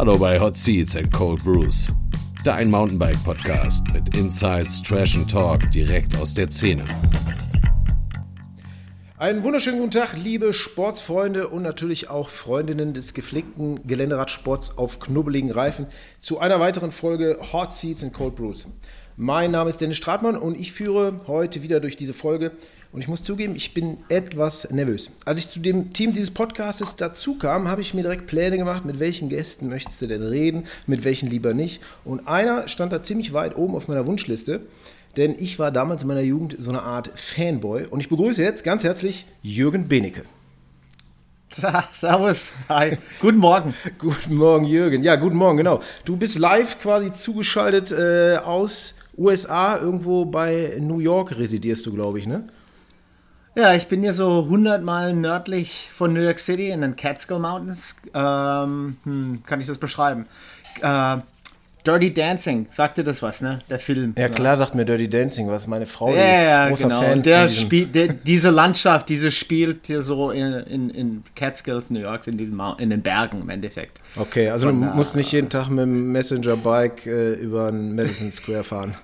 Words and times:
Hallo 0.00 0.16
bei 0.16 0.40
Hot 0.40 0.56
Seats 0.56 0.96
and 0.96 1.12
Cold 1.12 1.44
Brews. 1.44 1.92
Dein 2.42 2.70
Mountainbike-Podcast 2.70 3.84
mit 3.92 4.16
Insights, 4.16 4.82
Trash 4.82 5.14
and 5.14 5.30
Talk 5.30 5.70
direkt 5.72 6.16
aus 6.16 6.32
der 6.32 6.50
Szene. 6.50 6.86
Einen 9.18 9.44
wunderschönen 9.44 9.78
guten 9.78 9.90
Tag, 9.90 10.16
liebe 10.16 10.54
Sportsfreunde 10.54 11.48
und 11.48 11.60
natürlich 11.60 12.08
auch 12.08 12.30
Freundinnen 12.30 12.94
des 12.94 13.12
gepflegten 13.12 13.86
Geländeradsports 13.86 14.78
auf 14.78 15.00
knubbeligen 15.00 15.50
Reifen 15.50 15.86
zu 16.18 16.38
einer 16.38 16.60
weiteren 16.60 16.92
Folge 16.92 17.38
Hot 17.52 17.74
Seats 17.74 18.02
and 18.02 18.14
Cold 18.14 18.36
Brews. 18.36 18.68
Mein 19.22 19.50
Name 19.50 19.68
ist 19.68 19.82
Dennis 19.82 19.98
Stratmann 19.98 20.34
und 20.34 20.58
ich 20.58 20.72
führe 20.72 21.12
heute 21.26 21.62
wieder 21.62 21.80
durch 21.80 21.94
diese 21.94 22.14
Folge. 22.14 22.52
Und 22.90 23.02
ich 23.02 23.08
muss 23.08 23.22
zugeben, 23.22 23.54
ich 23.54 23.74
bin 23.74 23.98
etwas 24.08 24.70
nervös. 24.70 25.10
Als 25.26 25.38
ich 25.38 25.48
zu 25.48 25.60
dem 25.60 25.92
Team 25.92 26.14
dieses 26.14 26.30
Podcastes 26.30 26.96
dazu 26.96 27.36
kam, 27.36 27.68
habe 27.68 27.82
ich 27.82 27.92
mir 27.92 28.00
direkt 28.00 28.26
Pläne 28.26 28.56
gemacht, 28.56 28.86
mit 28.86 28.98
welchen 28.98 29.28
Gästen 29.28 29.68
möchtest 29.68 30.00
du 30.00 30.06
denn 30.06 30.22
reden, 30.22 30.64
mit 30.86 31.04
welchen 31.04 31.28
lieber 31.28 31.52
nicht. 31.52 31.82
Und 32.02 32.28
einer 32.28 32.66
stand 32.66 32.94
da 32.94 33.02
ziemlich 33.02 33.34
weit 33.34 33.56
oben 33.56 33.74
auf 33.74 33.88
meiner 33.88 34.06
Wunschliste, 34.06 34.62
denn 35.18 35.36
ich 35.38 35.58
war 35.58 35.70
damals 35.70 36.00
in 36.00 36.08
meiner 36.08 36.22
Jugend 36.22 36.56
so 36.58 36.70
eine 36.70 36.82
Art 36.82 37.10
Fanboy. 37.14 37.88
Und 37.90 38.00
ich 38.00 38.08
begrüße 38.08 38.42
jetzt 38.42 38.64
ganz 38.64 38.84
herzlich 38.84 39.26
Jürgen 39.42 39.86
Benecke. 39.86 40.22
Servus. 41.92 42.54
Hi. 42.70 42.96
Guten 43.20 43.36
Morgen. 43.36 43.74
guten 43.98 44.36
Morgen, 44.36 44.64
Jürgen. 44.64 45.02
Ja, 45.02 45.16
guten 45.16 45.36
Morgen, 45.36 45.58
genau. 45.58 45.82
Du 46.06 46.16
bist 46.16 46.38
live 46.38 46.80
quasi 46.80 47.12
zugeschaltet 47.12 47.92
äh, 47.92 48.38
aus 48.38 48.94
USA, 49.20 49.76
irgendwo 49.76 50.24
bei 50.24 50.78
New 50.80 50.98
York 50.98 51.36
residierst 51.38 51.84
du, 51.84 51.92
glaube 51.92 52.18
ich, 52.18 52.26
ne? 52.26 52.44
Ja, 53.54 53.74
ich 53.74 53.88
bin 53.88 54.00
hier 54.00 54.14
so 54.14 54.44
100 54.44 54.82
Meilen 54.82 55.20
nördlich 55.20 55.90
von 55.92 56.14
New 56.14 56.20
York 56.20 56.38
City 56.38 56.70
in 56.70 56.80
den 56.80 56.96
Catskill 56.96 57.38
Mountains. 57.38 57.96
Ähm, 58.14 58.96
hm, 59.04 59.42
kann 59.44 59.60
ich 59.60 59.66
das 59.66 59.76
beschreiben? 59.76 60.26
Äh, 60.80 61.18
Dirty 61.84 62.12
Dancing, 62.12 62.66
sagt 62.70 62.98
dir 62.98 63.04
das 63.04 63.22
was, 63.22 63.40
ne? 63.40 63.58
Der 63.68 63.78
Film. 63.78 64.14
Ja, 64.16 64.28
klar 64.28 64.56
sagt 64.56 64.74
mir 64.74 64.84
Dirty 64.84 65.08
Dancing 65.08 65.48
was. 65.48 65.66
Meine 65.66 65.86
Frau 65.86 66.14
ja, 66.14 66.22
ist 66.22 66.48
ja, 66.48 66.68
großer 66.68 66.82
genau. 66.84 67.00
Fan. 67.02 67.12
Und 67.12 67.26
der 67.26 67.48
spielt, 67.48 67.94
der, 67.94 68.08
diese 68.08 68.50
Landschaft, 68.50 69.08
diese 69.08 69.32
spielt 69.32 69.86
hier 69.86 70.02
so 70.02 70.30
in, 70.30 70.52
in, 70.52 70.90
in 70.90 71.24
Catskills, 71.34 71.90
New 71.90 72.00
York, 72.00 72.26
in, 72.26 72.38
diesem, 72.38 72.60
in 72.78 72.90
den 72.90 73.02
Bergen 73.02 73.42
im 73.42 73.48
Endeffekt. 73.48 74.00
Okay, 74.16 74.48
also 74.50 74.68
Von, 74.68 74.80
du 74.80 74.88
musst 74.88 75.16
nicht 75.16 75.32
jeden 75.32 75.48
Tag 75.48 75.68
mit 75.68 75.80
dem 75.80 76.12
Messenger-Bike 76.12 77.06
äh, 77.06 77.32
über 77.32 77.70
den 77.70 77.94
Madison 77.94 78.30
Square 78.30 78.64
fahren. 78.64 78.94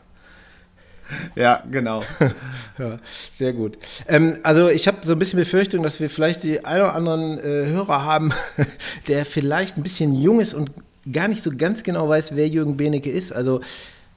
Ja, 1.35 1.63
genau. 1.71 2.03
ja, 2.79 2.97
sehr 3.33 3.53
gut. 3.53 3.79
Ähm, 4.09 4.39
also 4.43 4.69
ich 4.69 4.89
habe 4.89 4.99
so 5.05 5.13
ein 5.13 5.19
bisschen 5.19 5.39
Befürchtung, 5.39 5.83
dass 5.83 6.01
wir 6.01 6.11
vielleicht 6.11 6.43
die 6.43 6.65
ein 6.65 6.81
oder 6.81 6.95
anderen 6.95 7.39
äh, 7.39 7.67
Hörer 7.67 8.05
haben, 8.05 8.33
der 9.09 9.27
vielleicht 9.27 9.77
ein 9.77 9.83
bisschen 9.83 10.15
jung 10.15 10.41
ist 10.41 10.55
und 10.55 10.71
gar 11.11 11.29
nicht 11.29 11.43
so 11.43 11.51
ganz 11.57 11.83
genau 11.83 12.09
weiß, 12.09 12.35
wer 12.35 12.49
Jürgen 12.49 12.77
Benecke 12.77 13.11
ist. 13.11 13.33
Also 13.33 13.61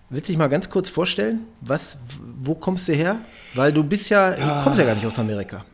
willst 0.09 0.29
du 0.29 0.33
dich 0.33 0.37
mal 0.37 0.47
ganz 0.47 0.69
kurz 0.69 0.89
vorstellen? 0.89 1.41
Was, 1.61 1.97
wo 2.41 2.55
kommst 2.55 2.87
du 2.87 2.93
her? 2.93 3.17
Weil 3.53 3.71
du 3.71 3.83
bist 3.83 4.09
ja, 4.09 4.31
du 4.31 4.63
kommst 4.63 4.79
ja 4.79 4.85
gar 4.85 4.95
nicht 4.95 5.05
aus 5.05 5.19
Amerika. 5.19 5.65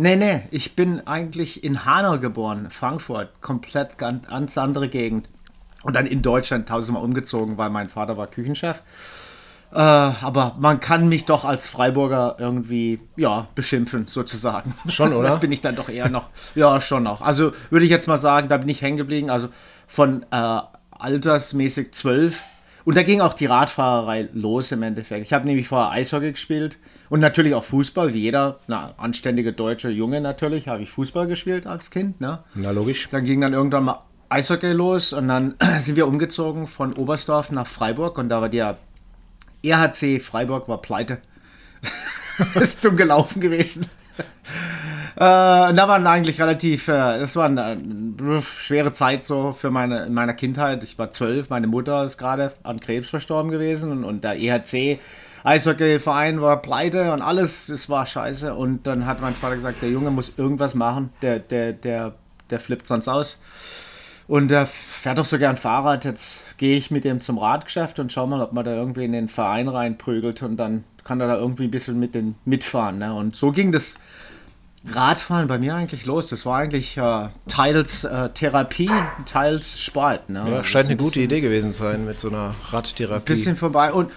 Nee, 0.00 0.14
nee, 0.14 0.42
ich 0.52 0.76
bin 0.76 1.04
eigentlich 1.08 1.64
in 1.64 1.84
Hanau 1.84 2.20
geboren, 2.20 2.68
Frankfurt, 2.70 3.40
komplett 3.40 3.98
ganz 3.98 4.56
andere 4.56 4.88
Gegend. 4.88 5.28
Und 5.82 5.96
dann 5.96 6.06
in 6.06 6.22
Deutschland 6.22 6.68
tausendmal 6.68 7.02
umgezogen, 7.02 7.56
weil 7.56 7.70
mein 7.70 7.88
Vater 7.88 8.16
war 8.16 8.28
Küchenchef. 8.28 8.82
Äh, 9.72 9.78
aber 9.78 10.56
man 10.58 10.80
kann 10.80 11.08
mich 11.08 11.26
doch 11.26 11.44
als 11.44 11.68
Freiburger 11.68 12.36
irgendwie, 12.38 13.00
ja, 13.16 13.48
beschimpfen, 13.54 14.06
sozusagen. 14.08 14.74
Schon, 14.88 15.12
oder? 15.12 15.22
Das 15.28 15.40
bin 15.40 15.52
ich 15.52 15.60
dann 15.60 15.76
doch 15.76 15.90
eher 15.90 16.08
noch. 16.08 16.30
Ja, 16.54 16.80
schon 16.80 17.02
noch. 17.02 17.20
Also 17.20 17.52
würde 17.70 17.84
ich 17.84 17.90
jetzt 17.90 18.08
mal 18.08 18.16
sagen, 18.16 18.48
da 18.48 18.56
bin 18.56 18.68
ich 18.68 18.80
hängen 18.80 18.96
geblieben. 18.96 19.28
Also 19.28 19.48
von 19.86 20.24
äh, 20.30 20.60
altersmäßig 20.90 21.92
zwölf. 21.92 22.42
Und 22.84 22.96
da 22.96 23.02
ging 23.02 23.20
auch 23.20 23.34
die 23.34 23.44
Radfahrerei 23.44 24.30
los 24.32 24.72
im 24.72 24.82
Endeffekt. 24.82 25.26
Ich 25.26 25.34
habe 25.34 25.46
nämlich 25.46 25.68
vorher 25.68 25.90
Eishockey 25.90 26.32
gespielt 26.32 26.78
und 27.10 27.20
natürlich 27.20 27.54
auch 27.54 27.64
Fußball, 27.64 28.14
wie 28.14 28.20
jeder 28.20 28.60
na, 28.66 28.94
anständige 28.96 29.52
deutsche 29.52 29.90
Junge 29.90 30.22
natürlich, 30.22 30.68
habe 30.68 30.82
ich 30.82 30.90
Fußball 30.90 31.26
gespielt 31.26 31.66
als 31.66 31.90
Kind. 31.90 32.22
Ne? 32.22 32.38
Na, 32.54 32.70
logisch. 32.70 33.08
Dann 33.10 33.24
ging 33.24 33.42
dann 33.42 33.52
irgendwann 33.52 33.84
mal 33.84 34.00
Eishockey 34.30 34.72
los 34.72 35.12
und 35.12 35.28
dann 35.28 35.54
sind 35.80 35.96
wir 35.96 36.06
umgezogen 36.06 36.66
von 36.66 36.94
Oberstdorf 36.94 37.50
nach 37.50 37.66
Freiburg 37.66 38.16
und 38.16 38.30
da 38.30 38.40
war 38.40 38.48
der 38.48 38.78
RHC 39.64 40.20
Freiburg 40.20 40.68
war 40.68 40.80
pleite. 40.80 41.18
ist 42.54 42.84
dumm 42.84 42.96
gelaufen 42.96 43.40
gewesen. 43.40 43.86
Äh, 45.16 45.74
da 45.74 45.88
waren 45.88 46.06
eigentlich 46.06 46.40
relativ, 46.40 46.86
äh, 46.86 47.18
das 47.18 47.34
war 47.34 47.46
eine, 47.46 47.64
eine, 47.64 48.40
schwere 48.40 48.92
Zeit 48.92 49.24
so 49.24 49.52
für 49.52 49.70
meine, 49.70 50.06
in 50.06 50.14
meiner 50.14 50.34
Kindheit. 50.34 50.84
Ich 50.84 50.96
war 50.96 51.10
zwölf, 51.10 51.50
meine 51.50 51.66
Mutter 51.66 52.04
ist 52.04 52.18
gerade 52.18 52.52
an 52.62 52.78
Krebs 52.78 53.10
verstorben 53.10 53.50
gewesen 53.50 53.90
und, 53.90 54.04
und 54.04 54.22
der 54.22 54.38
EHC 54.38 55.00
Eishockeyverein 55.42 56.40
war 56.40 56.62
pleite 56.62 57.12
und 57.12 57.22
alles, 57.22 57.68
es 57.68 57.88
war 57.88 58.06
scheiße. 58.06 58.54
Und 58.54 58.86
dann 58.86 59.06
hat 59.06 59.20
mein 59.20 59.34
Vater 59.34 59.56
gesagt, 59.56 59.82
der 59.82 59.90
Junge 59.90 60.10
muss 60.10 60.34
irgendwas 60.36 60.74
machen, 60.74 61.10
der, 61.22 61.40
der, 61.40 61.72
der, 61.72 62.14
der 62.50 62.60
flippt 62.60 62.86
sonst 62.86 63.08
aus. 63.08 63.40
Und 64.28 64.52
er 64.52 64.66
fährt 64.66 65.18
doch 65.18 65.24
so 65.24 65.38
gern 65.38 65.56
Fahrrad. 65.56 66.04
Jetzt 66.04 66.42
gehe 66.58 66.76
ich 66.76 66.90
mit 66.90 67.04
dem 67.04 67.20
zum 67.20 67.38
Radgeschäft 67.38 67.98
und 67.98 68.12
schau 68.12 68.26
mal, 68.26 68.42
ob 68.42 68.52
man 68.52 68.64
da 68.64 68.74
irgendwie 68.74 69.06
in 69.06 69.12
den 69.12 69.28
Verein 69.28 69.68
reinprügelt 69.68 70.42
und 70.42 70.58
dann 70.58 70.84
kann 71.02 71.20
er 71.20 71.26
da 71.26 71.38
irgendwie 71.38 71.64
ein 71.64 71.70
bisschen 71.70 71.98
mit 71.98 72.14
den 72.14 72.34
mitfahren. 72.44 72.98
Ne? 72.98 73.14
Und 73.14 73.34
so 73.34 73.52
ging 73.52 73.72
das 73.72 73.96
Radfahren 74.86 75.48
bei 75.48 75.58
mir 75.58 75.74
eigentlich 75.74 76.04
los. 76.04 76.28
Das 76.28 76.44
war 76.44 76.58
eigentlich 76.58 76.98
äh, 76.98 77.28
teils 77.48 78.04
äh, 78.04 78.28
Therapie, 78.28 78.90
teils 79.24 79.80
Sport. 79.80 80.28
Ne? 80.28 80.44
Ja, 80.50 80.62
scheint 80.62 80.86
eine 80.86 80.98
gute 80.98 81.20
Idee 81.20 81.40
gewesen 81.40 81.72
zu 81.72 81.84
sein 81.84 82.04
mit 82.04 82.20
so 82.20 82.28
einer 82.28 82.52
Radtherapie. 82.70 83.24
Bisschen 83.24 83.56
vorbei 83.56 83.94
und 83.94 84.12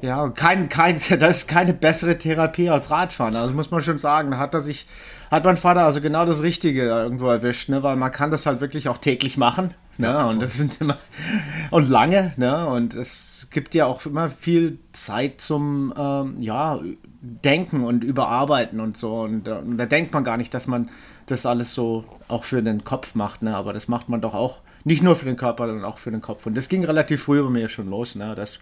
ja, 0.00 0.28
kein, 0.30 0.68
kein, 0.68 1.00
das 1.20 1.36
ist 1.38 1.48
keine 1.48 1.72
bessere 1.72 2.18
Therapie 2.18 2.68
als 2.68 2.90
Radfahren. 2.90 3.36
Also 3.36 3.54
muss 3.54 3.70
man 3.70 3.80
schon 3.80 3.98
sagen. 3.98 4.32
Da 4.32 4.38
hat 4.38 4.54
er 4.54 4.60
sich 4.60 4.86
hat 5.32 5.46
mein 5.46 5.56
Vater 5.56 5.84
also 5.84 6.02
genau 6.02 6.26
das 6.26 6.42
Richtige 6.42 6.82
irgendwo 6.82 7.26
erwischt, 7.28 7.70
ne? 7.70 7.82
weil 7.82 7.96
man 7.96 8.12
kann 8.12 8.30
das 8.30 8.44
halt 8.44 8.60
wirklich 8.60 8.90
auch 8.90 8.98
täglich 8.98 9.38
machen. 9.38 9.72
Ne? 9.96 10.06
Ja, 10.06 10.26
und 10.26 10.40
das 10.40 10.58
sind 10.58 10.78
immer 10.80 10.98
und 11.70 11.88
lange, 11.88 12.34
ne? 12.36 12.66
Und 12.66 12.94
es 12.94 13.48
gibt 13.50 13.74
ja 13.74 13.86
auch 13.86 14.04
immer 14.04 14.28
viel 14.28 14.78
Zeit 14.92 15.40
zum 15.40 15.92
ähm, 15.96 16.36
ja, 16.40 16.80
Denken 17.22 17.82
und 17.84 18.04
Überarbeiten 18.04 18.78
und 18.80 18.98
so. 18.98 19.22
Und, 19.22 19.48
äh, 19.48 19.52
und, 19.52 19.78
da 19.78 19.86
denkt 19.86 20.12
man 20.12 20.22
gar 20.22 20.36
nicht, 20.36 20.52
dass 20.52 20.66
man 20.66 20.90
das 21.26 21.46
alles 21.46 21.72
so 21.72 22.04
auch 22.28 22.44
für 22.44 22.62
den 22.62 22.84
Kopf 22.84 23.14
macht, 23.14 23.42
ne? 23.42 23.56
Aber 23.56 23.72
das 23.72 23.88
macht 23.88 24.08
man 24.08 24.20
doch 24.20 24.34
auch 24.34 24.60
nicht 24.84 25.02
nur 25.02 25.16
für 25.16 25.26
den 25.26 25.36
Körper, 25.36 25.66
sondern 25.66 25.84
auch 25.84 25.98
für 25.98 26.10
den 26.10 26.20
Kopf. 26.20 26.46
Und 26.46 26.56
das 26.56 26.68
ging 26.68 26.84
relativ 26.84 27.22
früh 27.22 27.42
bei 27.42 27.50
mir 27.50 27.68
schon 27.68 27.88
los, 27.88 28.14
ne? 28.14 28.34
Dass 28.34 28.60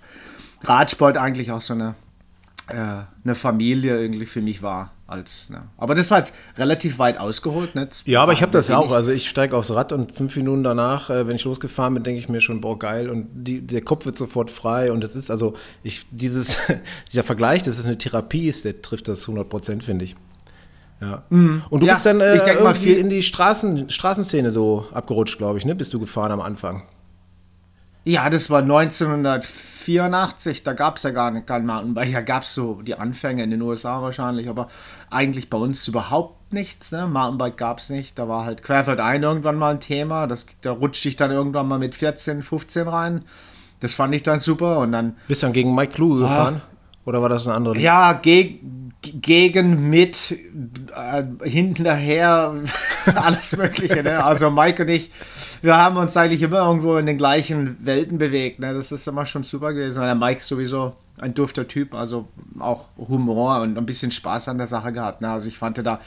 Radsport 0.64 1.16
eigentlich 1.16 1.50
auch 1.52 1.60
so 1.60 1.74
eine, 1.74 1.94
äh, 2.68 3.02
eine 3.24 3.34
Familie 3.34 4.00
irgendwie 4.00 4.26
für 4.26 4.42
mich 4.42 4.62
war 4.62 4.92
als. 5.10 5.50
Ne. 5.50 5.62
Aber 5.76 5.94
das 5.94 6.10
war 6.10 6.18
jetzt 6.18 6.34
relativ 6.56 6.98
weit 6.98 7.18
ausgeholt. 7.18 7.74
Ne? 7.74 7.88
Ja, 8.04 8.22
aber 8.22 8.32
ich 8.32 8.42
habe 8.42 8.52
das 8.52 8.68
ja 8.68 8.78
auch. 8.78 8.92
Also 8.92 9.10
ich 9.10 9.28
steige 9.28 9.56
aufs 9.56 9.72
Rad 9.72 9.92
und 9.92 10.12
fünf 10.12 10.36
Minuten 10.36 10.62
danach, 10.62 11.10
äh, 11.10 11.26
wenn 11.26 11.36
ich 11.36 11.44
losgefahren 11.44 11.94
bin, 11.94 12.02
denke 12.02 12.20
ich 12.20 12.28
mir 12.28 12.40
schon, 12.40 12.60
boah, 12.60 12.78
geil. 12.78 13.10
Und 13.10 13.28
die, 13.32 13.60
der 13.60 13.82
Kopf 13.82 14.06
wird 14.06 14.16
sofort 14.16 14.50
frei. 14.50 14.92
Und 14.92 15.02
das 15.02 15.16
ist 15.16 15.30
also, 15.30 15.54
ich, 15.82 16.06
dieses, 16.10 16.56
dieser 17.12 17.22
Vergleich, 17.22 17.62
dass 17.62 17.78
es 17.78 17.86
eine 17.86 17.98
Therapie 17.98 18.48
ist, 18.48 18.64
der 18.64 18.82
trifft 18.82 19.08
das 19.08 19.22
100 19.22 19.48
Prozent, 19.48 19.84
finde 19.84 20.04
ich. 20.04 20.16
Ja. 21.00 21.22
Mhm. 21.30 21.62
Und 21.70 21.82
du 21.82 21.86
ja, 21.86 21.94
bist 21.94 22.06
dann 22.06 22.20
äh, 22.20 22.36
irgendwie 22.36 22.62
mal 22.62 22.74
viel 22.74 22.98
in 22.98 23.08
die 23.08 23.22
Straßen, 23.22 23.90
Straßenszene 23.90 24.50
so 24.50 24.86
abgerutscht, 24.92 25.38
glaube 25.38 25.58
ich, 25.58 25.64
ne? 25.64 25.74
Bist 25.74 25.94
du 25.94 26.00
gefahren 26.00 26.30
am 26.30 26.40
Anfang? 26.40 26.82
Ja, 28.04 28.30
das 28.30 28.50
war 28.50 28.62
1984, 29.98 30.62
da 30.62 30.72
gab 30.74 30.96
es 30.96 31.02
ja 31.02 31.10
gar 31.10 31.30
nicht 31.30 31.46
kein 31.46 31.66
Mountainbike. 31.66 32.12
Da 32.12 32.20
gab 32.20 32.42
es 32.44 32.54
so 32.54 32.82
die 32.82 32.94
Anfänge 32.94 33.42
in 33.42 33.50
den 33.50 33.62
USA 33.62 34.02
wahrscheinlich, 34.02 34.48
aber 34.48 34.68
eigentlich 35.10 35.50
bei 35.50 35.58
uns 35.58 35.88
überhaupt 35.88 36.52
nichts. 36.52 36.92
Ne? 36.92 37.06
Mountainbike 37.06 37.56
gab 37.56 37.78
es 37.78 37.90
nicht. 37.90 38.18
Da 38.18 38.28
war 38.28 38.44
halt 38.44 38.62
Querfeldein 38.62 39.22
irgendwann 39.22 39.56
mal 39.56 39.72
ein 39.72 39.80
Thema. 39.80 40.26
Das, 40.26 40.46
da 40.60 40.72
rutschte 40.72 41.08
ich 41.08 41.16
dann 41.16 41.30
irgendwann 41.30 41.66
mal 41.66 41.78
mit 41.78 41.94
14, 41.94 42.42
15 42.42 42.88
rein. 42.88 43.24
Das 43.80 43.94
fand 43.94 44.14
ich 44.14 44.22
dann 44.22 44.38
super 44.38 44.78
und 44.78 44.92
dann. 44.92 45.16
Bist 45.26 45.42
dann 45.42 45.52
gegen 45.52 45.74
Mike 45.74 45.94
Kluge 45.94 46.24
ah, 46.24 46.28
gefahren? 46.28 46.62
Oder 47.04 47.22
war 47.22 47.28
das 47.28 47.46
ein 47.46 47.52
anderer? 47.54 47.76
Ja, 47.76 48.12
gegen 48.12 48.79
gegen, 49.02 49.88
mit, 49.88 50.36
äh, 50.94 51.22
hinterher, 51.42 52.54
alles 53.14 53.56
Mögliche. 53.56 54.02
Ne? 54.02 54.22
Also 54.22 54.50
Mike 54.50 54.82
und 54.82 54.88
ich, 54.88 55.10
wir 55.62 55.76
haben 55.76 55.96
uns 55.96 56.16
eigentlich 56.16 56.42
immer 56.42 56.58
irgendwo 56.66 56.96
in 56.96 57.06
den 57.06 57.16
gleichen 57.16 57.78
Welten 57.84 58.18
bewegt. 58.18 58.60
Ne? 58.60 58.74
Das 58.74 58.92
ist 58.92 59.08
immer 59.08 59.26
schon 59.26 59.42
super 59.42 59.72
gewesen. 59.72 60.02
Der 60.02 60.14
Mike 60.14 60.38
ist 60.38 60.48
sowieso 60.48 60.94
ein 61.18 61.34
dufter 61.34 61.68
Typ, 61.68 61.94
also 61.94 62.28
auch 62.58 62.88
Humor 62.96 63.60
und 63.60 63.76
ein 63.76 63.86
bisschen 63.86 64.10
Spaß 64.10 64.48
an 64.48 64.58
der 64.58 64.66
Sache 64.66 64.92
gehabt. 64.92 65.20
Ne? 65.20 65.30
Also 65.30 65.48
ich 65.48 65.58
fand 65.58 65.78
da 65.78 66.00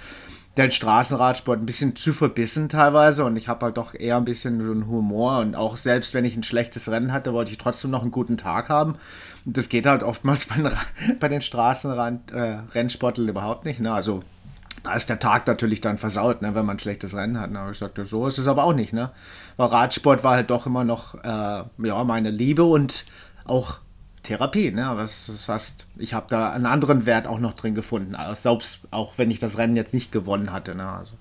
den 0.58 0.72
Straßenradsport 0.72 1.60
ein 1.60 1.66
bisschen 1.66 1.96
zu 1.96 2.14
verbissen 2.14 2.70
teilweise 2.70 3.26
und 3.26 3.36
ich 3.38 3.48
habe 3.48 3.66
halt 3.66 3.78
doch 3.78 3.96
eher 3.96 4.18
ein 4.18 4.26
bisschen 4.26 4.64
so 4.64 4.72
einen 4.72 4.88
Humor 4.88 5.40
und 5.40 5.56
auch 5.56 5.78
selbst 5.78 6.14
wenn 6.14 6.26
ich 6.26 6.38
ein 6.38 6.44
schlechtes 6.44 6.92
Rennen 6.92 7.12
hatte, 7.12 7.34
wollte 7.34 7.52
ich 7.52 7.58
trotzdem 7.58 7.90
noch 7.90 8.04
einen 8.04 8.12
guten 8.12 8.38
Tag 8.38 8.70
haben. 8.70 8.96
Das 9.46 9.70
geht 9.70 9.86
halt 9.86 10.04
oftmals 10.04 10.46
bei 10.48 10.56
den, 10.56 10.72
bei 11.20 11.30
den 11.30 11.42
Straßenrennsportlern 11.42 13.28
äh, 13.28 13.32
überhaupt 13.32 13.66
nicht. 13.66 13.80
Ne? 13.80 13.94
Also 13.94 14.24
da 14.84 14.94
ist 14.94 15.10
der 15.10 15.20
Tag 15.20 15.48
natürlich 15.48 15.82
dann 15.82 15.98
versaut, 15.98 16.42
ne, 16.42 16.56
wenn 16.56 16.66
man 16.66 16.76
ein 16.76 16.80
schlechtes 16.80 17.16
Rennen 17.16 17.40
hat. 17.40 17.52
Ne? 17.52 17.60
Aber 17.60 17.72
ich 17.72 17.78
sagte, 17.78 18.06
so 18.06 18.28
ist 18.28 18.38
es 18.38 18.48
aber 18.48 18.64
auch 18.64 18.74
nicht. 18.74 18.94
Ne? 18.94 19.12
Weil 19.56 19.68
Radsport 19.68 20.24
war 20.24 20.36
halt 20.36 20.50
doch 20.50 20.66
immer 20.66 20.84
noch 20.84 21.16
äh, 21.24 21.64
ja, 21.84 22.04
meine 22.04 22.32
Liebe 22.32 22.64
und 22.64 23.06
auch 23.46 23.80
Therapie. 24.24 24.72
Ne? 24.72 24.86
Aber 24.86 25.02
das, 25.02 25.28
das 25.28 25.48
heißt, 25.48 25.86
ich 25.98 26.14
habe 26.14 26.26
da 26.30 26.52
einen 26.52 26.66
anderen 26.66 27.06
Wert 27.06 27.28
auch 27.28 27.40
noch 27.40 27.54
drin 27.54 27.76
gefunden. 27.76 28.16
Also 28.16 28.42
selbst 28.42 28.82
auch 28.92 29.18
wenn 29.18 29.32
ich 29.32 29.40
das 29.40 29.58
Rennen 29.58 29.76
jetzt 29.76 29.94
nicht 29.94 30.12
gewonnen 30.12 30.52
hatte. 30.52 30.76
Ne? 30.76 30.88
Also. 30.88 31.14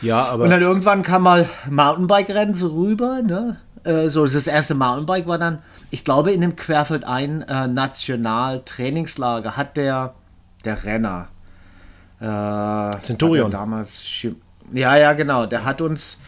Ja, 0.00 0.24
aber. 0.24 0.44
Und 0.44 0.50
dann 0.50 0.62
irgendwann 0.62 1.02
kam 1.02 1.22
mal 1.22 1.48
Mountainbike-Rennen 1.68 2.54
so 2.54 2.68
rüber. 2.68 3.22
Ne? 3.22 3.58
Äh, 3.84 4.08
so, 4.10 4.24
das 4.26 4.46
erste 4.46 4.74
Mountainbike 4.74 5.26
war 5.26 5.38
dann, 5.38 5.60
ich 5.90 6.04
glaube, 6.04 6.32
in 6.32 6.40
dem 6.40 6.56
Querfeld 6.56 7.04
ein 7.04 7.42
äh, 7.42 7.66
National-Trainingslager 7.66 9.56
hat 9.56 9.76
der, 9.76 10.14
der 10.64 10.84
Renner 10.84 11.28
äh, 12.20 13.00
Centurion. 13.02 13.50
damals. 13.50 14.26
Ja, 14.72 14.96
ja, 14.96 15.12
genau. 15.14 15.46
Der 15.46 15.64
hat 15.64 15.80
uns, 15.80 16.18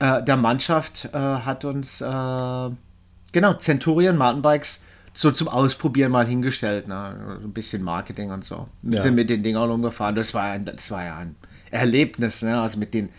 äh, 0.00 0.22
der 0.22 0.36
Mannschaft 0.36 1.08
äh, 1.12 1.18
hat 1.18 1.64
uns, 1.64 2.00
äh, 2.00 2.04
genau, 2.06 3.54
Centurion 3.58 4.16
Mountainbikes 4.16 4.82
so 5.14 5.30
zum 5.30 5.48
Ausprobieren 5.48 6.12
mal 6.12 6.26
hingestellt. 6.26 6.86
Ne? 6.88 7.38
Ein 7.42 7.52
bisschen 7.52 7.82
Marketing 7.82 8.30
und 8.30 8.44
so. 8.44 8.68
Wir 8.82 8.96
Ja. 8.96 9.02
sind 9.02 9.14
mit 9.16 9.28
den 9.30 9.42
Dingern 9.42 9.70
umgefahren. 9.70 10.14
Das 10.14 10.32
war, 10.32 10.44
ein, 10.44 10.64
das 10.64 10.90
war 10.90 11.04
ja 11.04 11.16
ein 11.16 11.34
Erlebnis. 11.70 12.42
Ne? 12.42 12.60
Also 12.60 12.78
mit 12.78 12.94
den 12.94 13.10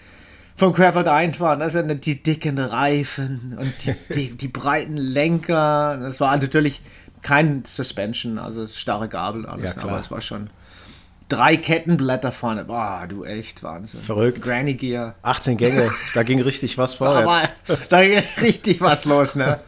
vom 0.60 0.74
Querfeld 0.74 1.08
einfahren, 1.08 1.62
also 1.62 1.82
die 1.82 2.22
dicken 2.22 2.60
Reifen 2.60 3.58
und 3.58 3.74
die, 3.86 3.96
die, 4.14 4.38
die 4.38 4.48
breiten 4.48 4.98
Lenker. 4.98 5.98
Das 5.98 6.20
war 6.20 6.36
natürlich 6.38 6.82
kein 7.22 7.64
Suspension, 7.66 8.38
also 8.38 8.68
starre 8.68 9.08
Gabel, 9.08 9.46
alles, 9.46 9.76
Ja, 9.76 9.84
aber 9.84 10.00
es 10.00 10.12
war 10.12 10.22
schon 10.22 10.50
drei 11.30 11.58
Kettenblätter 11.58 12.32
vorne. 12.32 12.66
Boah, 12.66 13.06
du 13.08 13.24
echt 13.24 13.64
Wahnsinn. 13.64 14.02
Verrückt. 14.02 14.42
Granny 14.42 14.74
Gear. 14.74 15.16
18 15.22 15.58
Gänge, 15.58 15.92
da 16.14 16.24
ging 16.24 16.42
richtig 16.42 16.78
was 16.78 16.96
vorwärts. 16.96 17.52
Da 17.90 18.02
ging 18.02 18.20
richtig 18.42 18.82
was 18.82 19.06
los, 19.06 19.36
ne? 19.36 19.60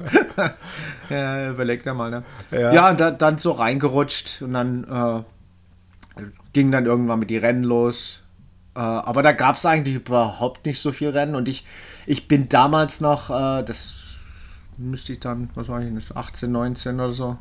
ja, 1.09 1.51
überleg 1.51 1.83
da 1.83 1.93
mal, 1.93 2.09
ne? 2.09 2.23
Ja. 2.51 2.73
Ja, 2.73 2.89
und 2.89 2.99
da, 2.99 3.11
dann 3.11 3.37
so 3.37 3.51
reingerutscht 3.51 4.41
und 4.41 4.53
dann 4.53 4.83
äh, 6.17 6.21
ging 6.53 6.71
dann 6.71 6.85
irgendwann 6.85 7.19
mit 7.19 7.29
die 7.29 7.37
Rennen 7.37 7.63
los. 7.63 8.20
Äh, 8.81 8.83
aber 8.83 9.21
da 9.21 9.31
gab 9.31 9.57
es 9.57 9.65
eigentlich 9.65 9.95
überhaupt 9.95 10.65
nicht 10.65 10.79
so 10.79 10.91
viel 10.91 11.09
Rennen 11.09 11.35
und 11.35 11.47
ich, 11.47 11.65
ich 12.07 12.27
bin 12.27 12.49
damals 12.49 12.99
noch, 12.99 13.29
äh, 13.29 13.63
das 13.63 13.93
müsste 14.77 15.13
ich 15.13 15.19
dann, 15.19 15.49
was 15.53 15.67
war 15.67 15.81
ich, 15.81 15.93
das 15.93 16.15
18, 16.15 16.51
19 16.51 16.95
oder 16.95 17.11
so, 17.11 17.37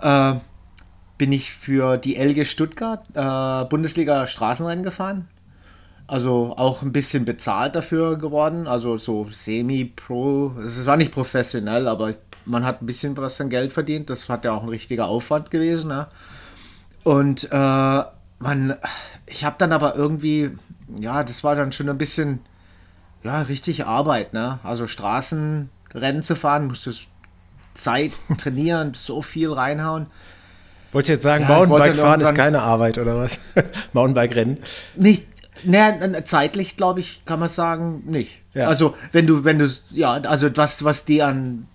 äh, 0.00 0.34
bin 1.18 1.32
ich 1.32 1.52
für 1.52 1.98
die 1.98 2.16
LG 2.16 2.44
Stuttgart 2.46 3.06
Bundesliga 3.68 4.26
Straßenrennen 4.26 4.82
gefahren. 4.82 5.28
Also 6.08 6.54
auch 6.56 6.82
ein 6.82 6.92
bisschen 6.92 7.24
bezahlt 7.24 7.76
dafür 7.76 8.18
geworden, 8.18 8.66
also 8.66 8.98
so 8.98 9.28
semi-pro. 9.30 10.54
Es 10.58 10.84
war 10.86 10.96
nicht 10.96 11.12
professionell, 11.12 11.86
aber 11.86 12.14
man 12.44 12.64
hat 12.66 12.82
ein 12.82 12.86
bisschen 12.86 13.16
was 13.16 13.40
an 13.40 13.48
Geld 13.48 13.72
verdient. 13.72 14.10
Das 14.10 14.28
hat 14.28 14.44
ja 14.44 14.52
auch 14.52 14.64
ein 14.64 14.68
richtiger 14.68 15.06
Aufwand 15.06 15.52
gewesen. 15.52 15.88
Ne? 15.88 16.08
Und 17.04 17.48
man, 18.44 18.76
ich 19.26 19.44
habe 19.44 19.56
dann 19.58 19.72
aber 19.72 19.96
irgendwie, 19.96 20.50
ja, 21.00 21.24
das 21.24 21.42
war 21.42 21.56
dann 21.56 21.72
schon 21.72 21.88
ein 21.88 21.98
bisschen, 21.98 22.40
ja, 23.22 23.42
richtig 23.42 23.86
Arbeit. 23.86 24.32
Ne? 24.34 24.60
Also 24.62 24.86
Straßenrennen 24.86 26.22
zu 26.22 26.36
fahren, 26.36 26.66
musstest 26.66 27.08
Zeit 27.72 28.12
trainieren, 28.38 28.92
so 28.94 29.22
viel 29.22 29.50
reinhauen. 29.50 30.06
Wolltest 30.92 31.08
du 31.08 31.12
jetzt 31.14 31.22
sagen, 31.24 31.44
Ja, 31.44 31.48
wollte 31.48 31.70
Mountainbike 31.70 32.00
fahren 32.00 32.20
ist 32.20 32.34
keine 32.34 32.62
Arbeit 32.62 32.98
oder 32.98 33.18
was? 33.18 33.40
Mountainbike 33.92 34.36
rennen. 34.36 34.58
Nicht, 34.94 35.26
ne, 35.64 36.22
zeitlich 36.24 36.76
glaube 36.76 37.00
ich, 37.00 37.24
kann 37.24 37.40
man 37.40 37.48
sagen, 37.48 38.04
nicht. 38.06 38.40
Ja. 38.52 38.68
Also, 38.68 38.94
wenn 39.10 39.26
du, 39.26 39.42
wenn 39.42 39.58
du, 39.58 39.68
ja, 39.90 40.12
also 40.12 40.48
was, 40.54 40.84
was 40.84 41.04
die 41.04 41.22
an 41.22 41.66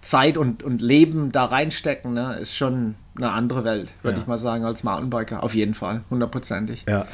Zeit 0.00 0.36
und, 0.36 0.64
und 0.64 0.82
Leben 0.82 1.30
da 1.30 1.44
reinstecken, 1.44 2.14
ne, 2.14 2.38
ist 2.40 2.56
schon 2.56 2.96
eine 3.16 3.30
andere 3.30 3.64
Welt, 3.64 3.90
würde 4.02 4.16
Ja. 4.16 4.22
ich 4.22 4.26
mal 4.28 4.38
sagen, 4.38 4.64
als 4.64 4.84
Mountainbiker. 4.84 5.42
Auf 5.42 5.54
jeden 5.54 5.74
Fall, 5.74 6.02
hundertprozentig. 6.10 6.84
Ja. 6.88 7.06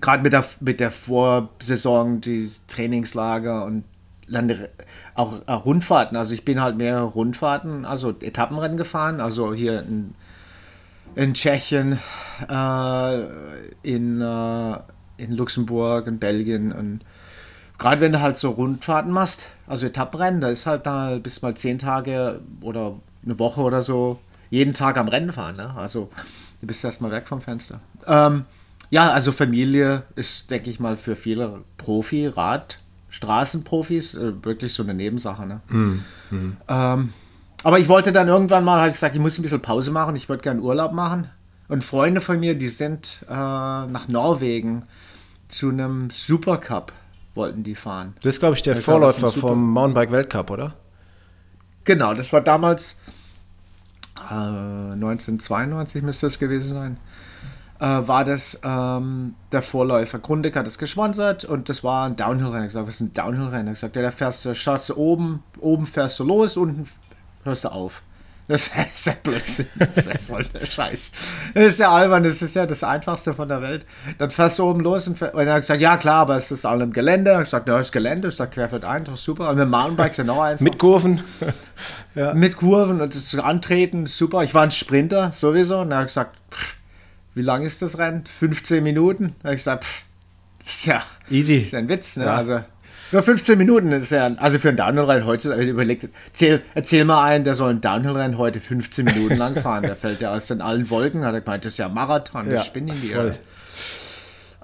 Gerade 0.00 0.22
mit 0.22 0.32
der, 0.32 0.44
mit 0.60 0.80
der 0.80 0.90
Vorsaison, 0.90 2.20
dieses 2.20 2.66
Trainingslager 2.66 3.64
und 3.64 3.84
dann 4.28 4.48
die- 4.48 4.56
auch, 5.14 5.40
auch 5.46 5.64
Rundfahrten. 5.64 6.16
Also 6.16 6.34
ich 6.34 6.44
bin 6.44 6.60
halt 6.60 6.76
mehrere 6.76 7.04
Rundfahrten, 7.04 7.84
also 7.84 8.10
Etappenrennen 8.10 8.76
gefahren, 8.76 9.20
also 9.20 9.54
hier 9.54 9.80
in, 9.82 10.14
in 11.14 11.34
Tschechien, 11.34 11.98
äh, 12.48 13.20
in, 13.82 14.20
äh, 14.20 14.78
in 15.18 15.32
Luxemburg, 15.32 16.06
in 16.08 16.18
Belgien 16.18 16.72
und 16.72 17.00
gerade 17.78 18.00
wenn 18.00 18.12
du 18.12 18.20
halt 18.20 18.36
so 18.36 18.50
Rundfahrten 18.50 19.12
machst, 19.12 19.46
also 19.66 19.86
Etappenrennen, 19.86 20.40
da 20.40 20.48
ist 20.48 20.66
halt 20.66 20.86
da 20.86 21.18
bis 21.18 21.42
mal 21.42 21.54
zehn 21.54 21.78
Tage 21.78 22.40
oder 22.60 22.94
eine 23.24 23.38
Woche 23.38 23.60
oder 23.60 23.82
so 23.82 24.18
jeden 24.50 24.74
Tag 24.74 24.96
am 24.96 25.08
Rennen 25.08 25.32
fahren. 25.32 25.56
Ne? 25.56 25.74
Also 25.76 26.10
du 26.60 26.66
bist 26.66 26.84
erstmal 26.84 27.10
weg 27.10 27.26
vom 27.26 27.40
Fenster. 27.40 27.80
Ähm, 28.06 28.44
ja, 28.90 29.10
also 29.10 29.32
Familie 29.32 30.04
ist, 30.14 30.50
denke 30.50 30.70
ich 30.70 30.80
mal, 30.80 30.96
für 30.96 31.16
viele 31.16 31.64
Profi, 31.76 32.26
Rad, 32.26 32.78
Straßenprofis 33.08 34.14
äh, 34.14 34.44
wirklich 34.44 34.74
so 34.74 34.82
eine 34.82 34.94
Nebensache. 34.94 35.46
Ne? 35.46 35.60
Ähm, 36.68 37.12
aber 37.62 37.78
ich 37.78 37.88
wollte 37.88 38.12
dann 38.12 38.28
irgendwann 38.28 38.64
mal, 38.64 38.78
habe 38.78 38.88
ich 38.88 38.94
gesagt, 38.94 39.14
ich 39.14 39.20
muss 39.20 39.38
ein 39.38 39.42
bisschen 39.42 39.62
Pause 39.62 39.90
machen, 39.90 40.14
ich 40.16 40.28
würde 40.28 40.42
gerne 40.42 40.60
Urlaub 40.60 40.92
machen. 40.92 41.28
Und 41.68 41.82
Freunde 41.82 42.20
von 42.20 42.38
mir, 42.38 42.56
die 42.56 42.68
sind 42.68 43.24
äh, 43.28 43.32
nach 43.32 44.06
Norwegen 44.06 44.84
zu 45.48 45.70
einem 45.70 46.10
Supercup, 46.10 46.92
wollten 47.34 47.64
die 47.64 47.74
fahren. 47.74 48.14
Das 48.22 48.34
ist, 48.34 48.40
glaube 48.40 48.54
ich, 48.54 48.62
der 48.62 48.76
was 48.76 48.84
Vorläufer 48.84 49.32
vom 49.32 49.72
Mountainbike-Weltcup, 49.72 50.50
oder? 50.50 50.74
Genau, 51.84 52.14
das 52.14 52.32
war 52.32 52.40
damals 52.40 53.00
1992 54.28 56.02
müsste 56.02 56.26
es 56.26 56.38
gewesen 56.38 56.74
sein. 56.74 56.96
Äh, 57.78 58.08
war 58.08 58.24
das 58.24 58.58
ähm, 58.64 59.34
der 59.52 59.60
Vorläufer. 59.60 60.18
Grundig 60.18 60.56
hat 60.56 60.66
es 60.66 60.78
gesponsert 60.78 61.44
und 61.44 61.68
das 61.68 61.84
war 61.84 62.06
ein 62.06 62.16
Downhill-Rennen. 62.16 62.64
Ich 62.64 62.68
gesagt, 62.70 62.86
was 62.88 62.94
ist 62.94 63.00
ein 63.02 63.12
Downhill-Rennen? 63.12 63.68
Ich 63.68 63.74
gesagt, 63.74 63.96
ja, 63.96 64.02
da 64.02 64.10
fährst 64.10 64.44
du, 64.44 64.54
startest 64.54 64.90
du 64.90 64.96
oben, 64.96 65.42
oben 65.60 65.86
fährst 65.86 66.18
du 66.18 66.24
los, 66.24 66.56
unten 66.56 66.88
hörst 67.44 67.64
du 67.64 67.68
auf. 67.68 68.02
Das 68.48 68.68
ist 68.68 69.06
ja 69.06 69.14
Blödsinn. 69.22 69.66
Das 69.78 70.06
ist 70.06 70.28
so 70.28 70.36
ein 70.36 70.46
Scheiß. 70.64 71.12
Das 71.54 71.64
ist 71.64 71.80
ja 71.80 71.90
albern, 71.90 72.22
das 72.22 72.42
ist 72.42 72.54
ja 72.54 72.64
das 72.64 72.84
Einfachste 72.84 73.34
von 73.34 73.48
der 73.48 73.60
Welt. 73.60 73.84
Dann 74.18 74.30
fährst 74.30 74.60
du 74.60 74.64
oben 74.64 74.80
los 74.80 75.08
und, 75.08 75.20
und 75.20 75.46
er 75.46 75.54
hat 75.54 75.62
gesagt, 75.62 75.80
ja 75.80 75.96
klar, 75.96 76.20
aber 76.20 76.36
es 76.36 76.50
ist 76.52 76.64
all 76.64 76.80
im 76.80 76.92
Gelände. 76.92 77.32
Ich 77.38 77.44
gesagt, 77.44 77.68
ja, 77.68 77.76
das 77.76 77.90
Gelände 77.90 78.28
ist 78.28 78.38
da 78.38 78.46
querfeld 78.46 78.84
ein, 78.84 79.04
doch 79.04 79.16
super. 79.16 79.50
Und 79.50 79.56
mit 79.56 79.64
dem 79.64 79.70
Mountainbike 79.70 80.12
ist 80.12 80.18
ja 80.18 80.24
noch 80.24 80.40
einfach. 80.40 80.62
Mit 80.62 80.78
Kurven. 80.78 81.22
Mit 82.34 82.56
Kurven 82.56 83.00
und 83.00 83.14
das 83.14 83.34
Antreten, 83.34 84.06
super. 84.06 84.42
Ich 84.44 84.54
war 84.54 84.62
ein 84.62 84.70
Sprinter 84.70 85.32
sowieso. 85.32 85.80
Und 85.80 85.90
er 85.90 85.98
hat 85.98 86.06
gesagt, 86.06 86.36
pff, 86.50 86.76
wie 87.34 87.42
lang 87.42 87.64
ist 87.64 87.82
das 87.82 87.98
Rennen? 87.98 88.24
15 88.26 88.82
Minuten? 88.82 89.34
Da 89.42 89.48
habe 89.48 89.54
ich 89.54 89.60
gesagt, 89.60 89.84
pff, 89.84 90.04
das 90.60 90.68
ist 90.68 90.86
ja, 90.86 91.02
Easy. 91.30 91.58
das 91.58 91.66
ist 91.66 91.72
ja 91.72 91.78
ein 91.80 91.88
Witz. 91.88 92.16
Ne? 92.16 92.24
Ja. 92.24 92.36
Also 92.36 92.60
für 93.10 93.22
15 93.22 93.58
Minuten 93.58 93.92
ist 93.92 94.10
ja, 94.10 94.26
also 94.36 94.58
für 94.58 94.68
ein 94.70 94.76
Downhill-Rennen 94.76 95.26
heutzutage, 95.26 95.62
überlegt, 95.64 96.08
erzähl, 96.28 96.62
erzähl 96.74 97.04
mal 97.04 97.24
einen, 97.24 97.44
der 97.44 97.54
soll 97.54 97.70
ein 97.70 97.80
Downhill-Rennen 97.80 98.38
heute 98.38 98.60
15 98.60 99.04
Minuten 99.04 99.36
lang 99.36 99.56
fahren. 99.56 99.82
Der 99.82 99.96
fällt 99.96 100.20
ja 100.20 100.34
aus 100.34 100.46
den 100.46 100.60
allen 100.60 100.88
Wolken. 100.90 101.24
Hat 101.24 101.34
er 101.34 101.40
gemeint, 101.40 101.64
das 101.64 101.72
ist 101.72 101.78
ja 101.78 101.88
Marathon, 101.88 102.46
Ja, 102.48 102.54
das 102.54 102.66
spinnen 102.66 102.96
die. 103.00 103.08
voll. 103.08 103.36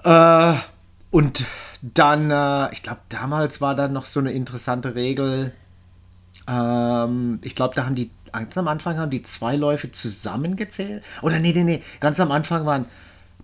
Äh, 0.03 0.53
und 1.11 1.43
dann, 1.81 2.31
äh, 2.31 2.71
ich 2.73 2.83
glaube, 2.83 3.01
damals 3.09 3.61
war 3.61 3.75
da 3.75 3.87
noch 3.87 4.05
so 4.05 4.19
eine 4.19 4.31
interessante 4.31 4.95
Regel. 4.95 5.51
Ähm, 6.47 7.39
ich 7.43 7.55
glaube, 7.55 7.75
da 7.75 7.85
haben 7.85 7.95
die, 7.95 8.11
ganz 8.31 8.57
am 8.57 8.67
Anfang 8.67 8.97
haben 8.97 9.09
die 9.09 9.23
zwei 9.23 9.55
Läufe 9.55 9.91
zusammengezählt. 9.91 11.03
Oder 11.21 11.39
nee, 11.39 11.53
nee, 11.53 11.63
nee, 11.63 11.81
ganz 11.99 12.19
am 12.19 12.31
Anfang 12.31 12.65
waren 12.65 12.85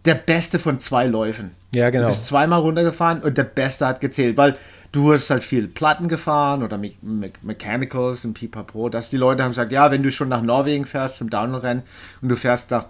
der 0.06 0.16
Beste 0.16 0.60
von 0.60 0.80
zwei 0.80 1.06
Läufen. 1.06 1.52
Ja, 1.74 1.90
genau. 1.90 2.04
Du 2.04 2.10
bist 2.10 2.26
zweimal 2.26 2.62
runtergefahren 2.62 3.22
und 3.22 3.38
der 3.38 3.44
Beste 3.44 3.86
hat 3.86 4.02
gezählt, 4.02 4.38
weil 4.38 4.56
du 4.92 5.14
hast 5.14 5.30
halt 5.30 5.44
viel 5.44 5.68
Platten 5.68 6.08
gefahren 6.08 6.64
oder 6.64 6.78
Me 6.78 6.94
Me 7.02 7.32
Mechanicals 7.42 8.26
und 8.26 8.34
Pipapo, 8.34 8.90
dass 8.90 9.10
die 9.10 9.18
Leute 9.18 9.44
haben 9.44 9.52
gesagt, 9.52 9.72
ja, 9.72 9.92
wenn 9.92 10.04
du 10.04 10.12
schon 10.12 10.30
nach 10.30 10.42
Norwegen 10.42 10.86
fährst 10.86 11.16
zum 11.16 11.30
Downhill-Rennen 11.30 11.84
und 12.22 12.30
du 12.30 12.36
fährst 12.36 12.72
nach 12.72 12.88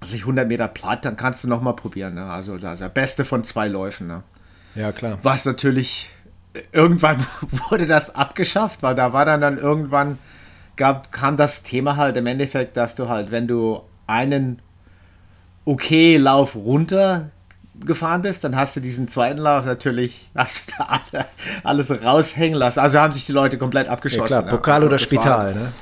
sich 0.00 0.22
100 0.22 0.48
Meter 0.48 0.68
platt, 0.68 1.04
dann 1.04 1.16
kannst 1.16 1.44
du 1.44 1.48
noch 1.48 1.62
mal 1.62 1.72
probieren. 1.72 2.14
Ne? 2.14 2.24
Also 2.24 2.58
das 2.58 2.74
ist 2.74 2.80
der 2.80 2.88
Beste 2.88 3.24
von 3.24 3.44
zwei 3.44 3.68
Läufen. 3.68 4.06
Ne? 4.06 4.22
Ja, 4.74 4.92
klar. 4.92 5.18
Was 5.22 5.44
natürlich, 5.44 6.10
irgendwann 6.72 7.24
wurde 7.70 7.86
das 7.86 8.14
abgeschafft, 8.14 8.82
weil 8.82 8.94
da 8.94 9.12
war 9.12 9.24
dann 9.24 9.40
dann 9.40 9.58
irgendwann, 9.58 10.18
gab, 10.76 11.12
kam 11.12 11.36
das 11.36 11.62
Thema 11.62 11.96
halt 11.96 12.16
im 12.16 12.26
Endeffekt, 12.26 12.76
dass 12.76 12.96
du 12.96 13.08
halt, 13.08 13.30
wenn 13.30 13.46
du 13.46 13.82
einen 14.06 14.60
okay 15.64 16.16
Lauf 16.16 16.54
runter 16.56 17.30
gefahren 17.84 18.22
bist, 18.22 18.44
dann 18.44 18.54
hast 18.56 18.76
du 18.76 18.80
diesen 18.80 19.08
zweiten 19.08 19.38
Lauf 19.40 19.64
natürlich, 19.64 20.30
hast 20.36 20.68
du 20.70 20.74
da 20.78 21.00
alle, 21.12 21.26
alles 21.64 22.02
raushängen 22.04 22.58
lassen. 22.58 22.78
Also 22.80 22.98
haben 22.98 23.12
sich 23.12 23.26
die 23.26 23.32
Leute 23.32 23.58
komplett 23.58 23.86
Ja, 23.86 23.92
abgeschossen. 23.92 24.26
klar, 24.26 24.42
ne? 24.42 24.50
Pokal 24.50 24.74
Also 24.76 24.86
oder 24.86 24.98
Spital, 24.98 25.54
ne? 25.54 25.72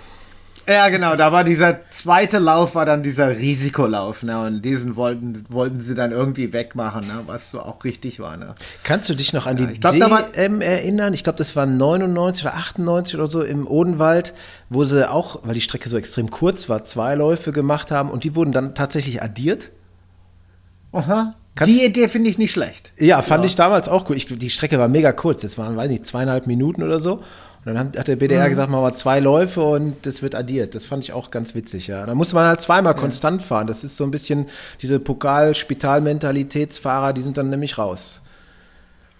Ja, 0.68 0.88
genau, 0.90 1.16
da 1.16 1.32
war 1.32 1.42
dieser 1.42 1.90
zweite 1.90 2.38
Lauf, 2.38 2.74
war 2.76 2.84
dann 2.86 3.02
dieser 3.02 3.30
Risikolauf, 3.30 4.22
ne? 4.22 4.40
Und 4.46 4.62
diesen 4.62 4.94
wollten, 4.94 5.44
wollten 5.48 5.80
sie 5.80 5.94
dann 5.96 6.12
irgendwie 6.12 6.52
wegmachen, 6.52 7.06
ne? 7.08 7.22
Was 7.26 7.50
so 7.50 7.60
auch 7.60 7.82
richtig 7.84 8.20
war, 8.20 8.36
ne? 8.36 8.54
Kannst 8.84 9.08
du 9.08 9.14
dich 9.14 9.32
noch 9.32 9.46
an 9.46 9.56
die 9.56 9.64
ich 9.64 9.80
glaub, 9.80 9.92
DM 10.32 10.60
erinnern? 10.60 11.14
Ich 11.14 11.24
glaube, 11.24 11.36
das 11.38 11.56
war 11.56 11.66
99 11.66 12.44
oder 12.46 12.54
98 12.54 13.14
oder 13.16 13.26
so 13.26 13.42
im 13.42 13.66
Odenwald, 13.66 14.34
wo 14.70 14.84
sie 14.84 15.10
auch, 15.10 15.40
weil 15.42 15.54
die 15.54 15.60
Strecke 15.60 15.88
so 15.88 15.96
extrem 15.96 16.30
kurz 16.30 16.68
war, 16.68 16.84
zwei 16.84 17.16
Läufe 17.16 17.50
gemacht 17.50 17.90
haben 17.90 18.10
und 18.10 18.22
die 18.22 18.36
wurden 18.36 18.52
dann 18.52 18.74
tatsächlich 18.76 19.20
addiert. 19.22 19.70
Aha. 20.92 21.34
Kannst- 21.54 21.70
Die 21.70 21.84
Idee 21.84 22.08
finde 22.08 22.30
ich 22.30 22.38
nicht 22.38 22.52
schlecht. 22.52 22.92
Ja, 22.98 23.20
fand 23.20 23.44
ich 23.44 23.56
damals 23.56 23.88
auch 23.88 24.08
cool. 24.08 24.16
Ich, 24.16 24.26
die 24.26 24.48
Strecke 24.50 24.78
war 24.78 24.88
mega 24.88 25.12
kurz. 25.12 25.42
Das 25.42 25.58
waren, 25.58 25.76
weiß 25.76 25.90
nicht, 25.90 26.06
zweieinhalb 26.06 26.46
Minuten 26.46 26.82
oder 26.82 26.98
so. 27.00 27.22
Und 27.64 27.74
dann 27.74 27.92
hat, 27.96 28.08
der 28.08 28.16
Mhm. 28.16 28.20
BDR 28.20 28.48
gesagt, 28.48 28.70
machen 28.70 28.82
wir 28.82 28.94
zwei 28.94 29.20
Läufe 29.20 29.62
und 29.62 30.04
das 30.04 30.20
wird 30.22 30.34
addiert. 30.34 30.74
Das 30.74 30.84
fand 30.84 31.04
ich 31.04 31.12
auch 31.12 31.30
ganz 31.30 31.54
witzig, 31.54 31.86
ja. 31.86 32.04
Da 32.06 32.14
musste 32.14 32.34
man 32.34 32.46
halt 32.46 32.60
zweimal 32.60 32.96
konstant 32.96 33.40
fahren. 33.42 33.68
Das 33.68 33.84
ist 33.84 33.96
so 33.96 34.02
ein 34.04 34.10
bisschen 34.10 34.48
diese 34.80 34.98
Pokal-Spital-Mentalitätsfahrer, 34.98 37.12
die 37.12 37.22
sind 37.22 37.36
dann 37.36 37.50
nämlich 37.50 37.78
raus. 37.78 38.20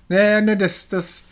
Ja, 0.09 0.23
ja, 0.23 0.41
ne, 0.41 0.57
das, 0.57 0.89
das, 0.89 1.25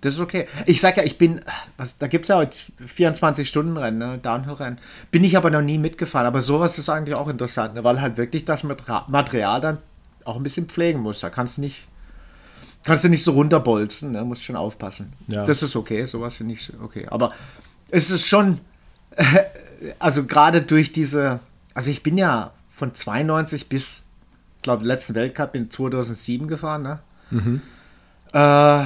das 0.00 0.14
ist 0.14 0.20
okay. 0.20 0.46
Ich 0.66 0.80
sag 0.80 0.96
ja, 0.96 1.02
ich 1.02 1.18
bin, 1.18 1.40
was, 1.76 1.98
da 1.98 2.06
gibt 2.08 2.24
es 2.24 2.28
ja 2.28 2.36
heute 2.36 2.56
24-Stunden-Rennen, 2.84 3.98
ne, 3.98 4.18
Downhill-Rennen. 4.22 4.78
Bin 5.10 5.24
ich 5.24 5.36
aber 5.36 5.50
noch 5.50 5.62
nie 5.62 5.78
mitgefahren. 5.78 6.26
Aber 6.26 6.42
sowas 6.42 6.78
ist 6.78 6.88
eigentlich 6.88 7.14
auch 7.14 7.28
interessant, 7.28 7.74
ne, 7.74 7.84
weil 7.84 8.00
halt 8.00 8.16
wirklich 8.16 8.44
das 8.44 8.64
Material 8.64 9.60
dann 9.60 9.78
auch 10.24 10.36
ein 10.36 10.42
bisschen 10.42 10.66
pflegen 10.66 11.00
muss. 11.00 11.20
Da 11.20 11.30
kannst 11.30 11.56
du 11.56 11.62
nicht, 11.62 11.87
kannst 12.84 13.04
du 13.04 13.08
nicht 13.08 13.22
so 13.22 13.32
runterbolzen, 13.32 14.12
ne, 14.12 14.24
musst 14.24 14.44
schon 14.44 14.56
aufpassen. 14.56 15.12
Ja. 15.26 15.46
Das 15.46 15.62
ist 15.62 15.76
okay, 15.76 16.06
sowas 16.06 16.36
finde 16.36 16.54
ich 16.54 16.72
okay. 16.82 17.06
Aber 17.10 17.32
es 17.90 18.10
ist 18.10 18.26
schon, 18.26 18.60
also 19.98 20.24
gerade 20.24 20.62
durch 20.62 20.92
diese, 20.92 21.40
also 21.74 21.90
ich 21.90 22.02
bin 22.02 22.18
ja 22.18 22.52
von 22.68 22.94
92 22.94 23.68
bis, 23.68 24.04
ich 24.56 24.62
glaube, 24.62 24.84
letzten 24.84 25.14
Weltcup 25.14 25.54
in 25.54 25.70
2007 25.70 26.48
gefahren, 26.48 26.82
ne? 26.82 26.98
Äh, 28.32 28.84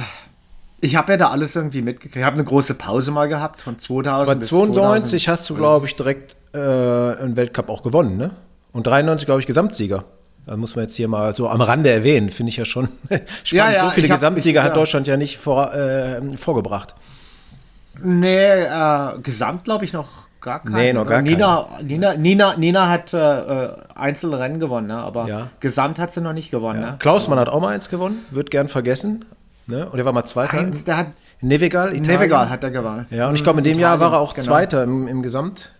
ich 0.81 0.95
habe 0.97 1.13
ja 1.13 1.17
da 1.17 1.29
alles 1.29 1.55
irgendwie 1.55 1.81
mitgekriegt. 1.81 2.17
Ich 2.17 2.23
habe 2.23 2.35
eine 2.35 2.43
große 2.43 2.73
Pause 2.73 3.11
mal 3.11 3.29
gehabt 3.29 3.61
von 3.61 3.79
2000 3.79 4.29
Aber 4.29 4.35
bis 4.35 4.49
92 4.49 5.23
2000. 5.23 5.27
hast 5.27 5.49
du, 5.49 5.55
glaube 5.55 5.85
ich, 5.85 5.95
direkt 5.95 6.35
äh, 6.53 6.57
einen 6.57 7.35
Weltcup 7.35 7.69
auch 7.69 7.83
gewonnen, 7.83 8.17
ne? 8.17 8.31
Und 8.73 8.87
93, 8.87 9.25
glaube 9.25 9.39
ich, 9.39 9.47
Gesamtsieger. 9.47 10.03
Da 10.45 10.57
muss 10.57 10.75
man 10.75 10.83
jetzt 10.83 10.95
hier 10.95 11.07
mal 11.07 11.33
so 11.35 11.47
am 11.47 11.61
Rande 11.61 11.89
erwähnen, 11.89 12.29
finde 12.29 12.49
ich 12.49 12.57
ja 12.57 12.65
schon 12.65 12.89
spannend. 13.09 13.27
Ja, 13.51 13.71
ja, 13.71 13.81
so 13.85 13.89
viele 13.91 14.09
hab- 14.09 14.15
Gesamtsieger 14.17 14.59
ich- 14.59 14.63
hat 14.65 14.71
ja. 14.73 14.77
Deutschland 14.77 15.07
ja 15.07 15.15
nicht 15.17 15.37
vor, 15.37 15.73
äh, 15.73 16.21
vorgebracht. 16.37 16.95
Nee, 18.01 18.63
äh, 18.63 19.19
Gesamt 19.21 19.63
glaube 19.65 19.85
ich 19.85 19.93
noch 19.93 20.09
gar 20.41 20.61
keinen. 20.63 20.73
Nee, 20.75 20.93
noch 20.93 21.05
gar 21.05 21.21
Nina, 21.21 21.67
Nina, 21.81 22.15
Nina, 22.15 22.55
Nina 22.57 22.89
hat 22.89 23.13
äh, 23.13 23.17
äh, 23.65 23.69
Einzelrennen 23.95 24.59
gewonnen, 24.59 24.87
ne? 24.87 24.95
aber 24.97 25.27
Ja. 25.27 25.49
Gesamt 25.59 25.99
hat 25.99 26.11
sie 26.11 26.21
noch 26.21 26.33
nicht 26.33 26.51
gewonnen. 26.51 26.81
Ne? 26.81 26.95
Klausmann 26.99 27.39
hat 27.39 27.47
auch 27.49 27.61
mal 27.61 27.73
eins 27.73 27.89
gewonnen, 27.89 28.17
wird 28.31 28.51
gern 28.51 28.67
vergessen. 28.67 29.23
Ne? 29.67 29.87
Und 29.87 29.97
er 29.99 30.05
war 30.05 30.11
mal 30.11 30.25
Zweiter. 30.25 30.57
Eins, 30.57 30.83
der 30.83 30.97
hat 30.97 31.07
Nevegal, 31.39 31.89
Italien. 31.95 32.07
Nevegal 32.19 32.49
hat 32.49 32.63
er 32.63 32.71
gewonnen. 32.71 33.05
Ja, 33.11 33.27
und 33.29 33.35
ich 33.35 33.43
glaube, 33.43 33.59
in 33.59 33.63
dem 33.65 33.77
Jahr 33.79 33.95
Italien, 33.95 34.11
war 34.11 34.17
er 34.19 34.21
auch 34.21 34.33
genau. 34.33 34.45
Zweiter 34.45 34.83
im, 34.83 35.07
im 35.07 35.21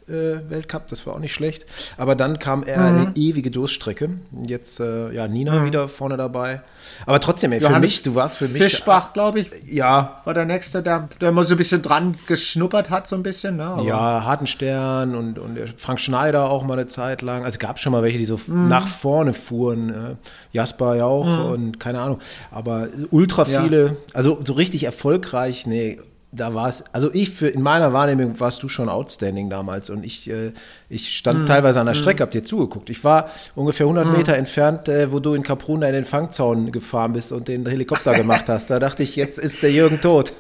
Gesamt-Weltcup. 0.08 0.88
das 0.88 1.06
war 1.06 1.14
auch 1.16 1.20
nicht 1.20 1.34
schlecht. 1.34 1.66
Aber 1.98 2.16
dann 2.16 2.40
kam 2.40 2.64
er 2.64 2.80
Mhm. 2.80 2.86
eine 3.00 3.12
ewige 3.16 3.52
Durststrecke. 3.52 4.10
Jetzt, 4.46 4.80
äh, 4.80 5.12
ja, 5.14 5.28
Nina 5.28 5.66
wieder 5.66 5.88
vorne 5.88 6.18
dabei. 6.18 6.62
Aber 7.06 7.20
trotzdem, 7.20 7.52
ey, 7.52 7.60
für 7.60 7.68
Johannes 7.68 7.82
mich, 7.92 8.02
du 8.04 8.16
warst 8.16 8.38
für 8.38 8.48
mich. 8.48 8.62
Fischbach, 8.62 9.14
glaube 9.14 9.40
ich, 9.42 9.52
Ja, 9.66 10.22
war 10.26 10.34
der 10.34 10.46
Nächste, 10.46 10.82
der, 10.84 11.10
der 11.22 11.30
immer 11.30 11.44
so 11.44 11.54
ein 11.54 11.58
bisschen 11.58 11.82
dran 11.82 12.16
geschnuppert 12.28 12.90
hat, 12.90 13.08
so 13.08 13.16
ein 13.16 13.24
bisschen. 13.24 13.58
Ne? 13.58 13.64
Aber 13.66 13.84
Ja, 13.84 14.24
Hartenstern 14.26 15.16
und, 15.16 15.40
und 15.40 15.58
Frank 15.78 16.00
Schneider 16.00 16.50
auch 16.50 16.64
mal 16.64 16.74
eine 16.74 16.88
Zeit 16.88 17.22
lang. 17.22 17.44
Also 17.46 17.58
gab 17.60 17.80
schon 17.80 17.92
mal 17.92 18.04
welche, 18.04 18.18
die 18.18 18.26
so 18.26 18.40
Mhm. 18.48 18.66
nach 18.66 18.88
vorne 18.88 19.34
fuhren. 19.34 19.90
Äh, 19.90 20.16
Jasper 20.52 20.96
ja 20.96 21.06
auch 21.06 21.52
und 21.52 21.80
keine 21.80 22.00
Ahnung. 22.02 22.20
Aber 22.52 22.88
ultra 23.12 23.46
Ja. 23.48 23.64
viele, 23.64 23.98
also 24.14 24.40
so 24.46 24.54
richtig 24.54 24.84
erfolgreich, 24.84 25.66
nee, 25.66 26.00
da 26.36 26.54
war 26.54 26.70
es, 26.70 26.84
also 26.92 27.14
ich 27.14 27.30
für, 27.30 27.48
in 27.48 27.62
meiner 27.62 27.94
Wahrnehmung 27.94 28.40
warst 28.40 28.64
du 28.64 28.70
schon 28.70 28.90
outstanding 28.90 29.50
damals 29.50 29.90
und 29.90 30.04
ich, 30.04 30.30
äh, 30.30 30.52
ich 30.90 31.16
stand 31.16 31.42
Mhm. 31.42 31.46
teilweise 31.46 31.80
an 31.80 31.86
der 31.86 31.94
Strecke, 31.94 32.24
hab 32.24 32.32
dir 32.32 32.44
zugeguckt. 32.44 32.90
Ich 32.90 33.04
war 33.04 33.30
ungefähr 33.56 33.86
100 33.86 34.18
Meter 34.18 34.36
entfernt, 34.36 34.88
äh, 34.88 35.12
wo 35.12 35.20
du 35.20 35.34
in 35.36 35.44
Kapruna 35.44 35.88
in 35.88 35.94
den 35.94 36.06
Fangzaun 36.06 36.72
gefahren 36.72 37.14
bist 37.14 37.32
und 37.32 37.48
den 37.48 37.66
Helikopter 37.68 38.14
gemacht 38.16 38.46
hast. 38.50 38.70
Da 38.70 38.80
dachte 38.80 39.04
ich, 39.04 39.16
jetzt 39.16 39.38
ist 39.38 39.62
der 39.64 39.72
Jürgen 39.72 40.02
tot. 40.02 40.34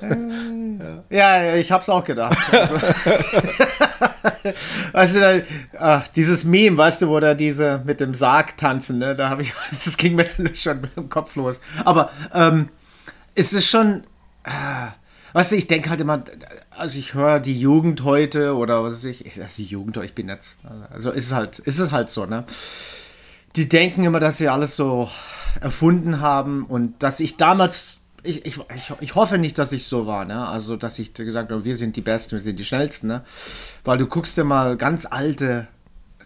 Ja, 1.10 1.44
ja, 1.44 1.56
ich 1.56 1.72
hab's 1.72 1.90
auch 1.90 2.04
gedacht. 2.04 2.38
Also, 2.52 2.76
weißt 4.94 5.16
du, 5.16 5.20
da, 5.20 5.34
ach, 5.80 6.08
dieses 6.10 6.44
Meme, 6.44 6.78
weißt 6.78 7.04
du, 7.04 7.10
wo 7.10 7.20
da 7.20 7.34
diese 7.34 7.82
mit 7.86 8.00
dem 8.00 8.14
Sarg 8.14 8.58
tanzen, 8.58 9.00
ne? 9.00 9.16
Da 9.16 9.30
habe 9.30 9.42
ich, 9.44 9.54
das 9.72 9.98
ging 9.98 10.16
mir 10.16 10.26
dann 10.38 10.56
schon 10.56 10.82
mit 10.82 10.96
dem 10.96 11.10
Kopf 11.10 11.36
los. 11.36 11.62
Aber 11.86 12.10
ähm, 12.34 12.70
es 13.36 13.54
ist 13.54 13.68
schon, 13.68 14.04
äh, 14.44 14.50
weißt 15.34 15.52
du, 15.52 15.56
ich 15.56 15.68
denke 15.68 15.90
halt 15.90 16.02
immer, 16.02 16.24
also 16.72 16.98
ich 16.98 17.13
höre 17.13 17.40
die 17.40 17.60
Jugend 17.60 18.04
heute 18.04 18.56
oder 18.56 18.84
was 18.84 18.94
weiß 18.94 19.06
ich, 19.06 19.25
ich 19.25 19.42
also 19.42 19.62
die 19.62 19.68
Jugend, 19.68 19.98
ich 19.98 20.16
bin 20.16 20.30
jetzt, 20.30 20.58
also 20.92 21.12
ist 21.12 21.25
es 21.25 21.34
halt, 21.34 21.60
ist 21.60 21.80
es 21.80 21.92
halt 21.92 22.10
so, 22.10 22.25
ne? 22.25 22.46
die 23.56 23.70
denken 23.70 24.04
immer, 24.04 24.20
dass 24.20 24.38
sie 24.38 24.50
alles 24.50 24.75
so 24.75 25.10
erfunden 25.62 26.22
haben 26.22 26.66
und 26.66 27.02
dass 27.04 27.20
ich 27.20 27.38
damals, 27.38 28.02
ich, 28.24 28.46
ich, 28.46 28.60
ich, 29.02 29.16
hoffe 29.16 29.38
nicht, 29.38 29.58
dass 29.58 29.72
ich 29.72 29.86
so 29.86 30.08
war, 30.08 30.25
ne? 30.25 30.48
Also, 30.48 30.78
dass 30.78 30.98
ich 30.98 31.13
gesagt 31.13 31.52
habe, 31.52 31.63
wir 31.66 31.78
sind 31.78 31.96
die 31.96 32.02
Besten, 32.02 32.32
wir 32.32 32.40
sind 32.40 32.58
die 32.58 32.66
Schnellsten, 32.66 33.08
ne? 33.08 33.22
Weil 33.84 33.98
du 33.98 34.08
guckst 34.08 34.38
dir 34.38 34.44
mal 34.44 34.78
ganz 34.78 35.06
alte 35.06 35.68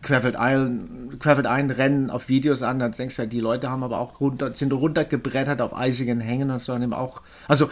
Querfeld 0.04 0.38
Rennen 0.38 2.10
auf 2.12 2.30
Videos 2.30 2.62
an, 2.62 2.80
dann 2.80 2.92
denkst 2.92 3.16
du 3.16 3.24
ja, 3.24 3.28
die 3.28 3.40
Leute 3.40 3.70
haben 3.70 3.84
aber 3.84 4.00
auch 4.00 4.22
runter, 4.22 4.54
sind 4.54 4.72
runtergebrettert 4.72 5.60
auf 5.60 5.76
eisigen 5.76 6.22
Hängen 6.22 6.52
und 6.52 6.62
so, 6.62 6.74
und 6.74 6.84
eben 6.84 6.94
auch, 6.94 7.22
also, 7.48 7.70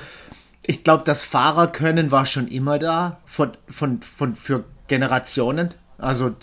ich 0.68 0.84
glaube, 0.84 1.04
das 1.06 1.24
Fahrerkönnen 1.24 2.12
war 2.12 2.26
schon 2.26 2.48
immer 2.48 2.80
da, 2.80 3.20
von, 3.26 3.52
von, 3.68 4.02
von, 4.02 4.36
für 4.36 4.64
Generationen. 4.88 5.70
Also 5.98 6.36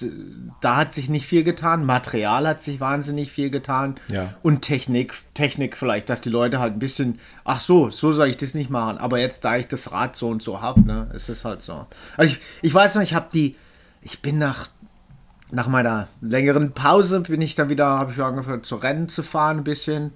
da 0.61 0.77
hat 0.77 0.95
sich 0.95 1.11
nicht 1.11 1.27
viel 1.27 1.45
getan. 1.45 1.85
Material 1.85 2.49
hat 2.49 2.63
sich 2.63 2.81
wahnsinnig 2.81 3.31
viel 3.31 3.51
getan. 3.51 3.97
Ja. 4.09 4.33
Und 4.43 4.63
Technik, 4.63 5.15
Technik 5.35 5.77
vielleicht, 5.77 6.09
dass 6.09 6.23
die 6.23 6.31
Leute 6.31 6.59
halt 6.59 6.75
ein 6.75 6.79
bisschen, 6.79 7.19
ach 7.45 7.61
so, 7.61 7.91
so 7.91 8.13
soll 8.13 8.29
ich 8.29 8.39
das 8.39 8.55
nicht 8.55 8.71
machen. 8.71 8.97
Aber 8.99 9.19
jetzt, 9.19 9.45
da 9.45 9.57
ich 9.57 9.69
das 9.69 9.93
Rad 9.93 10.17
so 10.17 10.29
und 10.29 10.43
so 10.43 10.63
habe, 10.63 10.81
ne, 10.81 11.11
ist 11.13 11.29
es 11.29 11.45
halt 11.45 11.61
so. 11.61 11.87
Also 12.17 12.35
ich, 12.35 12.41
ich 12.63 12.73
weiß 12.73 12.95
noch, 12.95 13.03
ich 13.03 13.15
habe 13.15 13.29
die, 13.33 13.57
ich 14.01 14.23
bin 14.23 14.39
nach, 14.39 14.69
nach 15.51 15.69
meiner 15.69 16.09
längeren 16.23 16.73
Pause, 16.73 17.21
bin 17.21 17.43
ich 17.43 17.55
dann 17.55 17.69
wieder, 17.69 17.87
habe 17.87 18.13
ich 18.13 18.21
angefangen 18.21 18.63
zu 18.63 18.77
rennen 18.77 19.09
zu 19.09 19.23
fahren 19.23 19.59
ein 19.59 19.65
bisschen. 19.65 20.13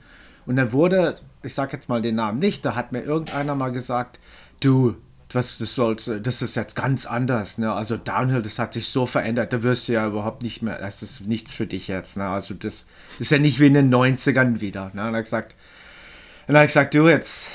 Und 0.47 0.57
dann 0.57 0.73
wurde, 0.73 1.19
ich 1.47 1.55
sag 1.55 1.73
jetzt 1.73 1.89
mal 1.89 2.03
den 2.03 2.17
Namen 2.17 2.39
nicht, 2.39 2.65
da 2.65 2.75
hat 2.75 2.93
mir 2.93 3.01
irgendeiner 3.01 3.55
mal 3.55 3.73
gesagt, 3.73 4.19
du, 4.61 4.97
was 5.33 5.59
das 5.59 5.75
sollte, 5.75 6.21
das 6.21 6.43
ist 6.43 6.55
jetzt 6.55 6.77
ganz 6.77 7.07
anders, 7.07 7.59
ne? 7.59 7.73
Also 7.73 7.97
Downhill, 7.97 8.43
das 8.43 8.59
hat 8.59 8.73
sich 8.75 8.89
so 8.89 9.07
verändert, 9.07 9.53
da 9.53 9.63
wirst 9.63 9.89
du 9.89 9.93
ja 9.93 10.07
überhaupt 10.07 10.43
nicht 10.43 10.63
mehr, 10.63 10.79
das 10.79 11.03
ist 11.03 11.27
nichts 11.27 11.55
für 11.55 11.67
dich 11.67 11.89
jetzt, 11.89 12.17
ne? 12.17 12.27
Also 12.27 12.55
das 12.55 12.87
ist 13.19 13.33
ja 13.33 13.39
nicht 13.39 13.59
wie 13.61 13.67
in 13.67 13.75
den 13.75 13.93
90ern 13.93 14.61
wieder, 14.61 14.85
ne? 14.87 14.91
Und 14.91 14.97
dann 14.97 15.07
hat 15.07 15.15
er 15.15 15.23
gesagt, 15.23 15.55
hat 16.47 16.55
er 16.55 16.67
gesagt, 16.67 16.95
du 16.95 17.09
jetzt 17.09 17.51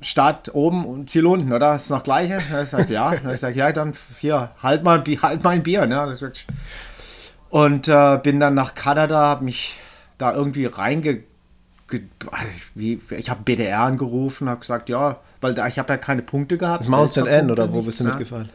Start 0.00 0.54
oben 0.54 0.84
und 0.84 1.10
Ziel 1.10 1.26
unten, 1.26 1.52
oder? 1.52 1.74
Ist 1.76 1.90
noch 1.90 2.04
gleiche? 2.04 2.36
Hat 2.36 2.50
er 2.52 2.60
gesagt, 2.60 2.90
ja. 2.90 3.10
Hat 3.10 3.24
er 3.24 3.32
gesagt, 3.32 3.56
ja, 3.56 3.72
dann 3.72 3.94
hier, 4.18 4.52
halt 4.62 4.84
mal, 4.84 5.02
halt 5.22 5.42
mal 5.42 5.50
ein 5.50 5.62
Bier, 5.62 5.86
ne? 5.86 6.16
Und 7.48 7.88
äh, 7.88 8.20
bin 8.22 8.38
dann 8.38 8.54
nach 8.54 8.74
Kanada, 8.74 9.16
habe 9.18 9.44
mich 9.44 9.76
da 10.18 10.34
irgendwie 10.34 10.66
reinge... 10.66 11.24
Wie, 12.74 13.00
ich 13.10 13.30
habe 13.30 13.42
BDR 13.42 13.80
angerufen, 13.80 14.48
habe 14.48 14.60
gesagt, 14.60 14.88
ja, 14.88 15.16
weil 15.40 15.54
da, 15.54 15.66
ich 15.66 15.78
habe 15.78 15.92
ja 15.92 15.96
keine 15.96 16.22
Punkte 16.22 16.58
gehabt. 16.58 16.80
Das 16.80 16.88
Mount 16.88 17.12
St. 17.12 17.26
Anne 17.26 17.50
oder 17.50 17.72
wo 17.72 17.82
bist 17.82 18.00
du 18.00 18.04
ne? 18.04 18.10
mitgefahren? 18.10 18.50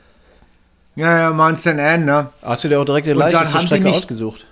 Ja, 0.96 1.18
ja, 1.18 1.34
Mount 1.34 1.60
St. 1.60 1.70
Anne, 1.70 2.06
ne? 2.06 2.30
Hast 2.42 2.64
du 2.64 2.70
dir 2.70 2.80
auch 2.80 2.86
direkt 2.86 3.08
die 3.08 3.14
leichteste 3.14 3.62
Strecke 3.62 3.86
mich- 3.86 3.96
ausgesucht? 3.96 4.46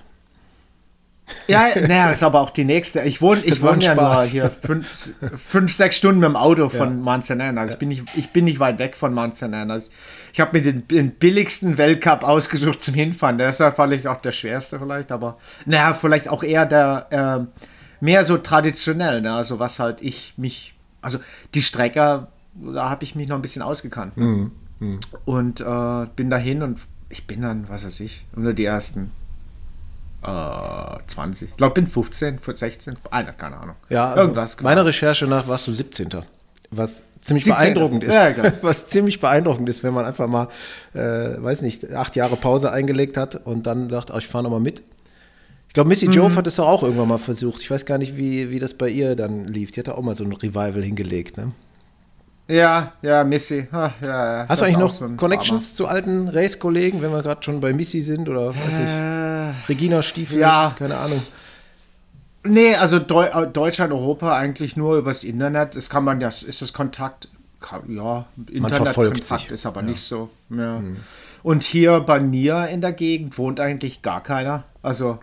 Ja, 1.47 1.67
naja, 1.75 2.11
ist 2.11 2.23
aber 2.23 2.41
auch 2.41 2.50
die 2.50 2.65
nächste. 2.65 3.01
Ich 3.01 3.21
wohne, 3.21 3.41
ich 3.43 3.61
wohne 3.61 3.83
ja 3.83 3.95
nur 3.95 4.23
hier 4.23 4.50
fünf, 4.50 5.13
fünf, 5.47 5.73
sechs 5.73 5.97
Stunden 5.97 6.19
mit 6.19 6.27
dem 6.27 6.35
Auto 6.35 6.69
von 6.69 7.01
Mount 7.01 7.23
St. 7.23 7.31
Anne. 7.31 7.59
Also 7.59 7.73
ich, 7.73 7.79
bin 7.79 7.89
nicht, 7.89 8.03
ich 8.15 8.31
bin 8.31 8.45
nicht 8.45 8.59
weit 8.59 8.79
weg 8.79 8.95
von. 8.95 9.17
Anne. 9.17 9.71
Also 9.71 9.91
ich 10.33 10.39
habe 10.39 10.57
mir 10.57 10.61
den, 10.61 10.88
den 10.88 11.11
billigsten 11.11 11.77
Weltcup 11.77 12.23
ausgesucht 12.23 12.81
zum 12.81 12.95
Hinfahren. 12.95 13.38
Der 13.38 13.50
ist 13.50 13.59
ja 13.59 13.71
vielleicht 13.71 14.07
auch 14.07 14.21
der 14.21 14.31
schwerste 14.31 14.79
vielleicht, 14.79 15.11
aber 15.11 15.38
naja, 15.65 15.93
vielleicht 15.93 16.27
auch 16.27 16.43
eher 16.43 16.65
der 16.65 17.47
äh, 17.50 17.61
mehr 18.01 18.25
so 18.25 18.38
traditionell. 18.38 19.22
Ne? 19.22 19.34
Also 19.34 19.60
was 19.60 19.79
halt 19.79 20.01
ich 20.01 20.34
mich, 20.36 20.75
also 21.01 21.20
die 21.53 21.62
Strecke, 21.62 22.27
da 22.55 22.89
habe 22.89 23.03
ich 23.05 23.15
mich 23.15 23.29
noch 23.29 23.38
ein 23.38 23.41
bisschen 23.41 23.62
ausgekannt. 23.62 24.17
Ne? 24.17 24.51
Und 25.25 25.62
äh, 25.62 26.08
bin 26.15 26.29
dahin 26.29 26.63
und 26.63 26.79
ich 27.10 27.27
bin 27.27 27.41
dann, 27.41 27.70
was 27.70 27.86
weiß 27.86 28.00
ich, 28.01 28.25
unter 28.36 28.53
die 28.53 28.65
ersten 28.65 29.12
äh, 30.24 30.98
20. 31.08 31.50
Ich 31.51 31.58
glaube, 31.58 31.75
bin 31.75 31.88
15, 31.88 32.39
16, 32.53 32.98
einer, 33.12 33.34
keine 33.34 33.58
Ahnung. 33.58 33.75
Ja, 33.89 34.10
also 34.10 34.22
irgendwas. 34.22 34.60
Meiner 34.62 34.86
Recherche 34.86 35.27
nach 35.27 35.48
warst 35.48 35.67
du 35.67 35.74
17. 35.74 36.10
Was 36.72 37.03
ziemlich 37.22 37.43
17. 37.46 37.60
beeindruckend 37.60 38.03
ist. 38.03 38.13
Ja, 38.13 38.31
genau. 38.31 38.51
Was 38.62 38.88
ziemlich 38.88 39.20
beeindruckend 39.20 39.67
ist, 39.70 39.84
wenn 39.84 39.93
man 39.93 40.05
einfach 40.05 40.27
mal, 40.27 40.48
äh, 40.93 41.00
weiß 41.00 41.62
nicht, 41.63 41.91
acht 41.93 42.15
Jahre 42.15 42.38
Pause 42.38 42.72
eingelegt 42.72 43.17
hat 43.17 43.46
und 43.46 43.67
dann 43.67 43.89
sagt, 43.89 44.12
oh, 44.12 44.17
ich 44.17 44.27
fahre 44.27 44.46
nochmal 44.46 44.62
mit. 44.62 44.81
Ich 45.71 45.73
glaube, 45.73 45.87
Missy 45.87 46.07
Mhm. 46.07 46.11
Jove 46.11 46.35
hat 46.35 46.47
es 46.47 46.59
auch 46.59 46.83
irgendwann 46.83 47.07
mal 47.07 47.17
versucht. 47.17 47.61
Ich 47.61 47.71
weiß 47.71 47.85
gar 47.85 47.97
nicht, 47.97 48.17
wie, 48.17 48.49
wie 48.49 48.59
das 48.59 48.73
bei 48.73 48.89
ihr 48.89 49.15
dann 49.15 49.45
lief. 49.45 49.71
Die 49.71 49.79
hat 49.79 49.87
da 49.87 49.93
auch 49.93 50.01
mal 50.01 50.15
so 50.15 50.25
ein 50.25 50.33
Revival 50.33 50.83
hingelegt. 50.83 51.37
Ne? 51.37 51.53
Ja, 52.49 52.91
ja, 53.01 53.23
Missy. 53.23 53.69
Ah, 53.71 53.91
ja, 54.01 54.41
ja. 54.41 54.45
Hast 54.49 54.59
du 54.59 54.65
eigentlich 54.65 54.77
noch 54.77 54.91
so 54.91 55.07
Connections 55.15 55.73
zu 55.73 55.87
alten 55.87 56.27
Race-Kollegen, 56.27 57.01
wenn 57.01 57.13
wir 57.13 57.21
gerade 57.23 57.41
schon 57.41 57.61
bei 57.61 57.71
Missy 57.71 58.01
sind 58.01 58.27
oder 58.27 58.47
weiß 58.49 58.55
Drama. 58.55 59.51
ich, 59.61 59.69
Regina 59.69 60.01
Stiefel? 60.01 60.39
ja. 60.39 60.75
Keine 60.77 60.97
Ahnung. 60.97 61.21
Äh, 62.43 62.49
nee, 62.49 62.75
also 62.75 62.99
Deu 62.99 63.27
äh, 63.27 63.47
Deutschland, 63.47 63.93
Europa 63.93 64.35
eigentlich 64.35 64.75
nur 64.75 64.97
übers 64.97 65.23
Internet. 65.23 65.77
Das 65.77 65.89
kann 65.89 66.03
man 66.03 66.19
ja, 66.19 66.27
ist 66.27 66.61
das 66.61 66.73
Kontakt, 66.73 67.29
kann, 67.61 67.83
ja, 67.87 68.25
Internetkontakt 68.51 69.51
ist 69.51 69.65
aber 69.65 69.83
nicht 69.83 70.01
so. 70.01 70.29
Ja. 70.49 70.81
Und 71.43 71.63
hier 71.63 72.01
bei 72.01 72.19
mir 72.19 72.67
in 72.67 72.81
der 72.81 72.91
Gegend 72.91 73.37
wohnt 73.37 73.61
eigentlich 73.61 74.01
gar 74.01 74.21
keiner. 74.21 74.65
Also 74.81 75.19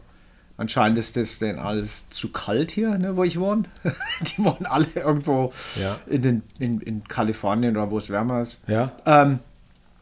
anscheinend 0.59 0.99
ist 0.99 1.17
das 1.17 1.39
denn 1.39 1.59
alles 1.59 2.11
zu 2.11 2.31
kalt 2.31 2.71
hier, 2.71 2.99
ne, 2.99 3.17
wo 3.17 3.25
ich 3.25 3.41
wohne. 3.41 3.63
Die 4.21 4.45
wohnen 4.45 4.67
alle 4.67 4.87
irgendwo 4.95 5.53
Ja. 5.81 5.97
in, 6.07 6.21
den, 6.21 6.43
in, 6.59 6.81
in 6.83 7.05
Kalifornien 7.05 7.77
oder 7.77 7.91
wo 7.91 7.97
es 7.97 8.11
wärmer 8.11 8.43
ist. 8.43 8.61
Ja. 8.67 8.93
Ähm, 9.07 9.39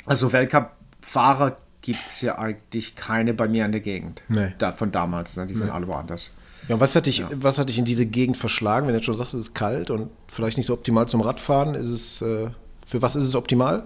also 0.06 0.32
Weltcup-Fahrer 0.32 1.56
gibt 1.82 2.04
es 2.06 2.20
ja 2.22 2.36
eigentlich 2.38 2.96
keine 2.96 3.32
bei 3.34 3.46
mir 3.46 3.64
in 3.64 3.70
der 3.72 3.80
Gegend. 3.80 4.22
Nee. 4.28 4.52
Da, 4.58 4.72
von 4.72 4.90
damals, 4.90 5.36
ne? 5.36 5.46
die 5.46 5.54
sind 5.54 5.70
alle 5.70 5.86
woanders. 5.86 6.32
Ja, 6.68 6.80
was 6.80 6.96
hat, 6.96 7.06
dich, 7.06 7.22
was 7.32 7.58
hat 7.58 7.68
dich 7.68 7.78
in 7.78 7.84
diese 7.84 8.06
Gegend 8.06 8.36
verschlagen, 8.36 8.86
wenn 8.88 8.92
du 8.94 8.98
jetzt 8.98 9.04
schon 9.06 9.14
sagst, 9.14 9.34
es 9.34 9.46
ist 9.48 9.54
kalt 9.54 9.90
und 9.90 10.10
vielleicht 10.26 10.56
nicht 10.56 10.66
so 10.66 10.72
optimal 10.72 11.06
zum 11.06 11.20
Radfahren? 11.20 11.76
Ist 11.76 11.86
es, 11.88 12.22
äh, 12.22 12.48
für 12.84 13.02
was 13.02 13.14
ist 13.14 13.22
es 13.24 13.36
optimal? 13.36 13.84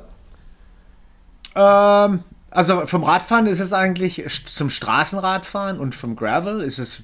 Ähm, 1.55 2.21
also 2.51 2.87
vom 2.87 3.05
Radfahren 3.05 3.47
ist 3.47 3.61
es 3.61 3.73
eigentlich 3.73 4.25
zum 4.47 4.71
Straßenradfahren 4.71 5.79
und 5.79 5.95
vom 5.95 6.17
Gravel 6.17 6.61
ist 6.61 6.79
es 6.79 7.03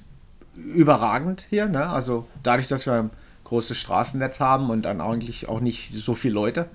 überragend 0.54 1.46
hier. 1.50 1.66
Ne? 1.66 1.88
Also 1.88 2.26
dadurch, 2.42 2.66
dass 2.66 2.86
wir 2.86 2.94
ein 2.94 3.10
großes 3.44 3.76
Straßennetz 3.76 4.40
haben 4.40 4.70
und 4.70 4.82
dann 4.82 5.00
eigentlich 5.00 5.48
auch 5.48 5.60
nicht 5.60 5.92
so 5.94 6.14
viele 6.14 6.34
Leute, 6.34 6.66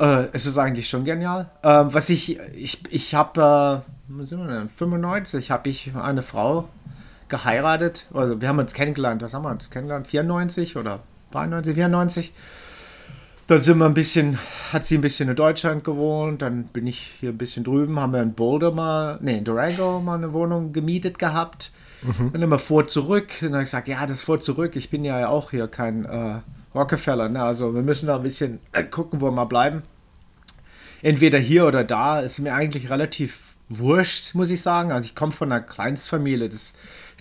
äh, 0.00 0.28
ist 0.34 0.46
es 0.46 0.58
eigentlich 0.58 0.88
schon 0.88 1.04
genial. 1.04 1.48
Ähm, 1.62 1.94
was 1.94 2.10
ich, 2.10 2.38
ich, 2.54 2.80
ich 2.90 3.14
habe, 3.14 3.84
äh, 4.10 4.24
sind 4.24 4.40
wir 4.40 4.48
denn, 4.48 4.68
95 4.68 5.52
habe 5.52 5.68
ich 5.68 5.92
eine 5.94 6.22
Frau 6.22 6.68
geheiratet. 7.28 8.06
Also 8.12 8.40
wir 8.40 8.48
haben 8.48 8.58
uns 8.58 8.74
kennengelernt, 8.74 9.22
was 9.22 9.34
haben 9.34 9.42
wir 9.42 9.50
uns 9.50 9.70
kennengelernt? 9.70 10.08
94 10.08 10.76
oder 10.76 11.00
93, 11.30 11.74
94. 11.74 12.32
Dann 13.46 13.60
sind 13.60 13.78
wir 13.78 13.84
ein 13.84 13.94
bisschen, 13.94 14.38
hat 14.72 14.84
sie 14.84 14.96
ein 14.96 15.02
bisschen 15.02 15.28
in 15.28 15.36
Deutschland 15.36 15.84
gewohnt, 15.84 16.40
dann 16.40 16.64
bin 16.64 16.86
ich 16.86 17.12
hier 17.20 17.30
ein 17.30 17.38
bisschen 17.38 17.62
drüben, 17.62 18.00
haben 18.00 18.12
wir 18.12 18.22
in 18.22 18.32
Boulder 18.32 18.70
mal, 18.70 19.18
nee, 19.20 19.38
in 19.38 19.44
Durango 19.44 20.00
mal 20.00 20.16
eine 20.16 20.32
Wohnung 20.32 20.72
gemietet 20.72 21.18
gehabt. 21.18 21.72
Dann 22.32 22.42
immer 22.42 22.58
vor 22.58 22.86
zurück. 22.86 23.28
Und 23.40 23.48
dann 23.48 23.54
habe 23.54 23.62
ich 23.62 23.68
gesagt, 23.70 23.88
ja, 23.88 24.06
das 24.06 24.22
vor 24.22 24.40
zurück. 24.40 24.76
Ich 24.76 24.90
bin 24.90 25.04
ja 25.04 25.28
auch 25.28 25.50
hier 25.50 25.68
kein 25.68 26.04
äh, 26.04 26.40
Rockefeller, 26.74 27.28
ne? 27.28 27.42
Also 27.42 27.74
wir 27.74 27.82
müssen 27.82 28.06
da 28.06 28.16
ein 28.16 28.22
bisschen 28.22 28.58
äh, 28.72 28.84
gucken, 28.84 29.20
wo 29.20 29.26
wir 29.26 29.32
mal 29.32 29.46
bleiben. 29.46 29.82
Entweder 31.02 31.38
hier 31.38 31.66
oder 31.66 31.84
da 31.84 32.20
ist 32.20 32.38
mir 32.40 32.54
eigentlich 32.54 32.90
relativ 32.90 33.54
wurscht, 33.68 34.34
muss 34.34 34.50
ich 34.50 34.60
sagen. 34.60 34.92
Also 34.92 35.06
ich 35.06 35.14
komme 35.14 35.32
von 35.32 35.50
einer 35.50 35.62
Kleinstfamilie. 35.62 36.48
Das 36.48 36.74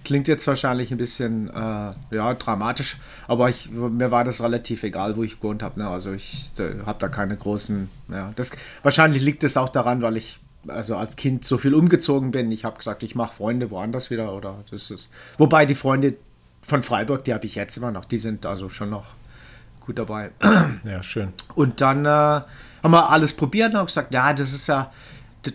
klingt 0.03 0.27
jetzt 0.27 0.45
wahrscheinlich 0.47 0.91
ein 0.91 0.97
bisschen 0.97 1.49
äh, 1.49 1.93
ja, 2.15 2.33
dramatisch, 2.33 2.97
aber 3.27 3.49
ich, 3.49 3.69
mir 3.71 4.11
war 4.11 4.23
das 4.23 4.41
relativ 4.41 4.83
egal, 4.83 5.15
wo 5.15 5.23
ich 5.23 5.37
gewohnt 5.37 5.63
habe. 5.63 5.79
Ne? 5.79 5.87
Also 5.87 6.11
ich 6.11 6.51
habe 6.85 6.99
da 6.99 7.07
keine 7.07 7.37
großen. 7.37 7.89
Ja, 8.09 8.33
das, 8.35 8.51
wahrscheinlich 8.81 9.21
liegt 9.23 9.43
es 9.43 9.57
auch 9.57 9.69
daran, 9.69 10.01
weil 10.01 10.17
ich 10.17 10.39
also 10.67 10.95
als 10.95 11.15
Kind 11.15 11.45
so 11.45 11.57
viel 11.57 11.73
umgezogen 11.73 12.31
bin. 12.31 12.51
Ich 12.51 12.65
habe 12.65 12.77
gesagt, 12.77 13.03
ich 13.03 13.15
mache 13.15 13.35
Freunde 13.35 13.71
woanders 13.71 14.09
wieder 14.09 14.33
oder 14.33 14.63
das 14.71 14.91
ist. 14.91 15.09
Wobei 15.37 15.65
die 15.65 15.75
Freunde 15.75 16.15
von 16.61 16.83
Freiburg, 16.83 17.23
die 17.25 17.33
habe 17.33 17.45
ich 17.45 17.55
jetzt 17.55 17.77
immer 17.77 17.91
noch. 17.91 18.05
Die 18.05 18.17
sind 18.17 18.45
also 18.45 18.69
schon 18.69 18.89
noch 18.89 19.05
gut 19.85 19.99
dabei. 19.99 20.31
Ja, 20.85 21.03
schön. 21.03 21.33
Und 21.55 21.81
dann 21.81 22.05
äh, 22.05 22.09
haben 22.09 22.47
wir 22.91 23.09
alles 23.09 23.33
probiert 23.33 23.71
und 23.71 23.79
haben 23.79 23.85
gesagt, 23.85 24.13
ja, 24.13 24.33
das 24.33 24.53
ist 24.53 24.67
ja 24.67 24.91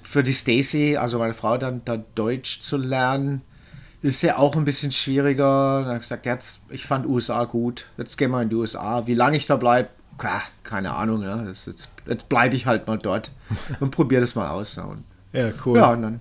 für 0.02 0.22
die 0.22 0.32
Stacy, 0.32 0.96
also 0.96 1.18
meine 1.18 1.34
Frau, 1.34 1.56
dann, 1.56 1.82
dann 1.84 2.04
Deutsch 2.14 2.60
zu 2.60 2.76
lernen, 2.76 3.42
ist 4.02 4.22
ja 4.22 4.38
auch 4.38 4.56
ein 4.56 4.64
bisschen 4.64 4.92
schwieriger. 4.92 5.78
Dann 5.80 5.86
habe 5.86 5.96
ich 5.96 6.02
gesagt, 6.02 6.26
jetzt, 6.26 6.60
ich 6.68 6.86
fand 6.86 7.06
USA 7.06 7.44
gut, 7.44 7.86
jetzt 7.96 8.16
gehen 8.16 8.30
wir 8.30 8.42
in 8.42 8.48
die 8.48 8.56
USA. 8.56 9.06
Wie 9.06 9.14
lange 9.14 9.36
ich 9.36 9.46
da 9.46 9.56
bleibe, 9.56 9.88
keine 10.62 10.94
Ahnung, 10.94 11.20
ne? 11.20 11.44
das 11.46 11.66
jetzt, 11.66 11.88
jetzt 12.06 12.28
bleibe 12.28 12.56
ich 12.56 12.66
halt 12.66 12.86
mal 12.86 12.98
dort 12.98 13.30
und 13.80 13.90
probiere 13.90 14.20
das 14.20 14.34
mal 14.34 14.48
aus. 14.50 14.76
Ja, 14.76 14.84
und, 14.84 15.04
Ja, 15.32 15.48
cool. 15.64 15.78
ja, 15.78 15.92
und 15.92 16.02
dann 16.02 16.20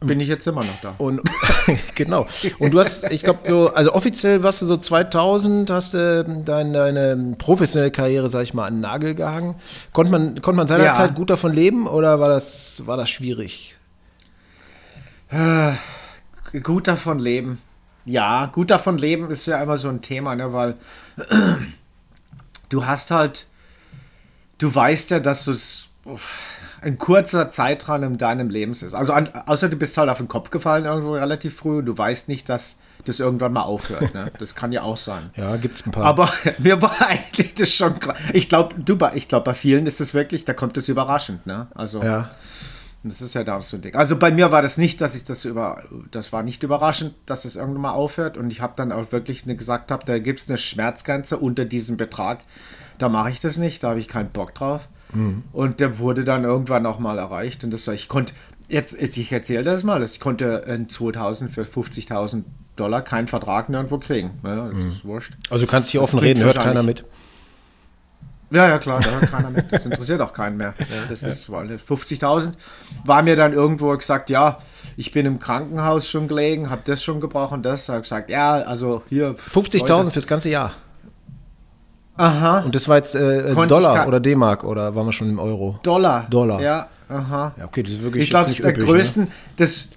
bin 0.00 0.20
ich 0.20 0.28
jetzt 0.28 0.46
immer 0.46 0.60
noch 0.60 0.80
da. 0.82 0.94
Und 0.98 1.22
genau. 1.94 2.26
Und 2.58 2.74
du 2.74 2.80
hast, 2.80 3.10
ich 3.10 3.22
glaube, 3.22 3.40
so, 3.44 3.72
also 3.72 3.94
offiziell 3.94 4.42
warst 4.42 4.60
du 4.60 4.66
so 4.66 4.76
2000, 4.76 5.70
hast 5.70 5.94
du 5.94 6.42
dein, 6.44 6.74
deine 6.74 7.34
professionelle 7.38 7.90
Karriere, 7.90 8.28
sag 8.28 8.42
ich 8.42 8.52
mal, 8.52 8.66
an 8.66 8.74
den 8.74 8.80
Nagel 8.80 9.14
gehangen. 9.14 9.54
Konnte 9.94 10.12
man, 10.12 10.42
konnte 10.42 10.58
man 10.58 10.66
seinerzeit 10.66 11.10
Ja. 11.10 11.16
gut 11.16 11.30
davon 11.30 11.52
leben 11.52 11.86
oder 11.86 12.20
war 12.20 12.28
das, 12.28 12.86
war 12.86 12.98
das 12.98 13.08
schwierig? 13.08 13.76
Gut 16.62 16.86
davon 16.88 17.18
leben. 17.18 17.60
Ja, 18.04 18.46
gut 18.46 18.70
davon 18.70 18.98
leben 18.98 19.30
ist 19.30 19.46
ja 19.46 19.60
immer 19.62 19.76
so 19.76 19.88
ein 19.88 20.00
Thema, 20.00 20.34
ne, 20.36 20.52
weil 20.52 20.74
du 22.68 22.86
hast 22.86 23.10
halt, 23.10 23.46
du 24.58 24.72
weißt 24.74 25.10
ja, 25.10 25.20
dass 25.20 25.44
du 25.44 25.52
es 25.52 25.88
ein 26.82 26.98
kurzer 26.98 27.50
Zeitraum 27.50 28.02
in 28.04 28.18
deinem 28.18 28.48
Leben 28.48 28.72
ist. 28.72 28.94
Also 28.94 29.12
an, 29.12 29.28
außer 29.46 29.68
du 29.68 29.76
bist 29.76 29.96
halt 29.98 30.08
auf 30.08 30.18
den 30.18 30.28
Kopf 30.28 30.50
gefallen 30.50 30.84
irgendwo 30.84 31.14
relativ 31.14 31.56
früh 31.56 31.78
und 31.78 31.86
du 31.86 31.96
weißt 31.98 32.28
nicht, 32.28 32.48
dass 32.48 32.76
das 33.04 33.18
irgendwann 33.20 33.52
mal 33.52 33.62
aufhört. 33.62 34.14
Ne? 34.14 34.30
Das 34.38 34.54
kann 34.54 34.72
ja 34.72 34.82
auch 34.82 34.96
sein. 34.96 35.30
Ja, 35.36 35.56
gibt's 35.56 35.84
ein 35.84 35.90
paar. 35.92 36.04
Aber 36.04 36.28
mir 36.58 36.80
war 36.80 36.94
eigentlich 37.08 37.54
das 37.54 37.72
schon 37.74 37.98
klar. 37.98 38.16
Ich 38.32 38.48
glaube, 38.48 38.74
du, 38.80 38.96
bei- 38.96 39.14
ich 39.14 39.28
glaube, 39.28 39.44
bei 39.44 39.54
vielen 39.54 39.86
ist 39.86 40.00
es 40.00 40.14
wirklich, 40.14 40.44
da 40.44 40.54
kommt 40.54 40.76
es 40.76 40.88
überraschend. 40.88 41.46
Ne? 41.46 41.66
Also, 41.74 42.02
ja. 42.02 42.30
Das 43.08 43.22
ist 43.22 43.34
ja 43.34 43.44
da 43.44 43.60
so 43.60 43.76
ein 43.76 43.82
Ding. 43.82 43.94
Also 43.94 44.16
bei 44.16 44.30
mir 44.30 44.50
war 44.52 44.62
das 44.62 44.78
nicht, 44.78 45.00
dass 45.00 45.14
ich 45.14 45.24
das 45.24 45.44
über, 45.44 45.82
das 46.10 46.32
war 46.32 46.42
nicht 46.42 46.62
überraschend, 46.62 47.14
dass 47.26 47.44
es 47.44 47.56
irgendwann 47.56 47.82
mal 47.82 47.92
aufhört. 47.92 48.36
Und 48.36 48.52
ich 48.52 48.60
habe 48.60 48.74
dann 48.76 48.92
auch 48.92 49.12
wirklich 49.12 49.46
ne- 49.46 49.56
gesagt, 49.56 49.90
hab, 49.90 50.04
da 50.06 50.18
gibt 50.18 50.40
es 50.40 50.48
eine 50.48 50.58
Schmerzgrenze 50.58 51.38
unter 51.38 51.64
diesem 51.64 51.96
Betrag. 51.96 52.40
Da 52.98 53.08
mache 53.08 53.30
ich 53.30 53.40
das 53.40 53.58
nicht, 53.58 53.82
da 53.82 53.90
habe 53.90 54.00
ich 54.00 54.08
keinen 54.08 54.30
Bock 54.30 54.54
drauf. 54.54 54.88
Und 55.52 55.80
der 55.80 55.98
wurde 55.98 56.24
dann 56.24 56.44
irgendwann 56.44 56.84
auch 56.84 56.98
mal 56.98 57.16
erreicht. 57.18 57.62
Und 57.64 57.70
das, 57.72 57.86
ich 57.88 58.08
konnte, 58.08 58.34
jetzt, 58.68 59.00
jetzt 59.00 59.16
ich 59.16 59.32
erzähle 59.32 59.62
das 59.64 59.82
mal, 59.84 60.02
ich 60.02 60.20
konnte 60.20 60.64
in 60.66 60.88
2000 60.88 61.50
für 61.50 61.62
50.000 61.62 62.42
Dollar 62.74 63.00
keinen 63.02 63.26
Vertrag 63.28 63.68
nirgendwo 63.68 63.98
kriegen. 63.98 64.32
Ja, 64.44 64.68
das 64.68 64.80
ist 64.82 65.04
wurscht. 65.04 65.32
Also 65.48 65.64
du 65.64 65.70
kannst 65.70 65.90
hier 65.90 66.00
Das 66.00 66.10
offen 66.10 66.18
reden, 66.18 66.42
hört 66.42 66.56
keiner 66.56 66.82
mit. 66.82 67.04
Ja, 68.50 68.68
ja, 68.68 68.78
klar, 68.78 69.00
da 69.00 69.26
keiner 69.26 69.50
mit. 69.50 69.72
Das 69.72 69.84
interessiert 69.84 70.20
auch 70.20 70.32
keinen 70.32 70.56
mehr. 70.56 70.74
Ja, 70.78 70.86
das 71.08 71.22
ist 71.24 71.50
weil 71.50 71.66
50.000. 71.66 72.52
War 73.04 73.22
mir 73.22 73.34
dann 73.34 73.52
irgendwo 73.52 73.96
gesagt, 73.96 74.30
ja, 74.30 74.58
ich 74.96 75.10
bin 75.10 75.26
im 75.26 75.38
Krankenhaus 75.38 76.08
schon 76.08 76.28
gelegen, 76.28 76.70
habe 76.70 76.82
das 76.84 77.02
schon 77.02 77.20
gebraucht 77.20 77.52
und 77.52 77.64
das. 77.64 77.88
Habe 77.88 78.02
gesagt, 78.02 78.30
ja, 78.30 78.54
also 78.54 79.02
hier. 79.08 79.34
50.000 79.36 79.88
Leute. 79.88 80.10
fürs 80.12 80.26
ganze 80.26 80.48
Jahr. 80.48 80.72
Aha. 82.16 82.60
Und 82.60 82.74
das 82.74 82.88
war 82.88 82.96
jetzt 82.96 83.14
äh, 83.14 83.50
ich 83.50 83.58
Dollar 83.68 84.06
oder 84.06 84.20
D-Mark 84.20 84.64
oder 84.64 84.94
waren 84.94 85.06
wir 85.06 85.12
schon 85.12 85.28
im 85.28 85.38
Euro? 85.38 85.78
Dollar. 85.82 86.26
Dollar. 86.30 86.60
Ja, 86.60 86.86
aha. 87.08 87.52
Ja, 87.58 87.64
okay, 87.64 87.82
das 87.82 87.92
ist 87.92 88.02
wirklich 88.02 88.24
Ich 88.24 88.30
glaube, 88.30 88.50
der 88.50 88.70
üppig, 88.70 88.78
ne? 88.78 88.84
größten, 88.84 89.28
das, 89.56 89.88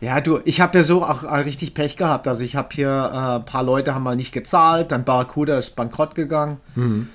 ja, 0.00 0.20
du, 0.20 0.40
ich 0.44 0.60
habe 0.60 0.78
ja 0.78 0.84
so 0.84 1.04
auch 1.04 1.22
äh, 1.22 1.36
richtig 1.40 1.74
Pech 1.74 1.96
gehabt. 1.96 2.26
Also 2.26 2.42
ich 2.42 2.56
habe 2.56 2.68
hier 2.72 2.88
äh, 2.88 3.36
ein 3.36 3.44
paar 3.44 3.62
Leute 3.62 3.94
haben 3.94 4.02
mal 4.02 4.16
nicht 4.16 4.32
gezahlt, 4.32 4.90
dann 4.90 5.04
Barracuda 5.04 5.58
ist 5.58 5.76
bankrott 5.76 6.14
gegangen. 6.14 6.56
Mhm. 6.74 7.08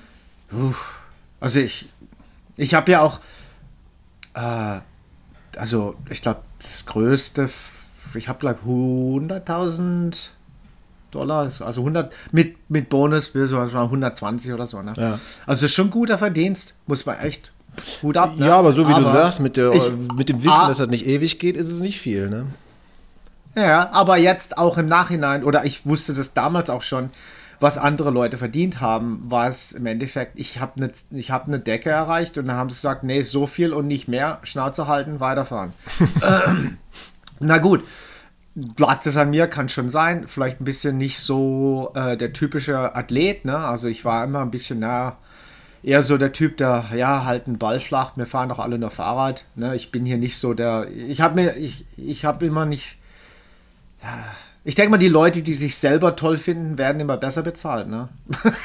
Also 1.40 1.60
ich, 1.60 1.88
ich 2.56 2.74
habe 2.74 2.92
ja 2.92 3.00
auch, 3.00 3.20
äh, 4.34 4.80
also 5.56 5.96
ich 6.10 6.22
glaube, 6.22 6.40
das 6.60 6.86
größte, 6.86 7.48
ich 8.14 8.28
habe 8.28 8.38
glaube 8.38 8.60
100.000 8.66 10.28
Dollar, 11.10 11.50
also 11.60 11.80
100 11.80 12.12
mit, 12.32 12.56
mit 12.70 12.88
Bonus, 12.88 13.26
so, 13.32 13.38
das 13.40 13.72
waren 13.72 13.84
120 13.84 14.52
oder 14.52 14.66
so. 14.66 14.82
Ne? 14.82 14.94
Ja. 14.96 15.18
Also 15.46 15.66
ist 15.66 15.72
schon 15.74 15.90
guter 15.90 16.18
Verdienst, 16.18 16.74
muss 16.86 17.06
man 17.06 17.18
echt 17.18 17.52
gut 18.00 18.16
ab. 18.16 18.36
Ne? 18.36 18.46
Ja, 18.46 18.58
aber 18.58 18.72
so 18.72 18.84
wie 18.88 18.92
du 18.92 18.98
Aber 18.98 19.12
sagst, 19.12 19.40
mit, 19.40 19.56
der, 19.56 19.72
ich- 19.72 19.92
mit 20.16 20.28
dem 20.28 20.42
Wissen, 20.42 20.52
Ah. 20.56 20.68
dass 20.68 20.78
das 20.78 20.88
nicht 20.88 21.06
ewig 21.06 21.38
geht, 21.38 21.56
ist 21.56 21.70
es 21.70 21.80
nicht 21.80 22.00
viel, 22.00 22.28
ne? 22.30 22.46
Ja, 23.56 23.90
aber 23.92 24.16
jetzt 24.16 24.58
auch 24.58 24.78
im 24.78 24.86
Nachhinein, 24.86 25.44
oder 25.44 25.64
ich 25.64 25.86
wusste 25.86 26.12
das 26.14 26.34
damals 26.34 26.70
auch 26.70 26.82
schon, 26.82 27.10
was 27.60 27.78
andere 27.78 28.10
Leute 28.10 28.38
verdient 28.38 28.80
haben, 28.80 29.22
war 29.26 29.48
es 29.48 29.72
im 29.72 29.86
Endeffekt, 29.86 30.38
ich 30.38 30.60
habe 30.60 30.72
eine 30.76 30.92
ich 31.10 31.30
hab 31.30 31.48
ne 31.48 31.58
Decke 31.58 31.90
erreicht 31.90 32.38
und 32.38 32.46
dann 32.46 32.56
haben 32.56 32.70
sie 32.70 32.76
gesagt, 32.76 33.04
nee, 33.04 33.22
so 33.22 33.46
viel 33.46 33.72
und 33.72 33.86
nicht 33.86 34.08
mehr, 34.08 34.38
Schnauze 34.42 34.86
halten, 34.86 35.20
weiterfahren. 35.20 35.72
ähm, 36.22 36.78
na 37.40 37.58
gut, 37.58 37.84
lag 38.78 39.02
das 39.02 39.16
an 39.16 39.30
mir, 39.30 39.46
kann 39.46 39.68
schon 39.68 39.90
sein, 39.90 40.28
vielleicht 40.28 40.60
ein 40.60 40.64
bisschen 40.64 40.96
nicht 40.96 41.18
so 41.18 41.92
äh, 41.94 42.16
der 42.16 42.32
typische 42.32 42.94
Athlet, 42.94 43.44
ne? 43.44 43.56
also 43.56 43.88
ich 43.88 44.04
war 44.04 44.24
immer 44.24 44.40
ein 44.40 44.50
bisschen, 44.50 44.80
na, 44.80 45.16
eher 45.84 46.02
so 46.02 46.16
der 46.16 46.32
Typ, 46.32 46.56
der, 46.56 46.86
ja, 46.94 47.24
halt 47.24 47.46
einen 47.46 47.58
Ball 47.58 47.78
flacht, 47.78 48.16
wir 48.16 48.26
fahren 48.26 48.48
doch 48.48 48.58
alle 48.58 48.78
nur 48.78 48.90
Fahrrad. 48.90 49.44
Ne? 49.54 49.76
Ich 49.76 49.92
bin 49.92 50.06
hier 50.06 50.16
nicht 50.16 50.38
so 50.38 50.54
der, 50.54 50.88
ich 50.90 51.20
habe 51.20 51.34
mir, 51.34 51.56
ich, 51.56 51.84
ich 51.96 52.24
habe 52.24 52.46
immer 52.46 52.64
nicht, 52.64 52.96
ja, 54.02 54.24
ich 54.64 54.74
denke 54.74 54.90
mal, 54.92 54.98
die 54.98 55.08
Leute, 55.08 55.42
die 55.42 55.54
sich 55.54 55.76
selber 55.76 56.16
toll 56.16 56.36
finden, 56.38 56.78
werden 56.78 57.00
immer 57.00 57.16
besser 57.16 57.42
bezahlt. 57.42 57.88
Ne? 57.88 58.08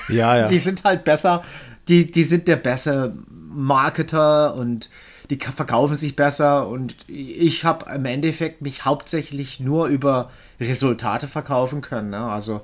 Ja, 0.08 0.38
ja. 0.38 0.46
Die 0.48 0.58
sind 0.60 0.84
halt 0.84 1.04
besser, 1.04 1.44
die, 1.88 2.10
die 2.10 2.24
sind 2.24 2.48
der 2.48 2.56
bessere 2.56 3.14
Marketer 3.52 4.56
und 4.56 4.90
die 5.30 5.38
ka- 5.38 5.52
verkaufen 5.52 5.98
sich 5.98 6.16
besser 6.16 6.68
und 6.68 6.96
ich 7.08 7.66
habe 7.66 7.94
im 7.94 8.06
Endeffekt 8.06 8.62
mich 8.62 8.86
hauptsächlich 8.86 9.60
nur 9.60 9.88
über 9.88 10.30
Resultate 10.60 11.28
verkaufen 11.28 11.82
können. 11.82 12.12
Ne? 12.12 12.20
Also 12.20 12.62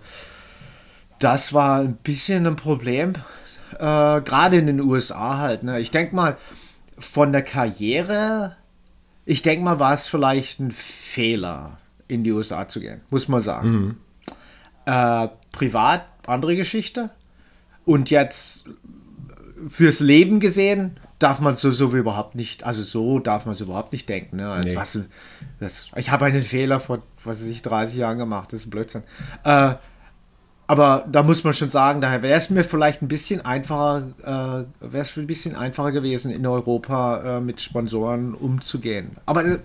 das 1.19 1.53
war 1.53 1.79
ein 1.81 1.95
bisschen 1.97 2.45
ein 2.47 2.55
Problem, 2.55 3.13
äh, 3.73 4.21
gerade 4.21 4.57
in 4.57 4.67
den 4.67 4.79
USA 4.81 5.37
halt. 5.37 5.63
Ne? 5.63 5.79
Ich 5.79 5.91
denke 5.91 6.15
mal, 6.15 6.37
von 6.97 7.31
der 7.33 7.41
Karriere, 7.43 8.55
ich 9.25 9.41
denke 9.41 9.63
mal, 9.65 9.79
war 9.79 9.93
es 9.93 10.07
vielleicht 10.07 10.59
ein 10.59 10.71
Fehler, 10.71 11.77
in 12.07 12.23
die 12.23 12.31
USA 12.31 12.67
zu 12.67 12.79
gehen, 12.79 13.01
muss 13.09 13.27
man 13.27 13.41
sagen. 13.41 13.97
Äh, 14.85 15.27
privat, 15.51 16.05
andere 16.27 16.55
Geschichte. 16.55 17.09
Und 17.85 18.09
jetzt 18.09 18.65
fürs 19.69 19.99
Leben 19.99 20.39
gesehen, 20.39 20.99
darf 21.19 21.39
man 21.39 21.55
so, 21.55 21.71
so 21.71 21.93
wie 21.93 21.97
überhaupt 21.97 22.35
nicht, 22.35 22.63
also 22.63 22.83
so 22.83 23.19
darf 23.19 23.45
man 23.45 23.53
es 23.53 23.61
überhaupt 23.61 23.93
nicht 23.93 24.07
denken. 24.09 24.37
Ne? 24.37 24.61
Nee. 24.63 24.75
was, 24.75 24.99
das, 25.59 25.89
ich 25.95 26.11
habe 26.11 26.25
einen 26.25 26.43
Fehler 26.43 26.79
vor, 26.79 27.01
was 27.23 27.41
weiß 27.41 27.49
ich, 27.49 27.61
30 27.61 27.99
Jahren 27.99 28.17
gemacht, 28.17 28.51
das 28.51 28.61
ist 28.61 28.67
ein 28.67 28.71
Blödsinn. 28.71 29.03
Äh, 29.43 29.75
aber 30.67 31.05
da 31.11 31.21
muss 31.21 31.43
man 31.43 31.53
schon 31.53 31.69
sagen, 31.69 32.01
daher 32.01 32.23
wäre 32.23 32.37
es 32.37 32.49
mir 32.49 32.63
vielleicht 32.63 33.01
ein 33.03 33.07
bisschen 33.07 33.45
einfacher, 33.45 34.03
äh, 34.23 34.85
wäre 34.91 35.01
es 35.01 35.15
ein 35.15 35.27
bisschen 35.27 35.55
einfacher 35.55 35.91
gewesen, 35.91 36.31
in 36.31 36.45
Europa 36.47 37.37
äh, 37.37 37.39
mit 37.41 37.61
Sponsoren 37.61 38.33
umzugehen. 38.33 39.11
Aber 39.27 39.45
äh, 39.45 39.57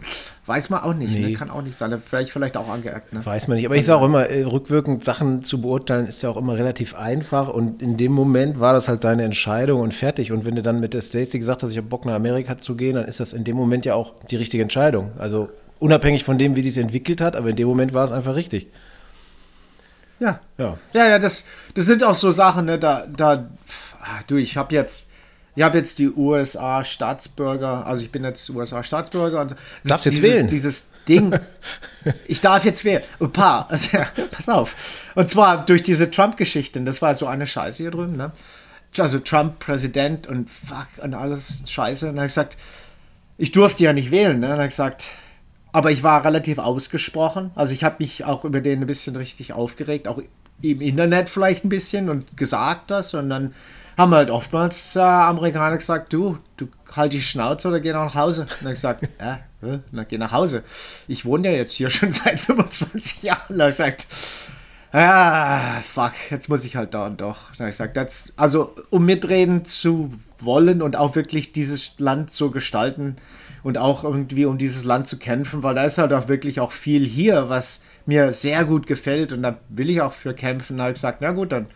weiß 0.46 0.68
man 0.68 0.82
auch 0.82 0.92
nicht, 0.92 1.14
Nee. 1.14 1.28
ne? 1.28 1.32
kann 1.32 1.48
auch 1.50 1.62
nicht 1.62 1.76
sein. 1.76 1.94
Vielleicht, 2.04 2.30
vielleicht 2.32 2.56
auch 2.56 2.68
angeeckt. 2.68 3.12
Ne? 3.14 3.24
Weiß 3.24 3.48
man 3.48 3.56
nicht. 3.56 3.66
Aber 3.66 3.76
ich 3.76 3.86
sage 3.86 4.00
auch 4.00 4.04
immer, 4.04 4.26
äh, 4.28 4.42
rückwirkend 4.42 5.02
Sachen 5.02 5.42
zu 5.42 5.60
beurteilen, 5.62 6.06
ist 6.06 6.20
ja 6.22 6.28
auch 6.28 6.36
immer 6.36 6.56
relativ 6.56 6.94
einfach. 6.94 7.48
Und 7.48 7.82
in 7.82 7.96
dem 7.96 8.12
Moment 8.12 8.60
war 8.60 8.74
das 8.74 8.88
halt 8.88 9.02
deine 9.04 9.24
Entscheidung 9.24 9.80
und 9.80 9.94
fertig. 9.94 10.32
Und 10.32 10.44
wenn 10.44 10.54
du 10.56 10.62
dann 10.62 10.80
mit 10.80 10.92
der 10.92 11.00
Stacey 11.00 11.38
gesagt 11.38 11.62
hast, 11.62 11.70
ich 11.70 11.78
habe 11.78 11.86
Bock 11.88 12.04
nach 12.04 12.14
Amerika 12.14 12.58
zu 12.58 12.76
gehen, 12.76 12.96
dann 12.96 13.06
ist 13.06 13.20
das 13.20 13.32
in 13.32 13.44
dem 13.44 13.56
Moment 13.56 13.86
ja 13.86 13.94
auch 13.94 14.12
die 14.30 14.36
richtige 14.36 14.62
Entscheidung. 14.62 15.12
Also 15.18 15.48
unabhängig 15.78 16.24
von 16.24 16.36
dem, 16.36 16.56
wie 16.56 16.62
sie 16.62 16.68
es 16.68 16.76
entwickelt 16.76 17.22
hat, 17.22 17.36
aber 17.36 17.48
in 17.48 17.56
dem 17.56 17.66
Moment 17.68 17.94
war 17.94 18.04
es 18.04 18.12
einfach 18.12 18.34
richtig. 18.34 18.68
Ja. 20.20 20.38
Ja. 20.58 20.78
Ja, 20.92 21.08
ja, 21.08 21.18
das, 21.18 21.44
das 21.74 21.86
sind 21.86 22.04
auch 22.04 22.14
so 22.14 22.30
Sachen, 22.30 22.66
ne, 22.66 22.78
da, 22.78 23.06
da, 23.06 23.48
ah, 24.00 24.20
du, 24.26 24.36
ich 24.36 24.56
habe 24.56 24.74
jetzt, 24.74 25.08
ich 25.56 25.62
habe 25.62 25.78
jetzt 25.78 25.98
die 25.98 26.10
USA 26.10 26.84
Staatsbürger, 26.84 27.86
also 27.86 28.02
ich 28.02 28.12
bin 28.12 28.22
jetzt 28.22 28.48
USA 28.50 28.82
Staatsbürger 28.82 29.40
und 29.40 29.52
ist 29.52 29.58
jetzt 29.82 30.04
dieses, 30.04 30.22
wählen. 30.22 30.48
dieses 30.48 30.88
Ding, 31.08 31.38
ich 32.26 32.40
darf 32.40 32.64
jetzt 32.64 32.84
wählen, 32.84 33.02
ein 33.18 33.32
paar, 33.32 33.68
also, 33.70 33.96
ja, 33.96 34.06
pass 34.30 34.48
auf, 34.48 34.76
und 35.14 35.28
zwar 35.28 35.64
durch 35.64 35.82
diese 35.82 36.10
Trump-Geschichten, 36.10 36.84
das 36.84 37.00
war 37.02 37.14
so 37.14 37.26
eine 37.26 37.46
Scheiße 37.46 37.82
hier 37.82 37.90
drüben, 37.90 38.16
ne, 38.16 38.30
also 38.98 39.18
Trump 39.20 39.58
Präsident 39.58 40.26
und 40.26 40.50
fuck 40.50 41.02
und 41.02 41.14
alles 41.14 41.62
Scheiße, 41.66 42.10
und 42.10 42.16
dann 42.16 42.20
habe 42.20 42.26
ich 42.26 42.34
gesagt, 42.34 42.58
ich 43.38 43.52
durfte 43.52 43.84
ja 43.84 43.94
nicht 43.94 44.10
wählen, 44.10 44.38
ne, 44.38 44.48
dann 44.48 44.58
habe 44.58 44.64
ich 44.64 44.70
gesagt, 44.70 45.08
aber 45.72 45.90
ich 45.90 46.02
war 46.02 46.24
relativ 46.24 46.58
ausgesprochen. 46.58 47.50
Also 47.54 47.72
ich 47.72 47.84
habe 47.84 47.96
mich 47.98 48.24
auch 48.24 48.44
über 48.44 48.60
den 48.60 48.80
ein 48.80 48.86
bisschen 48.86 49.16
richtig 49.16 49.52
aufgeregt, 49.52 50.08
auch 50.08 50.20
im 50.62 50.80
Internet 50.80 51.28
vielleicht 51.28 51.64
ein 51.64 51.68
bisschen 51.68 52.10
und 52.10 52.36
gesagt 52.36 52.90
das. 52.90 53.14
Und 53.14 53.30
dann 53.30 53.54
haben 53.96 54.14
halt 54.14 54.30
oftmals 54.30 54.96
äh, 54.96 55.00
Amerikaner 55.00 55.76
gesagt, 55.76 56.12
du, 56.12 56.38
du 56.56 56.68
halt 56.94 57.12
die 57.12 57.22
Schnauze 57.22 57.68
oder 57.68 57.80
geh 57.80 57.92
nach 57.92 58.14
Hause. 58.14 58.42
Und 58.42 58.64
dann 58.64 58.72
gesagt, 58.72 59.08
äh, 59.18 59.34
äh, 59.66 59.78
na, 59.92 60.04
geh 60.04 60.18
nach 60.18 60.32
Hause. 60.32 60.64
Ich 61.06 61.24
wohne 61.24 61.50
ja 61.50 61.56
jetzt 61.56 61.74
hier 61.74 61.90
schon 61.90 62.12
seit 62.12 62.40
25 62.40 63.22
Jahren. 63.22 63.40
Und 63.50 63.58
dann 63.58 63.68
gesagt, 63.68 64.08
ah, 64.92 65.80
fuck, 65.80 66.12
jetzt 66.30 66.48
muss 66.48 66.64
ich 66.64 66.76
halt 66.76 66.94
da 66.94 67.06
und 67.06 67.20
doch. 67.20 67.50
Dann 67.52 67.66
habe 67.66 67.70
ich 67.70 67.78
gesagt, 67.78 68.32
also 68.36 68.74
um 68.90 69.04
mitreden 69.04 69.64
zu 69.64 70.12
wollen 70.40 70.82
und 70.82 70.96
auch 70.96 71.14
wirklich 71.14 71.52
dieses 71.52 71.98
Land 71.98 72.30
zu 72.30 72.50
gestalten 72.50 73.16
und 73.62 73.78
auch 73.78 74.04
irgendwie 74.04 74.46
um 74.46 74.58
dieses 74.58 74.84
Land 74.84 75.06
zu 75.06 75.18
kämpfen, 75.18 75.62
weil 75.62 75.74
da 75.74 75.84
ist 75.84 75.98
halt 75.98 76.12
auch 76.12 76.28
wirklich 76.28 76.60
auch 76.60 76.72
viel 76.72 77.04
hier, 77.06 77.48
was 77.48 77.84
mir 78.06 78.32
sehr 78.32 78.64
gut 78.64 78.86
gefällt 78.86 79.32
und 79.32 79.42
da 79.42 79.58
will 79.68 79.90
ich 79.90 80.00
auch 80.00 80.12
für 80.12 80.34
kämpfen. 80.34 80.78
Ich 80.80 80.94
gesagt, 80.94 81.18
na 81.20 81.32
gut, 81.32 81.52
dann, 81.52 81.66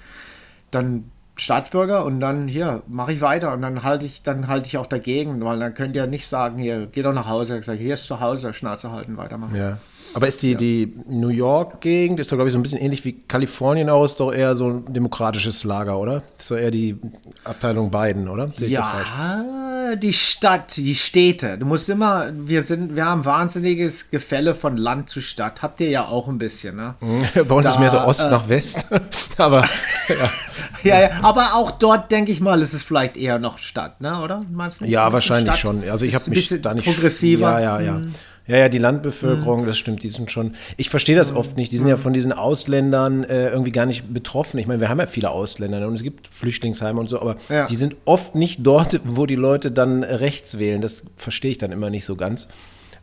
dann 0.71 1.11
Staatsbürger 1.37 2.05
und 2.05 2.21
dann 2.21 2.47
hier 2.47 2.83
mache 2.87 3.13
ich 3.13 3.21
weiter 3.21 3.53
und 3.53 3.63
dann 3.63 3.83
halte 3.83 4.07
ich 4.07 4.23
dann 4.23 4.47
halte 4.47 4.69
ich 4.69 4.79
auch 4.79 4.87
dagegen, 4.87 5.45
weil 5.45 5.59
dann 5.59 5.75
könnt 5.75 5.97
ihr 5.97 6.07
nicht 6.07 6.27
sagen 6.27 6.59
hier 6.59 6.87
geh 6.87 7.03
doch 7.03 7.13
nach 7.13 7.29
Hause. 7.29 7.55
Ich 7.55 7.61
gesagt, 7.61 7.81
hier 7.81 7.95
ist 7.95 8.07
zu 8.07 8.21
Hause, 8.21 8.55
Schnauze 8.55 8.93
halten, 8.93 9.17
weitermachen. 9.17 9.57
Ja. 9.57 9.79
Aber 10.15 10.29
ist 10.29 10.43
die, 10.43 10.55
die 10.55 10.95
New 11.09 11.29
York-Gegend, 11.29 12.21
ist 12.21 12.31
doch, 12.31 12.37
glaube 12.37 12.49
ich, 12.49 12.53
so 12.53 12.59
ein 12.59 12.63
bisschen 12.63 12.81
ähnlich 12.81 13.05
wie 13.05 13.15
Kalifornien 13.27 13.91
aus, 13.91 14.17
doch 14.17 14.33
eher 14.33 14.55
so 14.57 14.69
ein 14.69 14.93
demokratisches 14.93 15.65
Lager, 15.65 15.99
oder? 15.99 16.23
Ist 16.39 16.51
doch 16.51 16.57
eher 16.57 16.71
die 16.71 16.97
Abteilung 17.43 17.91
Biden, 17.91 18.29
oder? 18.29 18.51
Sehe 18.57 18.69
ich 18.69 18.75
das 18.75 18.87
falsch? 18.87 19.09
Ja, 19.19 19.97
die 19.97 20.13
Stadt, 20.13 20.77
die 20.77 20.95
Städte. 20.95 21.59
Du 21.59 21.67
musst 21.67 21.89
immer, 21.89 22.31
wir 22.35 22.63
sind, 22.63 22.97
wir 22.97 23.05
haben 23.05 23.25
wahnsinniges 23.25 24.11
Gefälle 24.11 24.55
von 24.55 24.77
Land 24.77 25.11
zu 25.11 25.21
Stadt. 25.21 25.63
Habt 25.63 25.81
ihr 25.81 25.91
ja 25.91 26.07
auch 26.07 26.29
ein 26.29 26.39
bisschen, 26.39 26.77
ne? 26.77 26.95
Bei 27.35 27.55
uns 27.55 27.67
ist 27.67 27.75
Da, 27.75 27.81
mehr 27.81 27.91
so 27.91 27.99
Ost 28.01 28.25
äh, 28.25 28.31
nach 28.31 28.49
West. 28.49 28.87
Aber 29.37 29.65
ja. 30.09 30.31
Ja, 30.83 31.01
ja, 31.01 31.11
aber 31.23 31.55
auch 31.55 31.71
dort 31.71 32.13
denke 32.13 32.31
ich 32.31 32.41
mal, 32.43 32.61
ist 32.61 32.75
es 32.75 32.83
vielleicht 32.83 33.17
eher 33.17 33.39
noch 33.39 33.57
Stadt, 33.57 34.03
ne? 34.03 34.21
Oder? 34.23 34.45
Meinst 34.53 34.81
du 34.81 34.85
nicht? 34.85 34.93
Ja, 34.93 35.11
wahrscheinlich 35.13 35.55
Stadt? 35.55 35.59
schon. 35.59 35.89
Also 35.89 36.05
ich 36.05 36.13
Ist 36.13 36.27
habe 36.27 36.37
mich 36.37 36.61
da 36.61 36.75
nicht 36.75 36.85
progressiver. 36.85 37.59
Ja, 37.61 37.81
ja, 37.81 37.81
ja. 37.81 38.03
Ja, 38.47 38.59
ja, 38.59 38.69
die 38.69 38.77
Landbevölkerung, 38.79 39.65
das 39.65 39.79
stimmt, 39.79 40.03
die 40.03 40.11
sind 40.11 40.31
schon. 40.31 40.55
Ich 40.77 40.91
verstehe 40.91 41.17
das 41.17 41.33
oft 41.35 41.57
nicht. 41.57 41.73
Die 41.73 41.79
sind 41.79 41.89
ja 41.89 41.97
von 41.97 42.13
diesen 42.13 42.31
Ausländern 42.33 43.25
äh, 43.25 43.49
irgendwie 43.49 43.73
gar 43.73 43.87
nicht 43.87 44.13
betroffen. 44.13 44.59
Ich 44.59 44.67
meine, 44.67 44.81
wir 44.83 44.91
haben 44.91 44.99
ja 45.01 45.07
viele 45.07 45.31
Ausländer 45.31 45.81
ne, 45.81 45.89
und 45.89 45.95
es 45.95 46.03
gibt 46.03 46.29
Flüchtlingsheime 46.29 47.01
und 47.01 47.09
so, 47.09 47.21
aber 47.21 47.37
Ja. 47.49 47.67
die 47.67 47.77
sind 47.77 47.97
oft 48.05 48.35
nicht 48.35 48.59
dort, 48.63 49.01
wo 49.05 49.25
die 49.25 49.35
Leute 49.37 49.71
dann 49.73 50.03
äh, 50.03 50.15
rechts 50.17 50.59
wählen. 50.59 50.83
Das 50.83 51.05
verstehe 51.17 51.53
ich 51.53 51.59
dann 51.59 51.73
immer 51.73 51.89
nicht 51.89 52.05
so 52.05 52.17
ganz. 52.17 52.49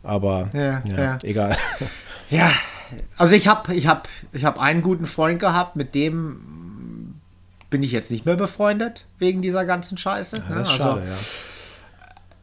Aber 0.04 0.50
Ja, 0.52 0.82
ja, 0.88 0.96
ja. 0.98 1.18
egal. 1.22 1.56
Ja, 2.30 2.50
also 3.18 3.34
ich 3.34 3.46
habe 3.48 3.74
ich 3.74 3.86
hab, 3.88 4.08
ich 4.32 4.44
hab 4.46 4.58
einen 4.60 4.80
guten 4.82 5.04
Freund 5.06 5.38
gehabt, 5.38 5.76
mit 5.76 5.94
dem 5.94 7.14
bin 7.68 7.82
ich 7.82 7.92
jetzt 7.92 8.10
nicht 8.10 8.24
mehr 8.26 8.36
befreundet, 8.36 9.04
wegen 9.18 9.42
dieser 9.42 9.64
ganzen 9.66 9.98
Scheiße. 9.98 10.36
ne? 10.36 10.42
Das 10.48 10.68
ist 10.68 10.68
Also, 10.74 10.82
schade, 10.82 11.02
ja. 11.08 11.16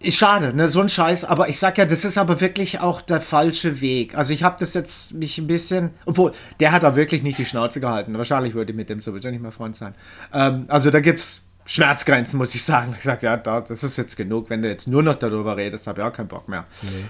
Ist 0.02 0.18
schade, 0.18 0.54
ne, 0.54 0.70
so 0.70 0.80
ein 0.80 0.88
Scheiß, 0.88 1.26
aber 1.26 1.50
ich 1.50 1.60
sag 1.60 1.78
ja, 1.78 1.84
das 1.84 2.06
ist 2.06 2.18
aber 2.18 2.40
wirklich 2.40 2.80
auch 2.80 3.02
der 3.02 3.20
falsche 3.20 3.82
Weg. 3.82 4.16
Also 4.16 4.32
ich 4.32 4.44
habe 4.44 4.56
das 4.60 4.74
jetzt 4.74 5.14
mich 5.14 5.38
ein 5.38 5.48
bisschen, 5.48 5.90
obwohl, 6.06 6.32
der 6.62 6.72
hat 6.72 6.84
da 6.84 6.96
wirklich 6.96 7.22
nicht 7.22 7.38
die 7.38 7.46
Schnauze 7.46 7.82
gehalten. 7.82 8.18
Wahrscheinlich 8.18 8.54
würde 8.54 8.72
ich 8.72 8.78
mit 8.78 8.90
dem 8.90 9.02
sowieso 9.02 9.30
nicht 9.30 9.42
mehr 9.42 9.52
Freund 9.52 9.76
sein. 9.76 9.94
Ähm, 10.34 10.66
also 10.70 10.90
da 10.90 11.02
gibt's 11.02 11.46
Schmerzgrenzen, 11.66 12.38
muss 12.38 12.56
ich 12.56 12.64
sagen. 12.64 12.96
Ich 12.98 13.04
sag, 13.04 13.22
ja, 13.24 13.36
da, 13.36 13.60
das 13.60 13.84
ist 13.84 13.98
jetzt 13.98 14.16
genug. 14.16 14.50
Wenn 14.50 14.62
du 14.62 14.70
jetzt 14.70 14.88
nur 14.88 15.04
noch 15.04 15.16
darüber 15.16 15.58
redest, 15.58 15.86
habe 15.86 16.02
ich 16.02 16.08
auch 16.08 16.14
keinen 16.14 16.30
Bock 16.30 16.48
mehr. 16.48 16.66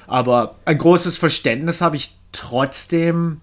Aber 0.08 0.56
ein 0.66 0.78
großes 0.78 1.16
Verständnis 1.16 1.82
habe 1.82 1.96
ich 1.96 2.16
trotzdem 2.32 3.42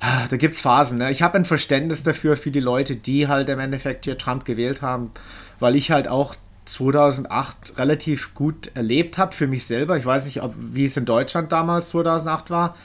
Ah, 0.00 0.26
da 0.30 0.38
gibt's 0.38 0.62
Phasen. 0.62 0.96
Ne? 0.98 1.10
Ich 1.10 1.20
habe 1.20 1.36
ein 1.36 1.44
Verständnis 1.44 2.02
dafür 2.02 2.34
für 2.34 2.50
die 2.50 2.60
Leute, 2.60 2.96
die 2.96 3.28
halt 3.28 3.50
im 3.50 3.58
Endeffekt 3.58 4.06
hier 4.06 4.16
Trump 4.16 4.46
gewählt 4.46 4.80
haben, 4.80 5.10
weil 5.58 5.76
ich 5.76 5.90
halt 5.90 6.08
auch 6.08 6.34
2008 6.70 7.78
relativ 7.78 8.34
gut 8.34 8.70
erlebt 8.74 9.18
habe 9.18 9.32
für 9.32 9.46
mich 9.46 9.66
selber. 9.66 9.96
Ich 9.96 10.06
weiß 10.06 10.26
nicht, 10.26 10.42
ob, 10.42 10.54
wie 10.56 10.84
es 10.84 10.96
in 10.96 11.04
Deutschland 11.04 11.52
damals 11.52 11.88
2008 11.88 12.50
war, 12.50 12.76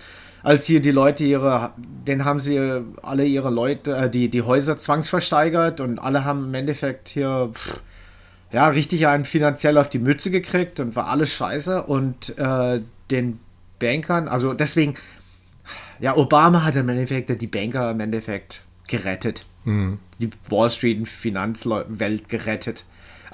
als 0.44 0.66
hier 0.66 0.80
die 0.80 0.92
Leute 0.92 1.24
ihre, 1.24 1.72
den 1.78 2.26
haben 2.26 2.40
sie 2.40 2.60
alle 3.02 3.26
ihre 3.26 3.50
Leute, 3.50 3.96
äh, 3.96 4.10
die, 4.10 4.30
die 4.30 4.42
Häuser 4.42 4.78
zwangsversteigert 4.78 5.80
und 5.80 6.00
alle 6.00 6.24
haben 6.24 6.46
im 6.46 6.54
Endeffekt 6.54 7.10
hier 7.10 7.50
pff, 7.54 7.82
ja, 8.52 8.68
richtig 8.68 9.08
einen 9.08 9.26
finanziell 9.26 9.78
auf 9.78 9.90
die 9.90 10.00
Mütze 10.00 10.32
gekriegt 10.32 10.80
und 10.80 10.96
war 10.96 11.08
alles 11.08 11.34
scheiße. 11.34 11.84
Und 11.84 12.38
äh, 12.38 12.82
den 13.12 13.40
Bankern, 13.80 14.28
also 14.28 14.54
deswegen, 14.54 14.96
ja, 16.00 16.16
Obama 16.16 16.64
hat 16.64 16.76
im 16.76 16.88
Endeffekt 16.90 17.42
die 17.42 17.48
Banker 17.48 17.92
im 17.92 18.00
Endeffekt 18.00 18.62
gerettet. 18.88 19.46
Die 20.20 20.30
Wall 20.50 20.70
Street 20.70 21.00
und 21.00 21.08
Finanzwelt 21.08 22.30
gerettet. 22.30 22.86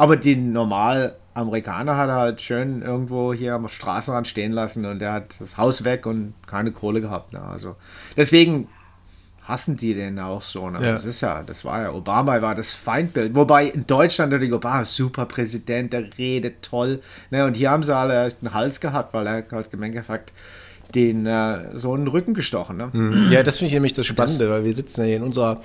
Aber 0.01 0.17
die 0.17 0.35
normal 0.35 1.15
Amerikaner 1.35 1.95
hat 1.95 2.09
er 2.09 2.15
halt 2.15 2.41
schön 2.41 2.81
irgendwo 2.81 3.35
hier 3.35 3.53
am 3.53 3.67
Straßenrand 3.67 4.25
stehen 4.25 4.51
lassen 4.51 4.83
und 4.87 4.97
der 4.97 5.13
hat 5.13 5.39
das 5.39 5.59
Haus 5.59 5.83
weg 5.83 6.07
und 6.07 6.33
keine 6.47 6.71
Kohle 6.71 7.01
gehabt. 7.01 7.33
Ne? 7.33 7.39
Also 7.39 7.75
deswegen 8.17 8.67
hassen 9.43 9.77
die 9.77 9.93
den 9.93 10.17
auch 10.17 10.41
so. 10.41 10.71
Ne? 10.71 10.79
Ja. 10.81 10.93
Das 10.93 11.05
ist 11.05 11.21
ja, 11.21 11.43
das 11.43 11.65
war 11.65 11.83
ja, 11.83 11.93
Obama 11.93 12.41
war 12.41 12.55
das 12.55 12.73
Feindbild. 12.73 13.35
Wobei 13.35 13.65
in 13.67 13.85
Deutschland 13.85 14.31
natürlich 14.31 14.55
Obama, 14.55 14.85
super 14.85 15.27
Präsident, 15.27 15.93
der 15.93 16.17
redet 16.17 16.63
toll. 16.63 16.99
Ne? 17.29 17.45
Und 17.45 17.55
hier 17.55 17.69
haben 17.69 17.83
sie 17.83 17.95
alle 17.95 18.33
einen 18.41 18.55
Hals 18.55 18.81
gehabt, 18.81 19.13
weil 19.13 19.27
er 19.27 19.45
halt 19.51 19.71
im 19.71 19.83
Endeffekt 19.83 20.33
den 20.95 21.27
äh, 21.27 21.77
so 21.77 21.93
einen 21.93 22.07
Rücken 22.07 22.33
gestochen. 22.33 22.77
Ne? 22.77 23.29
Ja, 23.29 23.43
das 23.43 23.59
finde 23.59 23.67
ich 23.67 23.73
nämlich 23.73 23.93
das 23.93 24.07
Spannende, 24.07 24.49
weil 24.49 24.63
wir 24.63 24.73
sitzen 24.73 25.01
ja 25.01 25.07
hier 25.07 25.17
in 25.17 25.23
unserer 25.23 25.61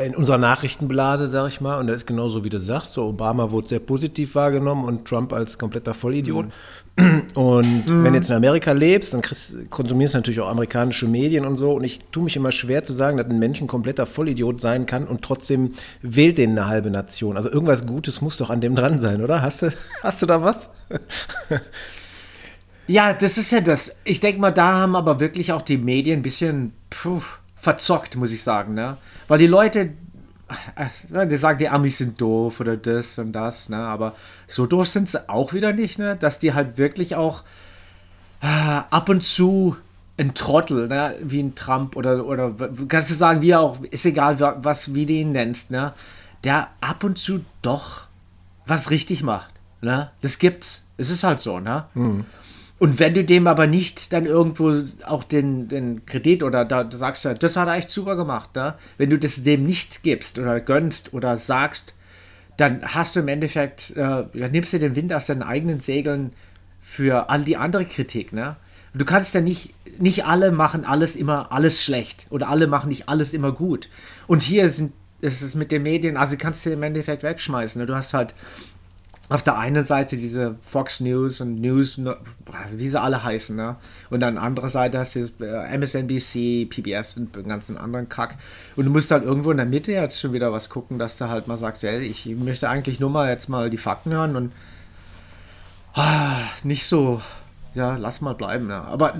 in 0.00 0.16
unserer 0.16 0.38
Nachrichtenblase, 0.38 1.26
sag 1.26 1.48
ich 1.48 1.60
mal, 1.60 1.78
und 1.78 1.86
das 1.86 1.96
ist 1.96 2.06
genauso 2.06 2.44
wie 2.44 2.48
du 2.48 2.58
sagst, 2.58 2.94
so 2.94 3.04
Obama 3.04 3.50
wurde 3.50 3.68
sehr 3.68 3.78
positiv 3.78 4.34
wahrgenommen 4.34 4.84
und 4.84 5.06
Trump 5.06 5.32
als 5.34 5.58
kompletter 5.58 5.92
Vollidiot. 5.92 6.46
Mhm. 6.96 7.22
Und 7.34 7.90
mhm. 7.90 8.04
wenn 8.04 8.12
du 8.12 8.18
jetzt 8.18 8.30
in 8.30 8.36
Amerika 8.36 8.72
lebst, 8.72 9.12
dann 9.12 9.20
kriegst, 9.20 9.70
konsumierst 9.70 10.14
du 10.14 10.18
natürlich 10.18 10.40
auch 10.40 10.48
amerikanische 10.48 11.06
Medien 11.06 11.44
und 11.44 11.56
so. 11.56 11.74
Und 11.74 11.84
ich 11.84 12.00
tue 12.10 12.24
mich 12.24 12.36
immer 12.36 12.52
schwer 12.52 12.84
zu 12.84 12.94
sagen, 12.94 13.18
dass 13.18 13.26
ein 13.28 13.38
Mensch 13.38 13.60
ein 13.60 13.66
kompletter 13.66 14.06
Vollidiot 14.06 14.60
sein 14.60 14.86
kann 14.86 15.06
und 15.06 15.22
trotzdem 15.22 15.72
wählt 16.00 16.38
den 16.38 16.52
eine 16.52 16.68
halbe 16.68 16.90
Nation. 16.90 17.36
Also 17.36 17.50
irgendwas 17.50 17.86
Gutes 17.86 18.22
muss 18.22 18.38
doch 18.38 18.48
an 18.48 18.60
dem 18.62 18.74
dran 18.74 18.98
sein, 18.98 19.22
oder? 19.22 19.42
Hast 19.42 19.62
du, 19.62 19.72
hast 20.02 20.22
du 20.22 20.26
da 20.26 20.42
was? 20.42 20.70
ja, 22.86 23.12
das 23.12 23.36
ist 23.36 23.52
ja 23.52 23.60
das. 23.60 23.96
Ich 24.04 24.20
denke 24.20 24.40
mal, 24.40 24.52
da 24.52 24.74
haben 24.74 24.96
aber 24.96 25.20
wirklich 25.20 25.52
auch 25.52 25.62
die 25.62 25.78
Medien 25.78 26.20
ein 26.20 26.22
bisschen. 26.22 26.72
Puh, 26.88 27.22
verzockt, 27.62 28.16
muss 28.16 28.32
ich 28.32 28.42
sagen. 28.42 28.74
Ne? 28.74 28.96
Weil 29.28 29.38
die 29.38 29.46
Leute, 29.46 29.92
äh, 30.74 31.26
die 31.28 31.36
sagen, 31.36 31.58
die 31.58 31.68
Amis 31.68 31.98
sind 31.98 32.20
doof 32.20 32.58
oder 32.58 32.76
das 32.76 33.18
und 33.18 33.32
das, 33.32 33.68
ne? 33.68 33.76
aber 33.76 34.16
so 34.48 34.66
doof 34.66 34.88
sind 34.88 35.08
sie 35.08 35.28
auch 35.28 35.52
wieder 35.52 35.72
nicht, 35.72 35.98
ne? 35.98 36.16
dass 36.16 36.40
die 36.40 36.52
halt 36.54 36.76
wirklich 36.76 37.14
auch 37.14 37.44
äh, 38.42 38.46
ab 38.90 39.08
und 39.08 39.22
zu 39.22 39.76
ein 40.18 40.34
Trottel, 40.34 40.88
ne? 40.88 41.14
wie 41.22 41.40
ein 41.40 41.54
Trump 41.54 41.94
oder, 41.94 42.26
oder 42.26 42.52
kannst 42.88 43.10
du 43.10 43.14
sagen, 43.14 43.42
wie 43.42 43.54
auch, 43.54 43.80
ist 43.82 44.04
egal, 44.06 44.40
was, 44.40 44.92
wie 44.92 45.06
du 45.06 45.12
ihn 45.12 45.30
nennst, 45.30 45.70
ne? 45.70 45.92
der 46.42 46.68
ab 46.80 47.04
und 47.04 47.16
zu 47.16 47.44
doch 47.62 48.08
was 48.66 48.90
richtig 48.90 49.22
macht. 49.22 49.52
Ne? 49.80 50.10
Das 50.20 50.40
gibt's. 50.40 50.86
Es 50.96 51.10
ist 51.10 51.24
halt 51.24 51.40
so, 51.40 51.58
ne? 51.58 51.86
Mhm. 51.94 52.24
Und 52.82 52.98
wenn 52.98 53.14
du 53.14 53.22
dem 53.22 53.46
aber 53.46 53.68
nicht 53.68 54.12
dann 54.12 54.26
irgendwo 54.26 54.82
auch 55.06 55.22
den, 55.22 55.68
den 55.68 56.04
Kredit 56.04 56.42
oder 56.42 56.64
da 56.64 56.90
sagst, 56.90 57.24
das 57.24 57.56
hat 57.56 57.68
er 57.68 57.76
echt 57.76 57.90
super 57.90 58.16
gemacht, 58.16 58.56
ne? 58.56 58.74
wenn 58.98 59.08
du 59.08 59.20
das 59.20 59.44
dem 59.44 59.62
nicht 59.62 60.02
gibst 60.02 60.36
oder 60.36 60.58
gönnst 60.58 61.14
oder 61.14 61.38
sagst, 61.38 61.94
dann 62.56 62.82
hast 62.82 63.14
du 63.14 63.20
im 63.20 63.28
Endeffekt, 63.28 63.92
äh, 63.92 64.24
dann 64.34 64.50
nimmst 64.50 64.72
du 64.72 64.80
den 64.80 64.96
Wind 64.96 65.12
aus 65.12 65.26
deinen 65.26 65.44
eigenen 65.44 65.78
Segeln 65.78 66.32
für 66.80 67.30
all 67.30 67.44
die 67.44 67.56
andere 67.56 67.84
Kritik. 67.84 68.32
Ne? 68.32 68.56
Du 68.94 69.04
kannst 69.04 69.32
ja 69.36 69.40
nicht, 69.40 69.74
nicht 70.00 70.24
alle 70.24 70.50
machen 70.50 70.84
alles 70.84 71.14
immer 71.14 71.52
alles 71.52 71.84
schlecht 71.84 72.26
oder 72.30 72.48
alle 72.48 72.66
machen 72.66 72.88
nicht 72.88 73.08
alles 73.08 73.32
immer 73.32 73.52
gut. 73.52 73.88
Und 74.26 74.42
hier 74.42 74.68
sind, 74.68 74.92
ist 75.20 75.40
es 75.40 75.54
mit 75.54 75.70
den 75.70 75.84
Medien, 75.84 76.16
also 76.16 76.36
kannst 76.36 76.66
du 76.66 76.70
im 76.70 76.82
Endeffekt 76.82 77.22
wegschmeißen. 77.22 77.80
Ne? 77.80 77.86
Du 77.86 77.94
hast 77.94 78.12
halt 78.12 78.34
auf 79.32 79.42
der 79.42 79.56
einen 79.56 79.84
Seite 79.84 80.18
diese 80.18 80.56
Fox 80.62 81.00
News 81.00 81.40
und 81.40 81.60
News, 81.60 81.98
wie 82.72 82.88
sie 82.88 83.00
alle 83.00 83.22
heißen, 83.22 83.56
ne? 83.56 83.76
Und 84.10 84.20
dann 84.20 84.36
andere 84.36 84.68
Seite 84.68 84.98
hast 84.98 85.16
du 85.16 85.30
äh, 85.40 85.78
MSNBC, 85.78 86.66
PBS 86.68 87.16
und 87.16 87.34
den 87.34 87.48
ganzen 87.48 87.78
anderen 87.78 88.10
Kack. 88.10 88.36
Und 88.76 88.84
du 88.84 88.90
musst 88.90 89.10
halt 89.10 89.24
irgendwo 89.24 89.50
in 89.50 89.56
der 89.56 89.66
Mitte 89.66 89.92
jetzt 89.92 90.20
schon 90.20 90.34
wieder 90.34 90.52
was 90.52 90.68
gucken, 90.68 90.98
dass 90.98 91.16
du 91.16 91.28
halt 91.28 91.48
mal 91.48 91.56
sagst, 91.56 91.82
ey, 91.82 92.02
ich 92.02 92.26
möchte 92.26 92.68
eigentlich 92.68 93.00
nur 93.00 93.08
mal 93.08 93.30
jetzt 93.30 93.48
mal 93.48 93.70
die 93.70 93.78
Fakten 93.78 94.12
hören 94.12 94.36
und 94.36 94.52
ah, 95.94 96.36
nicht 96.62 96.86
so, 96.86 97.22
ja, 97.74 97.96
lass 97.96 98.20
mal 98.20 98.34
bleiben, 98.34 98.66
ne? 98.66 98.82
Aber 98.82 99.14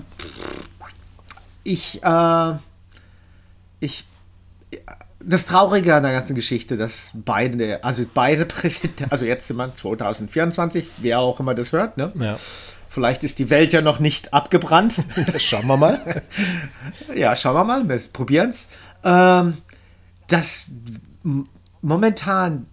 ich, 1.64 2.02
äh, 2.02 2.52
ich 3.80 4.04
das 5.24 5.46
Traurige 5.46 5.94
an 5.94 6.02
der 6.02 6.12
ganzen 6.12 6.34
Geschichte, 6.34 6.76
dass 6.76 7.12
beide, 7.14 7.82
also 7.84 8.04
beide 8.12 8.46
Präsidenten, 8.46 9.10
also 9.10 9.24
jetzt 9.24 9.46
sind 9.46 9.56
wir 9.56 9.74
2024, 9.74 10.88
wer 10.98 11.20
auch 11.20 11.40
immer 11.40 11.54
das 11.54 11.72
hört, 11.72 11.96
ne? 11.96 12.12
Ja. 12.18 12.36
Vielleicht 12.88 13.24
ist 13.24 13.38
die 13.38 13.48
Welt 13.48 13.72
ja 13.72 13.80
noch 13.80 14.00
nicht 14.00 14.34
abgebrannt. 14.34 15.02
schauen 15.38 15.66
wir 15.66 15.78
mal. 15.78 16.22
ja, 17.14 17.34
schauen 17.34 17.54
wir 17.54 17.64
mal, 17.64 17.88
wir 17.88 17.98
probieren 18.12 18.50
es. 18.50 18.68
Ähm, 19.02 19.56
dass 20.28 20.72
momentan 21.80 22.66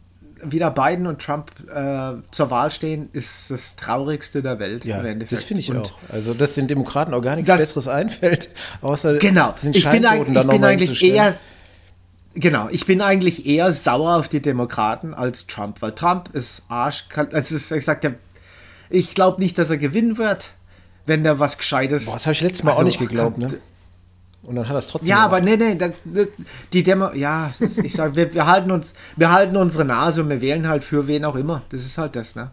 wieder 0.43 0.71
Biden 0.71 1.07
und 1.07 1.21
Trump 1.21 1.51
äh, 1.73 2.13
zur 2.31 2.51
Wahl 2.51 2.69
stehen, 2.71 3.09
ist 3.13 3.49
das 3.49 3.77
Traurigste 3.77 4.41
der 4.41 4.59
Welt. 4.59 4.83
Ja, 4.83 5.01
das 5.01 5.43
finde 5.43 5.61
ich 5.61 5.69
und 5.69 5.77
auch. 5.77 5.91
Also, 6.09 6.33
dass 6.33 6.55
den 6.55 6.67
Demokraten 6.67 7.13
auch 7.13 7.21
gar 7.21 7.35
nichts 7.35 7.47
das, 7.47 7.59
Besseres 7.61 7.87
einfällt, 7.87 8.49
außer 8.81 9.17
genau. 9.17 9.53
ich 9.71 9.89
bin, 9.89 10.03
ich 10.03 10.47
bin 10.47 10.63
eigentlich 10.63 11.01
eher 11.03 11.35
Genau, 12.35 12.69
ich 12.69 12.85
bin 12.85 13.01
eigentlich 13.01 13.45
eher 13.45 13.71
sauer 13.71 14.17
auf 14.17 14.29
die 14.29 14.41
Demokraten 14.41 15.13
als 15.13 15.47
Trump, 15.47 15.81
weil 15.81 15.93
Trump 15.93 16.29
ist 16.33 16.63
Arsch. 16.69 17.05
Es 17.31 17.51
ist, 17.51 17.71
ich 17.71 17.83
sag, 17.83 18.01
ich 18.89 19.15
glaube 19.15 19.41
nicht, 19.41 19.57
dass 19.57 19.69
er 19.69 19.77
gewinnen 19.77 20.17
wird, 20.17 20.51
wenn 21.05 21.23
der 21.23 21.39
was 21.39 21.57
Gescheites. 21.57 22.05
Boah, 22.05 22.13
das 22.13 22.25
habe 22.25 22.33
ich 22.33 22.41
letztes 22.41 22.63
Mal 22.63 22.71
also, 22.71 22.81
auch 22.81 22.85
nicht 22.85 22.99
geglaubt, 22.99 23.37
ne? 23.37 23.59
Und 24.43 24.55
dann 24.55 24.67
hat 24.67 24.75
er 24.75 24.79
es 24.79 24.87
trotzdem. 24.87 25.09
Ja, 25.09 25.27
gemacht. 25.27 25.33
aber 25.33 25.41
nee, 25.41 25.57
nee, 25.57 25.75
das, 25.75 25.91
das, 26.05 26.27
die 26.71 26.83
Demo, 26.83 27.11
ja, 27.13 27.51
das, 27.59 27.77
ich 27.77 27.93
sage, 27.93 28.15
wir, 28.15 28.33
wir, 28.33 28.45
halten 28.45 28.71
uns, 28.71 28.93
wir 29.15 29.31
halten 29.31 29.57
unsere 29.57 29.85
Nase 29.85 30.21
und 30.23 30.29
wir 30.29 30.41
wählen 30.41 30.67
halt 30.67 30.83
für 30.83 31.07
wen 31.07 31.25
auch 31.25 31.35
immer. 31.35 31.63
Das 31.69 31.85
ist 31.85 31.97
halt 31.97 32.15
das, 32.15 32.35
ne? 32.35 32.51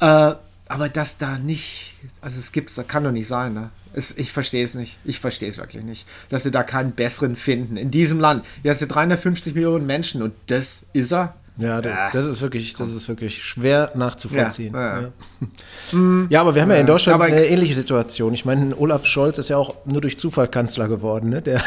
Äh, 0.00 0.34
aber 0.68 0.88
dass 0.88 1.18
da 1.18 1.38
nicht, 1.38 1.96
also 2.20 2.38
es 2.38 2.52
gibt, 2.52 2.76
das 2.76 2.86
kann 2.86 3.04
doch 3.04 3.10
nicht 3.10 3.26
sein, 3.26 3.54
ne? 3.54 3.70
Es, 3.92 4.16
ich 4.16 4.32
verstehe 4.32 4.64
es 4.64 4.74
nicht. 4.74 4.98
Ich 5.04 5.20
verstehe 5.20 5.48
es 5.48 5.58
wirklich 5.58 5.84
nicht. 5.84 6.06
Dass 6.28 6.42
sie 6.42 6.50
da 6.50 6.62
keinen 6.62 6.92
besseren 6.92 7.36
finden. 7.36 7.76
In 7.76 7.90
diesem 7.90 8.20
Land. 8.20 8.44
Hier 8.62 8.70
hast 8.70 8.82
du 8.82 8.86
350 8.86 9.54
Millionen 9.54 9.86
Menschen 9.86 10.22
und 10.22 10.34
das 10.46 10.86
ist 10.92 11.12
er. 11.12 11.34
Ja, 11.58 11.80
das, 11.80 12.12
das, 12.12 12.24
ist 12.24 12.40
wirklich, 12.40 12.74
das 12.74 12.90
ist 12.92 13.08
wirklich 13.08 13.42
schwer 13.42 13.90
nachzuvollziehen. 13.96 14.74
Ja, 14.74 15.00
ja. 15.00 15.10
ja. 15.40 15.98
ja 16.30 16.40
aber 16.40 16.54
wir 16.54 16.62
haben 16.62 16.70
ja 16.70 16.76
in 16.76 16.86
Deutschland 16.86 17.20
eine 17.20 17.46
ähnliche 17.46 17.74
Situation. 17.74 18.32
Ich 18.32 18.44
meine, 18.44 18.76
Olaf 18.76 19.04
Scholz 19.06 19.38
ist 19.38 19.48
ja 19.48 19.56
auch 19.56 19.74
nur 19.84 20.00
durch 20.00 20.20
Zufall 20.20 20.46
Kanzler 20.46 20.86
geworden. 20.86 21.30
Ne? 21.30 21.42
Der, 21.42 21.64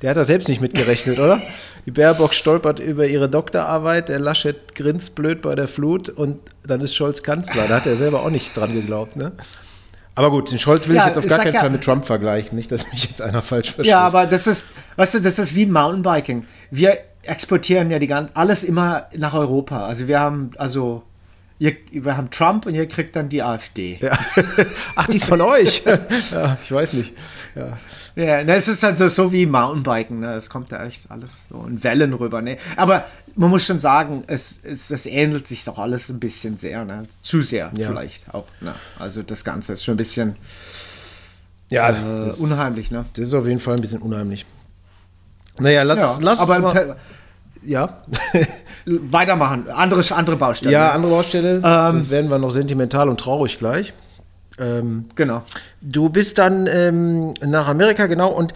der 0.00 0.10
hat 0.10 0.16
da 0.16 0.24
selbst 0.24 0.48
nicht 0.48 0.60
mitgerechnet, 0.60 1.18
oder? 1.18 1.42
Die 1.86 1.90
Baerbock 1.90 2.34
stolpert 2.34 2.78
über 2.78 3.08
ihre 3.08 3.28
Doktorarbeit, 3.28 4.08
der 4.08 4.20
Laschet 4.20 4.76
grinst 4.76 5.16
blöd 5.16 5.42
bei 5.42 5.56
der 5.56 5.66
Flut 5.66 6.08
und 6.08 6.38
dann 6.64 6.80
ist 6.80 6.94
Scholz 6.94 7.24
Kanzler. 7.24 7.66
Da 7.68 7.76
hat 7.76 7.86
er 7.86 7.96
selber 7.96 8.22
auch 8.22 8.30
nicht 8.30 8.56
dran 8.56 8.72
geglaubt. 8.72 9.16
Ne? 9.16 9.32
Aber 10.14 10.30
gut, 10.30 10.50
den 10.50 10.58
Scholz 10.58 10.88
will 10.88 10.96
ja, 10.96 11.02
ich 11.02 11.08
jetzt 11.08 11.18
auf 11.18 11.26
gar 11.26 11.38
keinen 11.38 11.54
ja, 11.54 11.60
Fall 11.60 11.70
mit 11.70 11.82
Trump 11.82 12.04
vergleichen. 12.04 12.56
Nicht, 12.56 12.70
dass 12.70 12.90
mich 12.92 13.04
jetzt 13.04 13.22
einer 13.22 13.42
falsch 13.42 13.72
versteht. 13.72 13.90
Ja, 13.90 14.00
aber 14.00 14.26
das 14.26 14.46
ist, 14.46 14.68
weißt 14.96 15.14
du, 15.14 15.20
das 15.20 15.38
ist 15.38 15.54
wie 15.54 15.66
Mountainbiking. 15.66 16.46
Wir 16.70 16.98
exportieren 17.22 17.90
ja 17.90 17.98
die 17.98 18.08
ganze, 18.08 18.34
alles 18.36 18.64
immer 18.64 19.06
nach 19.16 19.34
Europa. 19.34 19.86
Also 19.86 20.08
wir 20.08 20.20
haben, 20.20 20.50
also 20.58 21.02
ihr, 21.62 21.76
wir 21.92 22.16
haben 22.16 22.30
Trump 22.30 22.66
und 22.66 22.74
ihr 22.74 22.88
kriegt 22.88 23.14
dann 23.14 23.28
die 23.28 23.42
AfD. 23.42 23.98
Ja. 24.00 24.18
Ach, 24.96 25.06
die 25.06 25.18
ist 25.18 25.26
von 25.26 25.40
euch. 25.40 25.84
ja, 26.32 26.58
ich 26.60 26.72
weiß 26.72 26.94
nicht. 26.94 27.14
Ja. 27.54 27.78
Ja, 28.14 28.44
ne, 28.44 28.56
es 28.56 28.68
ist 28.68 28.82
halt 28.82 28.98
so, 28.98 29.08
so 29.08 29.32
wie 29.32 29.46
Mountainbiken, 29.46 30.20
ne? 30.20 30.34
Es 30.34 30.50
kommt 30.50 30.72
da 30.72 30.84
echt 30.84 31.10
alles 31.10 31.46
so 31.48 31.64
in 31.64 31.82
Wellen 31.82 32.12
rüber, 32.12 32.42
ne? 32.42 32.56
Aber 32.76 33.06
man 33.36 33.48
muss 33.48 33.64
schon 33.64 33.78
sagen, 33.78 34.24
es, 34.26 34.60
es, 34.64 34.90
es 34.90 35.06
ähnelt 35.06 35.46
sich 35.46 35.64
doch 35.64 35.78
alles 35.78 36.10
ein 36.10 36.20
bisschen 36.20 36.56
sehr, 36.56 36.84
ne? 36.84 37.04
Zu 37.22 37.42
sehr 37.42 37.70
ja. 37.74 37.86
vielleicht 37.86 38.34
auch. 38.34 38.46
Ne? 38.60 38.74
Also 38.98 39.22
das 39.22 39.44
Ganze 39.44 39.74
ist 39.74 39.84
schon 39.84 39.94
ein 39.94 39.98
bisschen 39.98 40.36
ja, 41.70 41.90
äh, 41.90 42.32
unheimlich, 42.32 42.90
ne? 42.90 43.06
Das 43.14 43.28
ist 43.28 43.34
auf 43.34 43.46
jeden 43.46 43.60
Fall 43.60 43.76
ein 43.76 43.80
bisschen 43.80 44.02
unheimlich. 44.02 44.44
Naja, 45.58 45.84
lass, 45.84 45.98
ja, 45.98 46.18
lass 46.20 46.40
aber 46.40 46.58
mal, 46.58 46.96
ja. 47.64 48.02
weitermachen. 48.86 49.68
Andere, 49.68 50.02
andere 50.14 50.36
Baustelle. 50.36 50.72
Ja, 50.72 50.90
andere 50.92 51.12
Baustelle. 51.12 51.62
Ähm, 51.64 51.90
Sonst 51.92 52.10
werden 52.10 52.30
wir 52.30 52.38
noch 52.38 52.52
sentimental 52.52 53.08
und 53.08 53.18
traurig 53.18 53.58
gleich. 53.58 53.92
Ähm, 54.58 55.06
genau. 55.14 55.42
Du 55.80 56.08
bist 56.08 56.38
dann 56.38 56.66
ähm, 56.66 57.34
nach 57.44 57.68
Amerika, 57.68 58.06
genau, 58.06 58.30
und 58.30 58.54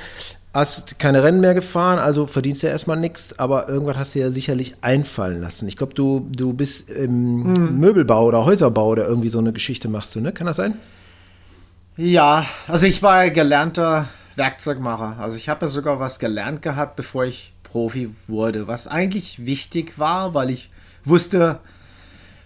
hast 0.56 0.98
keine 0.98 1.22
Rennen 1.22 1.40
mehr 1.40 1.54
gefahren, 1.54 1.98
also 1.98 2.26
verdienst 2.26 2.62
ja 2.62 2.70
erstmal 2.70 2.96
nichts, 2.96 3.38
aber 3.38 3.68
irgendwas 3.68 3.96
hast 3.96 4.14
du 4.14 4.20
ja 4.20 4.30
sicherlich 4.30 4.74
einfallen 4.80 5.40
lassen. 5.40 5.68
Ich 5.68 5.76
glaube, 5.76 5.94
du, 5.94 6.26
du 6.34 6.54
bist 6.54 6.88
im 6.90 7.54
hm. 7.54 7.78
Möbelbau 7.78 8.24
oder 8.24 8.44
Häuserbau 8.44 8.88
oder 8.88 9.06
irgendwie 9.06 9.28
so 9.28 9.38
eine 9.38 9.52
Geschichte 9.52 9.88
machst 9.88 10.14
du, 10.16 10.20
ne? 10.20 10.32
Kann 10.32 10.46
das 10.46 10.56
sein? 10.56 10.74
Ja, 11.98 12.46
also 12.68 12.86
ich 12.86 13.02
war 13.02 13.28
gelernter 13.30 14.06
Werkzeugmacher. 14.36 15.16
Also 15.18 15.36
ich 15.36 15.48
habe 15.48 15.66
ja 15.66 15.68
sogar 15.68 16.00
was 16.00 16.18
gelernt 16.18 16.62
gehabt, 16.62 16.96
bevor 16.96 17.24
ich 17.24 17.52
Profi 17.66 18.14
wurde, 18.26 18.66
was 18.66 18.86
eigentlich 18.86 19.44
wichtig 19.44 19.98
war, 19.98 20.34
weil 20.34 20.50
ich 20.50 20.70
wusste, 21.04 21.60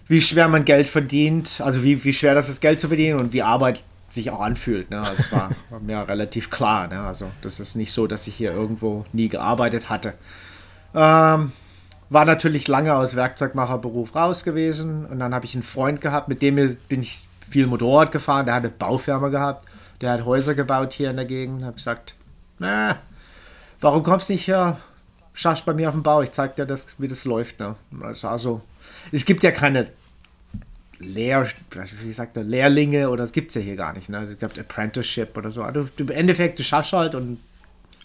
wie 0.07 0.21
schwer 0.21 0.47
man 0.47 0.65
Geld 0.65 0.89
verdient, 0.89 1.61
also 1.63 1.83
wie, 1.83 2.03
wie 2.03 2.13
schwer 2.13 2.35
das 2.35 2.49
ist, 2.49 2.59
Geld 2.59 2.81
zu 2.81 2.87
verdienen 2.87 3.19
und 3.19 3.31
wie 3.33 3.43
Arbeit 3.43 3.83
sich 4.09 4.29
auch 4.29 4.41
anfühlt. 4.41 4.89
Ne? 4.89 4.99
Also 4.99 5.15
das 5.17 5.31
war 5.31 5.51
mir 5.79 6.07
relativ 6.07 6.49
klar. 6.49 6.87
Ne? 6.87 6.99
Also 6.99 7.31
das 7.41 7.59
ist 7.59 7.75
nicht 7.75 7.93
so, 7.93 8.07
dass 8.07 8.27
ich 8.27 8.35
hier 8.35 8.51
irgendwo 8.51 9.05
nie 9.13 9.29
gearbeitet 9.29 9.89
hatte. 9.89 10.13
Ähm, 10.93 11.51
war 12.09 12.25
natürlich 12.25 12.67
lange 12.67 12.93
aus 12.93 13.15
Werkzeugmacherberuf 13.15 14.15
raus 14.15 14.43
gewesen 14.43 15.05
und 15.05 15.19
dann 15.19 15.33
habe 15.33 15.45
ich 15.45 15.53
einen 15.53 15.63
Freund 15.63 16.01
gehabt, 16.01 16.27
mit 16.27 16.41
dem 16.41 16.55
bin 16.55 17.01
ich 17.01 17.29
viel 17.49 17.67
Motorrad 17.67 18.11
gefahren. 18.11 18.45
Der 18.45 18.55
hatte 18.55 18.69
Baufirma 18.69 19.29
gehabt, 19.29 19.65
der 20.01 20.11
hat 20.11 20.25
Häuser 20.25 20.55
gebaut 20.55 20.91
hier 20.91 21.11
in 21.11 21.15
der 21.15 21.25
Gegend. 21.25 21.63
Habe 21.63 21.75
gesagt, 21.75 22.15
na, 22.59 22.97
warum 23.79 24.03
kommst 24.03 24.27
du 24.27 24.33
nicht 24.33 24.43
hier? 24.43 24.77
Schaffst 25.33 25.65
bei 25.65 25.73
mir 25.73 25.87
auf 25.87 25.93
dem 25.93 26.03
Bau, 26.03 26.21
ich 26.21 26.31
zeig 26.31 26.55
dir, 26.55 26.65
das, 26.65 26.87
wie 26.97 27.07
das 27.07 27.25
läuft. 27.25 27.59
Ne? 27.59 27.75
Also, 28.23 28.61
es 29.11 29.25
gibt 29.25 29.43
ja 29.43 29.51
keine 29.51 29.87
Lehr, 30.99 31.47
wie 32.03 32.13
sagt 32.13 32.37
er, 32.37 32.43
Lehrlinge 32.43 33.09
oder 33.09 33.23
das 33.23 33.31
gibt 33.31 33.49
es 33.49 33.55
ja 33.55 33.61
hier 33.61 33.75
gar 33.75 33.93
nicht. 33.93 34.09
Ne? 34.09 34.23
Es 34.23 34.37
gibt 34.37 34.59
Apprenticeship 34.59 35.35
oder 35.37 35.51
so. 35.51 35.63
Also, 35.63 35.87
Im 35.97 36.09
Endeffekt, 36.09 36.59
du 36.59 36.63
schaffst 36.63 36.93
halt 36.93 37.15
und 37.15 37.39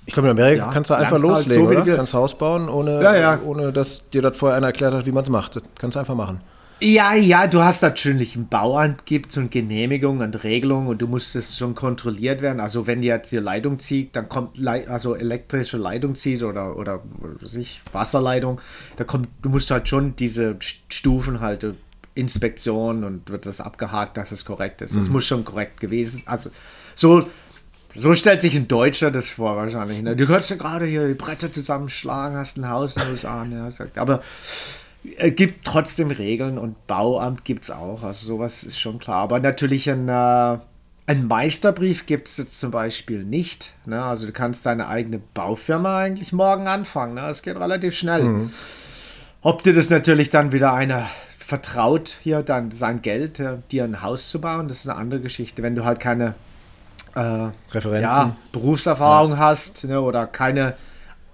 Ich 0.07 0.15
glaube, 0.15 0.29
in 0.29 0.39
Amerika 0.39 0.67
Ja, 0.67 0.73
kannst 0.73 0.91
du 0.91 0.95
einfach 0.95 1.19
lernst 1.19 1.49
halt 1.49 1.59
loslegen, 1.59 1.85
so, 1.85 1.97
Kannst 1.97 2.15
Haus 2.15 2.39
bauen, 2.39 2.69
ohne, 2.69 3.03
Ja, 3.03 3.17
ja. 3.17 3.41
ohne 3.45 3.73
dass 3.73 4.09
dir 4.11 4.23
das 4.23 4.37
vorher 4.37 4.57
einer 4.57 4.69
erklärt 4.69 4.95
hat, 4.95 5.05
wie 5.05 5.13
man 5.13 5.25
es 5.25 5.31
macht. 5.31 5.57
Das 5.57 5.63
kannst 5.79 5.97
du 5.97 6.01
einfach 6.01 6.15
machen. 6.15 6.41
Ja, 6.79 7.15
ja, 7.15 7.47
du 7.47 7.63
hast 7.63 7.81
natürlich 7.81 8.37
ein 8.37 8.49
Bauamt 8.49 9.07
gibt 9.07 9.35
und 9.39 9.51
Genehmigung 9.51 10.19
und 10.21 10.45
Regelung 10.45 10.89
und 10.89 11.01
du 11.01 11.07
musst 11.07 11.35
es 11.35 11.57
schon 11.57 11.75
kontrolliert 11.75 12.43
werden. 12.43 12.61
Also 12.61 12.87
wenn 12.87 13.01
die 13.01 13.07
jetzt 13.09 13.33
die 13.33 13.39
Leitung 13.39 13.79
zieht, 13.79 14.15
dann 14.15 14.29
kommt 14.29 14.59
Lei- 14.59 14.87
also 14.87 15.15
elektrische 15.15 15.79
Leitung 15.79 16.15
zieht 16.15 16.43
oder 16.43 16.77
oder 16.77 17.03
was 17.19 17.55
weiß 17.55 17.55
ich 17.57 17.81
Wasserleitung, 17.93 18.61
da 18.97 19.05
kommt 19.05 19.29
du 19.41 19.49
musst 19.49 19.71
halt 19.71 19.89
schon 19.89 20.17
diese 20.17 20.51
St- 20.61 20.81
Stufen 20.91 21.41
halt 21.41 21.65
äh, 21.65 21.73
Inspektion 22.15 23.05
und 23.05 23.31
wird 23.31 23.47
das 23.47 23.63
abgehakt, 23.63 24.19
dass 24.19 24.31
es 24.31 24.45
korrekt 24.45 24.83
ist. 24.83 24.95
Das 24.97 25.09
muss 25.09 25.25
schon 25.25 25.47
korrekt 25.47 25.81
gewesen. 25.81 26.25
Also 26.27 26.51
so 26.95 27.27
so 27.95 28.13
stellt 28.13 28.43
sich 28.43 28.55
ein 28.55 28.69
Deutscher 28.69 29.11
das 29.11 29.31
vor 29.31 29.57
wahrscheinlich. 29.57 30.03
Ne? 30.03 30.15
Du 30.15 30.27
kannst 30.27 30.51
ja 30.51 30.57
gerade 30.57 30.85
hier 30.85 31.09
die 31.09 31.15
Bretter 31.15 31.51
zusammenschlagen, 31.51 32.37
hast 32.37 32.59
ein 32.59 32.69
Haus 32.69 32.97
in 32.97 33.03
den 33.03 33.11
USA. 33.13 33.45
Ne? 33.47 33.71
Aber 33.97 34.21
es 34.21 34.85
gibt 35.31 35.65
trotzdem 35.65 36.11
Regeln 36.11 36.59
und 36.59 36.87
Bauamt 36.87 37.45
gibt 37.45 37.65
es 37.65 37.71
auch. 37.71 38.03
Also 38.03 38.27
sowas 38.27 38.65
ist 38.65 38.79
schon 38.79 38.99
klar. 38.99 39.19
Aber 39.19 39.41
natürlich 39.41 39.91
ein, 39.91 40.09
äh, 40.09 40.59
ein 41.07 41.27
Meisterbrief 41.29 42.07
gibt 42.07 42.29
es 42.29 42.37
jetzt 42.37 42.59
zum 42.59 42.71
Beispiel 42.71 43.25
nicht. 43.25 43.73
Ne? 43.85 44.03
Also 44.03 44.27
du 44.27 44.33
kannst 44.33 44.67
deine 44.67 44.89
eigene 44.89 45.19
Baufirma 45.19 45.99
eigentlich 45.99 46.33
morgen 46.33 46.69
anfangen. 46.69 47.15
Ne? 47.15 47.29
Es 47.29 47.43
geht 47.43 47.57
relativ 47.57 47.95
schnell. 47.95 48.51
Ob 49.43 49.63
dir 49.63 49.75
das 49.75 49.91
natürlich 49.91 50.31
dann 50.31 50.53
wieder 50.53 50.73
einer 50.73 51.09
vertraut, 51.39 52.17
hier 52.23 52.43
dann 52.43 52.73
sein 52.73 53.03
Geld, 53.03 53.39
äh, 53.39 53.59
dir 53.71 53.85
ein 53.85 54.03
Haus 54.03 54.31
zu 54.31 54.41
bauen, 54.41 54.67
das 54.67 54.81
ist 54.81 54.89
eine 54.89 54.99
andere 54.99 55.21
Geschichte. 55.21 55.63
Wenn 55.63 55.77
du 55.77 55.85
halt 55.85 56.01
keine 56.01 56.35
äh, 57.15 57.51
Referenzen. 57.71 58.03
ja, 58.03 58.37
Berufserfahrung 58.53 59.39
hast 59.39 59.85
ne, 59.85 60.01
oder 60.01 60.27
keine 60.27 60.75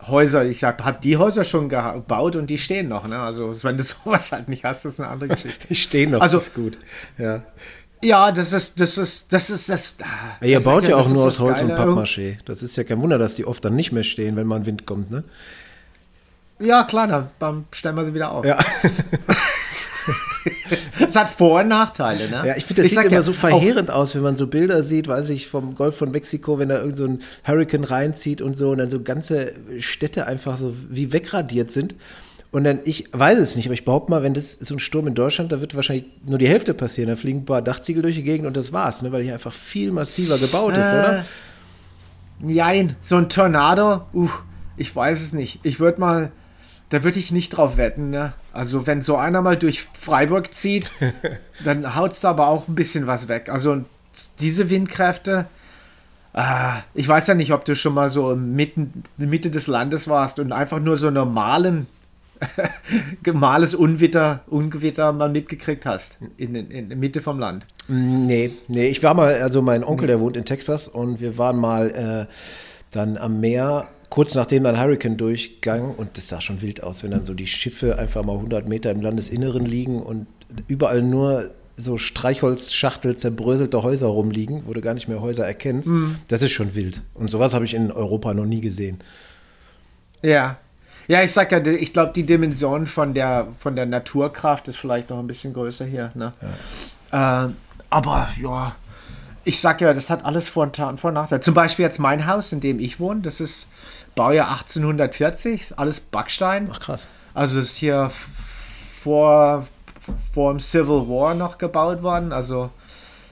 Häuser. 0.07 0.45
Ich 0.45 0.65
habe 0.65 0.85
hab 0.85 1.01
die 1.01 1.17
Häuser 1.17 1.45
schon 1.45 1.69
gebaut 1.69 2.37
und 2.37 2.49
die 2.49 2.59
stehen 2.59 2.89
noch. 2.89 3.07
Ne? 3.07 3.19
Also 3.19 3.55
wenn 3.63 3.77
du 3.79 3.85
sowas 3.85 4.33
halt 4.33 4.49
nicht 4.49 4.65
hast, 4.65 4.85
das 4.85 4.95
ist 4.95 5.01
eine 5.01 5.09
andere 5.11 5.29
Geschichte. 5.31 5.67
Die 5.69 5.75
stehen 5.75 6.11
noch, 6.13 6.21
Also- 6.21 6.39
das 6.39 6.49
ist 6.49 6.55
gut. 6.55 6.79
Ja. 7.19 7.43
Ja, 8.05 8.33
das 8.33 8.53
ist, 8.53 8.81
das 8.81 8.99
ist, 8.99 9.33
das 9.33 9.49
ist 9.49 9.69
das. 9.69 9.97
ah, 10.03 10.07
Ja, 10.41 10.47
ihr 10.49 10.55
das 10.57 10.65
baut 10.65 10.83
ist 10.83 10.89
ja 10.89 10.97
auch 10.97 11.03
das 11.03 11.13
nur 11.13 11.25
das 11.27 11.35
aus 11.37 11.41
Holz 11.41 11.63
und 11.63 11.69
Geile. 11.69 11.81
Pappmaché. 11.83 12.37
Das 12.45 12.61
ist 12.61 12.77
ja 12.77 12.83
kein 12.83 13.01
Wunder, 13.01 13.17
dass 13.17 13.37
die 13.37 13.45
oft 13.47 13.65
dann 13.65 13.77
nicht 13.77 13.93
mehr 13.93 14.03
stehen, 14.03 14.35
wenn 14.35 14.49
mal 14.49 14.57
ein 14.57 14.67
Wind 14.67 14.87
kommt, 14.87 15.13
ne? 15.13 15.23
Ja, 16.59 16.83
klar, 16.83 17.07
dann, 17.07 17.29
dann 17.39 17.65
stellen 17.71 17.95
wir 17.95 18.05
sie 18.05 18.13
wieder 18.15 18.33
auf. 18.33 18.45
Ja. 18.45 18.59
Das 20.99 21.17
hat 21.17 21.29
Vor- 21.29 21.61
und 21.61 21.69
Nachteile. 21.69 22.29
Ne? 22.29 22.43
Ja, 22.47 22.57
ich 22.57 22.65
finde, 22.65 22.83
das 22.83 22.91
sieht 22.91 22.97
sag 22.97 23.07
immer 23.07 23.17
ja, 23.17 23.23
so 23.23 23.33
verheerend 23.33 23.91
aus, 23.91 24.15
wenn 24.15 24.23
man 24.23 24.37
so 24.37 24.47
Bilder 24.47 24.83
sieht, 24.83 25.09
weiß 25.09 25.31
ich, 25.31 25.49
vom 25.49 25.75
Golf 25.75 25.97
von 25.97 26.11
Mexiko, 26.11 26.59
wenn 26.59 26.69
da 26.69 26.79
irgend 26.79 26.97
so 26.97 27.05
ein 27.05 27.23
Hurricane 27.47 27.85
reinzieht 27.85 28.41
und 28.43 28.57
so 28.57 28.71
und 28.71 28.79
dann 28.79 28.91
so 28.91 29.01
ganze 29.01 29.55
Städte 29.79 30.27
einfach 30.27 30.57
so 30.57 30.75
wie 30.89 31.13
wegradiert 31.13 31.73
sind. 31.73 31.95
Und 32.51 32.65
dann, 32.65 32.81
ich 32.85 33.09
weiß 33.13 33.39
es 33.39 33.57
nicht, 33.57 33.67
aber 33.67 33.75
ich 33.75 33.87
behaupte 33.87 34.11
mal, 34.11 34.23
wenn 34.23 34.35
das 34.35 34.53
so 34.53 34.75
ein 34.75 34.79
Sturm 34.79 35.07
in 35.07 35.15
Deutschland, 35.15 35.51
da 35.53 35.61
wird 35.63 35.75
wahrscheinlich 35.75 36.05
nur 36.27 36.39
die 36.39 36.49
Hälfte 36.49 36.75
passieren. 36.75 37.09
Da 37.09 37.17
fliegen 37.17 37.41
ein 37.41 37.45
paar 37.47 37.63
Dachziegel 37.63 38.03
durch 38.03 38.17
die 38.17 38.23
Gegend 38.23 38.47
und 38.47 38.57
das 38.57 38.75
war's, 38.75 39.01
ne? 39.01 39.11
weil 39.11 39.23
hier 39.23 39.33
einfach 39.33 39.53
viel 39.53 39.91
massiver 39.91 40.37
gebaut 40.37 40.75
ist, 40.75 40.79
Äh, 40.79 40.99
oder? 40.99 41.25
Nein, 42.41 42.97
so 43.01 43.17
ein 43.17 43.29
Tornado, 43.31 44.03
uh, 44.13 44.29
ich 44.77 44.95
weiß 44.95 45.23
es 45.23 45.33
nicht. 45.33 45.61
Ich 45.63 45.81
würde 45.81 46.01
mal, 46.01 46.33
da 46.91 47.05
würde 47.05 47.19
ich 47.19 47.33
nicht 47.33 47.51
drauf 47.51 47.79
wetten. 47.79 48.11
Ne? 48.11 48.35
Also 48.53 48.87
wenn 48.87 49.01
so 49.01 49.17
einer 49.17 49.43
mal 49.43 49.57
durch 49.57 49.89
Freiburg 49.99 50.53
zieht, 50.53 50.91
dann 51.65 51.95
haut 51.97 52.13
es 52.13 52.21
da 52.21 52.31
aber 52.31 52.49
auch 52.49 52.69
ein 52.69 52.75
bisschen 52.75 53.07
was 53.07 53.29
weg. 53.29 53.49
Also 53.49 53.85
diese 54.41 54.69
Windkräfte, 54.69 55.47
ah, 56.35 56.83
ich 56.95 57.09
weiß 57.09 57.29
ja 57.29 57.35
nicht, 57.35 57.53
ob 57.53 57.65
du 57.65 57.75
schon 57.75 57.95
mal 57.95 58.09
so 58.09 58.37
mitten, 58.37 58.83
in 58.83 59.03
der 59.19 59.29
Mitte 59.29 59.51
des 59.51 59.67
Landes 59.67 60.09
warst 60.09 60.39
und 60.39 60.53
einfach 60.53 60.81
nur 60.81 60.97
so 60.97 61.11
normalen 61.11 61.87
gemales 63.23 63.75
Unwetter, 63.75 64.41
Ungewitter 64.49 65.13
mal 65.13 65.29
mitgekriegt 65.29 65.87
hast 65.87 66.19
in, 66.37 66.55
in, 66.55 66.71
in 66.71 66.89
der 66.89 66.99
Mitte 66.99 67.23
vom 67.23 67.39
Land. 67.39 67.67
Nee, 67.89 68.51
nee, 68.69 68.89
ich 68.89 69.03
war 69.03 69.15
mal, 69.15 69.35
also 69.43 69.63
mein 69.63 69.85
Onkel, 69.85 70.09
der 70.09 70.21
wohnt 70.21 70.37
in 70.37 70.45
Texas 70.45 70.89
und 70.89 71.21
wir 71.21 71.39
waren 71.39 71.59
mal 71.59 72.29
äh, 72.29 72.33
dann 72.91 73.17
am 73.17 73.41
Meer, 73.41 73.89
kurz 74.13 74.35
nachdem 74.35 74.65
dann 74.65 74.79
Hurricane 74.79 75.17
durchgang 75.17 75.95
und 75.95 76.19
das 76.19 76.29
sah 76.29 76.43
schon 76.43 76.61
wild 76.61 76.83
aus, 76.83 77.03
wenn 77.03 77.13
dann 77.13 77.25
so 77.25 77.33
die 77.33 77.47
Schiffe 77.47 77.99
einfach 77.99 78.23
mal 78.23 78.35
100 78.35 78.69
Meter 78.69 78.91
im 78.91 79.01
Landesinneren 79.01 79.65
liegen 79.65 80.03
und 80.03 80.27
überall 80.69 81.01
nur 81.01 81.51
so 81.79 81.97
Streichholzschachtel, 81.97 83.17
zerbröselte 83.17 83.83
Häuser 83.83 84.09
rumliegen, 84.09 84.65
wo 84.67 84.75
du 84.75 84.83
gar 84.83 84.93
nicht 84.93 85.09
mehr 85.09 85.23
Häuser 85.23 85.47
erkennst. 85.47 85.89
Das 86.29 86.43
ist 86.43 86.53
schon 86.53 86.75
wild. 86.75 87.01
Und 87.15 87.31
sowas 87.31 87.55
habe 87.55 87.65
ich 87.65 87.73
in 87.73 87.91
Europa 87.91 88.35
noch 88.35 88.45
nie 88.45 88.61
gesehen. 88.61 88.99
Ja. 90.21 90.59
Ja, 91.09 91.23
ich 91.23 91.33
sag 91.33 91.51
ja, 91.51 91.67
ich 91.67 91.95
glaube, 91.95 92.13
die 92.15 92.27
Dimension 92.27 92.87
von 92.87 93.15
der, 93.15 93.49
von 93.61 93.77
der 93.77 93.87
Naturkraft 93.87 94.69
ist 94.69 94.77
vielleicht 94.77 95.09
noch 95.09 95.21
ein 95.21 95.27
bisschen 95.27 95.55
größer 95.55 95.87
hier. 95.87 96.13
Ne? 96.15 96.35
Äh, 97.13 97.49
aber 97.89 98.29
ja, 98.39 98.77
ich 99.45 99.61
sag 99.61 99.81
ja, 99.81 99.93
das 99.93 100.11
hat 100.11 100.25
alles 100.25 100.49
Vor- 100.49 100.65
und 100.65 100.77
Vor- 100.77 101.09
und 101.09 101.15
Nachteile. 101.15 101.41
Zum 101.41 101.55
Beispiel 101.55 101.85
jetzt 101.85 101.99
mein 101.99 102.27
Haus, 102.27 102.53
in 102.53 102.61
dem 102.61 102.79
ich 102.79 103.01
wohne, 103.01 103.23
das 103.23 103.41
ist 103.41 103.69
Baujahr 104.15 104.51
1840, 104.51 105.75
alles 105.77 106.01
Backstein. 106.01 106.69
Ach 106.73 106.81
krass. 106.81 107.07
Also 107.35 107.59
ist 107.59 107.77
hier 107.79 108.11
vor, 109.01 109.67
vor 110.33 110.53
dem 110.53 110.61
Civil 110.61 111.09
War 111.09 111.35
noch 111.35 111.59
gebaut 111.59 112.03
worden. 112.03 112.33
Also 112.33 112.71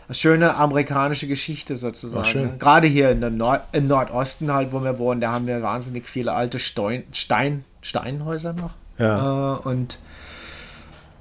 eine 0.09 0.15
schöne 0.15 0.57
amerikanische 0.57 1.27
Geschichte 1.29 1.77
sozusagen. 1.77 2.25
Schön. 2.25 2.59
Gerade 2.59 2.89
hier 2.89 3.11
in 3.11 3.21
der 3.21 3.31
Nord 3.31 3.61
im 3.73 3.87
Nordosten 3.87 4.53
halt, 4.53 4.73
wo 4.73 4.83
wir 4.83 4.99
wohnen, 4.99 5.21
da 5.21 5.33
haben 5.33 5.47
wir 5.47 5.63
wahnsinnig 5.63 6.09
viele 6.09 6.33
alte 6.33 6.59
Stein, 6.59 7.05
Stein, 7.13 7.65
Steinhäuser 7.83 8.53
noch. 8.55 8.71
Ja. 8.99 9.57
Äh, 9.57 9.69
und 9.69 9.99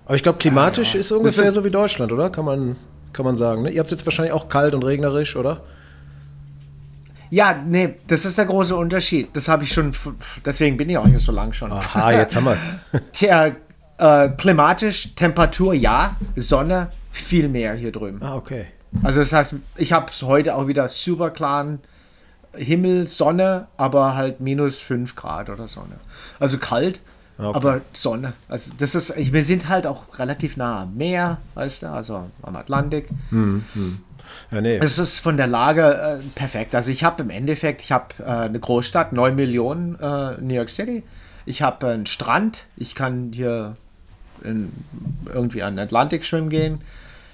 Aber 0.06 0.16
ich 0.16 0.24
glaube, 0.24 0.38
klimatisch 0.40 0.96
ist 0.96 1.12
ungefähr 1.12 1.44
ist- 1.44 1.54
so 1.54 1.64
wie 1.64 1.70
Deutschland, 1.72 2.12
oder? 2.12 2.30
Kann 2.30 2.46
man, 2.46 2.78
kann 3.14 3.26
man 3.26 3.38
sagen. 3.38 3.62
Ne? 3.64 3.72
Ihr 3.72 3.80
habt 3.80 3.88
es 3.88 3.98
jetzt 3.98 4.06
wahrscheinlich 4.08 4.34
auch 4.34 4.50
kalt 4.50 4.74
und 4.74 4.84
regnerisch, 4.84 5.36
oder? 5.36 5.62
Ja, 7.30 7.54
nee, 7.66 7.96
das 8.08 8.26
ist 8.26 8.38
der 8.38 8.46
große 8.46 8.76
Unterschied. 8.76 9.30
Das 9.36 9.48
habe 9.48 9.64
ich 9.64 9.72
schon, 9.72 9.92
deswegen 10.46 10.78
bin 10.78 10.90
ich 10.90 10.98
auch 10.98 11.08
hier 11.08 11.20
so 11.20 11.32
lang 11.32 11.54
schon. 11.54 11.72
Aha, 11.72 12.12
jetzt 12.12 12.36
haben 12.36 12.46
wir 12.46 12.54
es. 12.54 12.62
Tja, 13.12 13.52
äh, 13.98 14.30
klimatisch, 14.30 15.14
Temperatur 15.16 15.74
ja, 15.74 16.16
Sonne 16.36 16.90
viel 17.12 17.50
mehr 17.50 17.74
hier 17.74 17.92
drüben. 17.92 18.22
ah, 18.24 18.36
okay. 18.36 18.68
Also 19.04 19.20
das 19.20 19.32
heißt, 19.34 19.54
ich 19.78 19.94
habe 19.94 20.12
heute 20.24 20.56
auch 20.56 20.66
wieder 20.68 20.90
super 20.90 21.30
klaren 21.30 21.80
Himmel, 22.56 23.08
Sonne, 23.08 23.68
aber 23.78 24.16
halt 24.16 24.40
minus 24.40 24.80
5 24.80 25.16
Grad 25.16 25.50
oder 25.50 25.68
Sonne. 25.68 26.00
Also 26.40 26.58
kalt, 26.58 27.00
Okay. 27.38 27.56
aber 27.56 27.82
Sonne. 27.94 28.34
Also 28.50 28.74
das 28.78 28.96
ist, 28.96 29.14
wir 29.32 29.44
sind 29.46 29.70
halt 29.70 29.88
auch 29.88 30.20
relativ 30.20 30.58
nah 30.58 30.82
am 30.82 30.98
Meer, 30.98 31.38
weißt 31.54 31.84
du, 31.84 31.88
also 31.90 32.30
am 32.42 32.56
Atlantik. 32.58 33.08
Ja, 34.52 34.62
nee. 34.62 34.78
Es 34.78 35.00
ist 35.00 35.20
von 35.20 35.38
der 35.38 35.48
Lage 35.48 36.20
äh, 36.22 36.28
perfekt. 36.36 36.76
Also 36.76 36.92
ich 36.92 37.04
habe 37.04 37.24
im 37.24 37.30
Endeffekt, 37.30 37.82
ich 37.82 37.92
habe 37.92 38.08
äh, 38.20 38.24
eine 38.24 38.60
Großstadt, 38.60 39.14
9 39.14 39.36
Millionen, 39.36 39.96
äh, 40.00 40.42
New 40.42 40.54
York 40.54 40.70
City. 40.70 41.04
Ich 41.46 41.62
habe 41.62 41.88
einen 41.88 42.06
Strand, 42.06 42.66
ich 42.78 42.96
kann 42.96 43.32
hier 43.34 43.76
in, 44.44 44.72
irgendwie 45.34 45.64
an 45.64 45.76
den 45.76 45.86
Atlantik 45.86 46.26
schwimmen 46.26 46.50
gehen. 46.50 46.82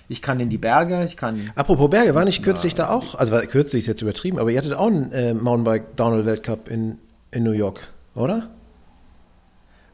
Ich 0.08 0.22
kann 0.22 0.40
in 0.40 0.50
die 0.50 0.58
Berge, 0.58 1.04
ich 1.04 1.18
kann 1.18 1.50
Apropos 1.56 1.90
Berge, 1.90 2.14
war 2.14 2.26
nicht 2.26 2.44
kürzlich 2.44 2.76
da 2.76 2.90
auch, 2.90 3.16
also 3.16 3.36
kürzlich 3.48 3.80
ist 3.80 3.88
jetzt 3.88 4.04
übertrieben, 4.04 4.38
aber 4.38 4.52
ihr 4.52 4.60
hattet 4.60 4.74
auch 4.74 4.88
einen 4.88 5.12
äh, 5.12 5.34
Mountainbike-Downhill-Weltcup 5.34 6.68
in, 6.68 7.00
in 7.32 7.44
New 7.44 7.54
York, 7.54 7.88
oder? 8.14 8.50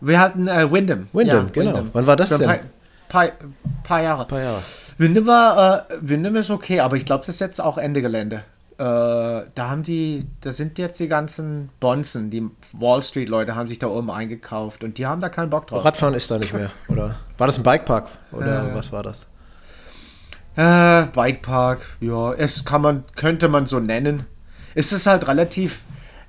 Wir 0.01 0.19
hatten 0.19 0.47
äh, 0.47 0.69
Wyndham. 0.69 1.07
Wyndham, 1.13 1.51
genau. 1.53 1.83
Wann 1.93 2.07
war 2.07 2.17
das 2.17 2.29
Vor 2.29 2.39
ein 2.39 2.59
denn? 2.59 2.69
Paar, 3.07 3.27
paar, 3.27 3.37
paar 3.83 4.01
Jahre. 4.01 4.23
Ein 4.23 4.27
paar 4.27 4.41
Jahre. 4.41 4.63
Wyndham 5.01 5.25
war, 5.25 5.89
äh, 5.89 5.95
Wyndham 6.01 6.35
ist 6.35 6.51
okay, 6.51 6.79
aber 6.79 6.95
ich 6.95 7.05
glaube, 7.05 7.25
das 7.25 7.35
ist 7.35 7.41
jetzt 7.41 7.59
auch 7.59 7.77
Ende 7.77 8.01
Gelände. 8.01 8.43
Äh, 8.77 8.83
da 8.83 9.45
haben 9.57 9.81
die, 9.83 10.27
da 10.41 10.51
sind 10.51 10.77
jetzt 10.77 10.99
die 10.99 11.07
ganzen 11.07 11.69
Bonzen, 11.79 12.29
die 12.29 12.47
Wall 12.71 13.01
Street 13.01 13.27
Leute 13.27 13.55
haben 13.55 13.67
sich 13.67 13.79
da 13.79 13.87
oben 13.87 14.11
eingekauft 14.11 14.83
und 14.83 14.97
die 14.97 15.05
haben 15.05 15.19
da 15.19 15.29
keinen 15.29 15.49
Bock 15.49 15.67
drauf. 15.67 15.83
Radfahren 15.83 16.13
ist 16.13 16.29
da 16.29 16.37
nicht 16.37 16.53
mehr, 16.53 16.69
oder? 16.87 17.15
War 17.37 17.47
das 17.47 17.57
ein 17.57 17.63
Bikepark 17.63 18.09
oder 18.31 18.73
was 18.75 18.91
war 18.91 19.01
das? 19.03 19.27
Äh, 20.55 21.07
Bikepark, 21.13 21.81
ja, 21.99 22.33
es 22.33 22.63
kann 22.63 22.81
man, 22.81 23.03
könnte 23.15 23.47
man 23.49 23.65
so 23.65 23.79
nennen. 23.79 24.25
Es 24.75 24.93
ist 24.93 25.07
halt 25.07 25.27
relativ, 25.27 25.81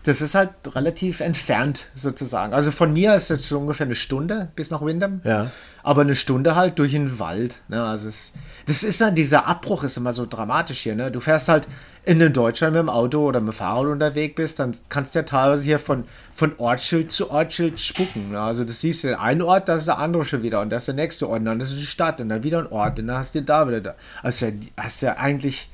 das 0.05 0.23
ist 0.23 0.35
halt 0.35 0.51
relativ 0.75 1.21
entfernt 1.21 1.87
sozusagen. 1.95 2.55
Also 2.55 2.71
von 2.71 2.93
mir 2.93 3.15
ist 3.15 3.29
jetzt 3.29 3.49
so 3.49 3.59
ungefähr 3.59 3.87
eine 3.87 3.95
Stunde 3.97 4.49
bis 4.57 4.71
nach 4.71 4.83
Windham. 4.83 5.21
Ja. 5.25 5.51
Aber 5.85 6.03
eine 6.03 6.15
Stunde 6.15 6.55
halt 6.55 6.79
durch 6.79 6.93
den 6.93 7.19
Wald. 7.19 7.57
Ne? 7.69 7.83
Also 7.83 8.09
es, 8.09 8.33
das 8.67 8.85
ist 8.85 9.01
ja, 9.01 9.11
dieser 9.11 9.47
Abbruch 9.47 9.83
ist 9.85 9.97
immer 9.97 10.13
so 10.13 10.27
dramatisch 10.27 10.81
hier. 10.81 10.95
Ne? 10.95 11.11
Du 11.11 11.19
fährst 11.21 11.49
halt 11.49 11.67
in 12.05 12.33
Deutschland 12.33 12.75
mit 12.75 12.81
dem 12.83 12.89
Auto 12.89 13.25
oder 13.27 13.41
mit 13.41 13.53
dem 13.53 13.57
Fahrrad 13.57 13.87
unterwegs 13.87 14.35
bist, 14.37 14.59
dann 14.59 14.73
kannst 14.89 15.15
du 15.15 15.21
ja 15.21 15.25
teilweise 15.25 15.65
hier 15.65 15.79
von, 15.79 16.05
von 16.35 16.53
Ortsschild 16.59 17.11
zu 17.13 17.31
Ortsschild 17.31 17.79
spucken. 17.81 18.31
Ne? 18.33 18.41
Also 18.41 18.65
das 18.65 18.81
siehst 18.81 19.05
du 19.05 19.09
den 19.09 19.17
einen 19.19 19.43
Ort, 19.43 19.69
das 19.69 19.81
ist 19.83 19.87
der 19.87 19.99
andere 19.99 20.25
schon 20.25 20.43
wieder 20.43 20.61
und 20.61 20.71
das 20.71 20.83
ist 20.83 20.87
der 20.87 20.95
nächste 20.97 21.29
Ort 21.29 21.41
und 21.41 21.45
dann 21.47 21.61
ist 21.61 21.71
es 21.71 21.77
eine 21.77 21.87
Stadt 21.87 22.21
und 22.21 22.29
dann 22.29 22.43
wieder 22.43 22.59
ein 22.59 22.67
Ort 22.69 22.99
und 22.99 23.07
dann 23.09 23.19
hast 23.19 23.35
du 23.35 23.43
da 23.43 23.67
wieder 23.69 23.81
da. 23.81 23.95
Also 24.23 24.47
hast 24.77 25.03
du 25.03 25.07
ja 25.07 25.17
eigentlich 25.17 25.69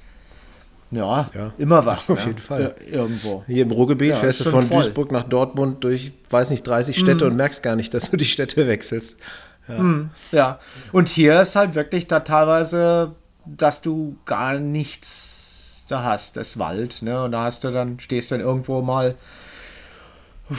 Ja, 0.90 1.28
Ja. 1.34 1.52
immer 1.58 1.84
was. 1.86 2.10
Auf 2.10 2.20
ne? 2.20 2.26
jeden 2.32 2.38
Fall. 2.38 2.74
Ir- 2.90 2.92
Irgendwo. 2.94 3.44
Hier 3.46 3.62
im 3.62 3.70
Ruhrgebiet 3.70 4.10
Ja, 4.10 4.16
fährst 4.16 4.40
du 4.44 4.50
von 4.50 4.66
voll. 4.66 4.78
Duisburg 4.82 5.12
nach 5.12 5.24
Dortmund 5.24 5.84
durch, 5.84 6.12
weiß 6.30 6.48
nicht, 6.50 6.66
30 6.66 6.98
Städte 6.98 7.26
und 7.26 7.36
merkst 7.36 7.62
gar 7.62 7.76
nicht, 7.76 7.92
dass 7.94 8.10
du 8.10 8.16
die 8.16 8.24
Städte 8.24 8.66
wechselst. 8.68 9.18
Ja. 10.32 10.58
Und 10.92 11.08
hier 11.08 11.40
ist 11.40 11.56
halt 11.56 11.74
wirklich 11.74 12.06
da 12.06 12.20
teilweise, 12.20 13.14
dass 13.44 13.82
du 13.82 14.16
gar 14.24 14.54
nichts 14.58 15.84
da 15.88 16.04
hast. 16.04 16.36
Das 16.36 16.50
ist 16.50 16.58
Wald, 16.58 17.02
ne? 17.02 17.24
Und 17.24 17.32
da 17.32 17.44
hast 17.44 17.64
du 17.64 17.70
dann, 17.70 18.00
stehst 18.00 18.30
dann 18.30 18.40
irgendwo 18.40 18.82
mal, 18.82 19.14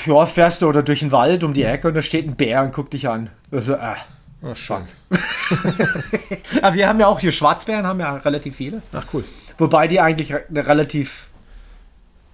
ja, 0.06 0.26
fährst 0.26 0.62
du 0.62 0.68
oder 0.68 0.84
durch 0.84 1.00
den 1.00 1.12
Wald 1.12 1.44
um 1.44 1.54
die 1.54 1.64
Ecke 1.64 1.88
und 1.88 1.96
da 1.96 2.02
steht 2.02 2.28
ein 2.28 2.36
Bär 2.36 2.62
und 2.64 2.74
guckt 2.74 2.94
dich 2.94 3.08
an. 3.08 3.30
Also, 3.52 3.74
äh. 3.74 3.96
Ach, 4.42 4.56
schön. 4.56 4.84
Aber 6.62 6.74
wir 6.76 6.88
haben 6.88 7.00
ja 7.00 7.08
auch 7.08 7.20
hier 7.20 7.34
Schwarzbären, 7.34 7.86
haben 7.86 8.00
ja 8.00 8.16
relativ 8.16 8.56
viele. 8.56 8.82
Ach, 8.94 9.06
cool. 9.14 9.26
Wobei 9.58 9.88
die 9.88 10.00
eigentlich 10.00 10.34
re 10.34 10.44
relativ, 10.54 11.28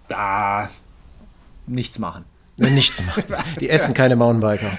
ja, 0.10 0.70
nichts 1.66 1.98
machen. 1.98 2.26
Ja, 2.58 2.70
Nichts 2.70 3.04
machen. 3.04 3.24
Die 3.60 3.70
essen 3.70 3.94
keine 3.94 4.16
Mountainbiker. 4.16 4.78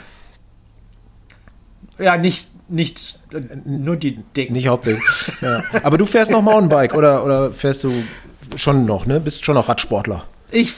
Ja, 1.99 2.16
nicht, 2.16 2.51
nichts, 2.68 3.20
äh, 3.32 3.40
nur 3.64 3.97
die 3.97 4.16
Dicken. 4.36 4.53
Nicht 4.53 4.68
hauptsächlich. 4.68 5.05
Ja. 5.40 5.62
Aber 5.82 5.99
du 5.99 6.07
fährst 6.07 6.30
noch 6.30 6.42
Mountainbike 6.42 6.94
oder, 6.94 7.24
oder 7.24 7.53
fährst 7.53 7.84
du 7.84 7.92
schon 8.57 8.84
noch, 8.84 9.07
ne? 9.07 9.20
Bist 9.20 9.44
schon 9.44 9.55
noch 9.55 9.68
Radsportler. 9.68 10.24
Ich, 10.53 10.74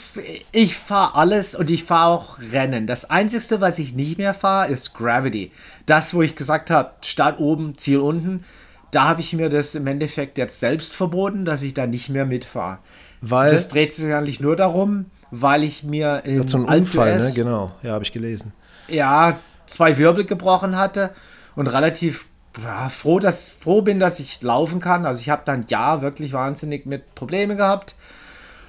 ich 0.53 0.77
fahre 0.77 1.15
alles 1.15 1.55
und 1.55 1.69
ich 1.71 1.85
fahre 1.85 2.11
auch 2.11 2.39
Rennen. 2.53 2.87
Das 2.87 3.11
Einzige, 3.11 3.61
was 3.61 3.79
ich 3.79 3.95
nicht 3.95 4.17
mehr 4.17 4.33
fahre, 4.33 4.69
ist 4.73 4.95
Gravity. 4.95 5.53
Das, 5.87 6.15
wo 6.15 6.23
ich 6.23 6.35
gesagt 6.37 6.71
habe, 6.71 6.93
Start 7.03 7.39
oben, 7.39 7.77
Ziel 7.77 7.99
unten. 7.99 8.45
Da 8.91 9.05
habe 9.05 9.21
ich 9.21 9.35
mir 9.35 9.51
das 9.51 9.75
im 9.75 9.87
Endeffekt 9.87 10.39
jetzt 10.39 10.61
selbst 10.61 10.97
verboten, 10.97 11.45
dass 11.45 11.61
ich 11.61 11.75
da 11.75 11.87
nicht 11.87 12.09
mehr 12.09 12.25
mitfahre. 12.25 12.79
Weil 13.21 13.51
Das 13.51 13.69
dreht 13.69 13.93
sich 13.95 14.13
eigentlich 14.15 14.41
nur 14.41 14.57
darum, 14.57 15.07
weil 15.31 15.63
ich 15.65 15.83
mir 15.83 16.23
im 16.25 16.41
ein 16.41 16.55
Alpe 16.55 16.79
Unfall, 16.79 17.19
ne? 17.19 17.33
Genau. 17.35 17.73
Ja, 17.83 17.93
habe 17.93 18.05
ich 18.05 18.13
gelesen. 18.13 18.53
ja, 18.89 19.39
zwei 19.69 19.99
Wirbel 19.99 20.25
gebrochen 20.25 20.77
hatte 20.77 21.11
und 21.55 21.67
relativ 21.67 22.27
ja, 22.63 22.89
froh, 22.89 23.19
dass, 23.19 23.49
froh 23.49 23.83
bin, 23.83 24.01
dass 24.01 24.21
ich 24.21 24.43
laufen 24.43 24.81
kann. 24.81 25.07
Also 25.07 25.21
ich 25.21 25.31
habe 25.31 25.43
dann 25.45 25.65
ja 25.69 26.03
wirklich 26.03 26.33
wahnsinnig 26.33 26.87
mit 26.87 27.15
Problemen 27.15 27.57
gehabt. 27.57 27.95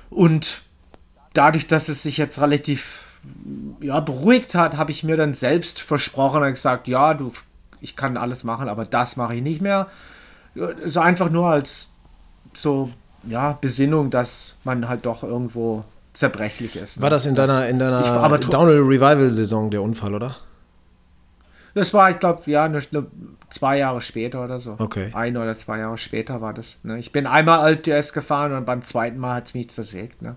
Und 0.10 0.62
dadurch, 1.34 1.68
dass 1.68 1.89
es 1.89 2.04
sich 2.04 2.18
jetzt 2.18 2.41
relativ 2.41 3.04
ja, 3.82 4.00
beruhigt 4.00 4.56
hat, 4.56 4.78
habe 4.78 4.91
ich 4.91 5.04
mir 5.04 5.18
dann 5.18 5.34
selbst 5.34 5.82
versprochen 5.82 6.43
und 6.43 6.52
gesagt, 6.52 6.88
ja, 6.88 7.14
du, 7.14 7.32
ich 7.82 7.95
kann 7.95 8.18
alles 8.18 8.43
machen, 8.43 8.70
aber 8.70 8.86
das 8.86 9.16
mache 9.16 9.36
ich 9.36 9.41
nicht 9.41 9.62
mehr. 9.62 9.88
So 10.86 11.00
einfach 11.00 11.30
nur 11.30 11.47
als 11.47 11.89
so, 12.54 12.89
ja, 13.28 13.58
Besinnung, 13.60 14.10
dass 14.10 14.56
man 14.64 14.88
halt 14.88 15.06
doch 15.06 15.24
irgendwo 15.24 15.84
zerbrechlich 16.14 16.76
ist. 16.76 16.97
ne? 16.97 17.04
War 17.04 17.10
das 17.10 17.26
in 17.26 17.36
deiner, 17.36 17.68
in 17.68 17.80
deiner 17.80 18.38
Downhill 18.39 18.82
Revival 18.82 19.32
Saison 19.32 19.70
der 19.70 19.82
Unfall, 19.82 20.14
oder? 20.14 20.36
Das 21.74 21.94
war, 21.94 22.10
ich 22.10 22.20
glaube, 22.20 22.42
ja, 22.46 22.66
eine, 22.66 22.80
eine, 22.92 23.08
zwei 23.50 23.78
Jahre 23.78 24.02
später 24.02 24.44
oder 24.44 24.60
so. 24.60 24.76
Okay. 24.78 25.10
Ein 25.14 25.38
oder 25.38 25.54
zwei 25.56 25.80
Jahre 25.80 25.98
später 25.98 26.42
war 26.42 26.54
das. 26.54 26.80
Ne? 26.84 27.00
Ich 27.00 27.12
bin 27.12 27.26
einmal 27.26 27.60
Alt-DS 27.60 28.14
gefahren 28.14 28.54
und 28.54 28.66
beim 28.66 28.84
zweiten 28.84 29.18
Mal 29.18 29.36
hat 29.36 29.48
es 29.48 29.54
mich 29.54 29.70
zersägt. 29.70 30.22
Ne? 30.22 30.36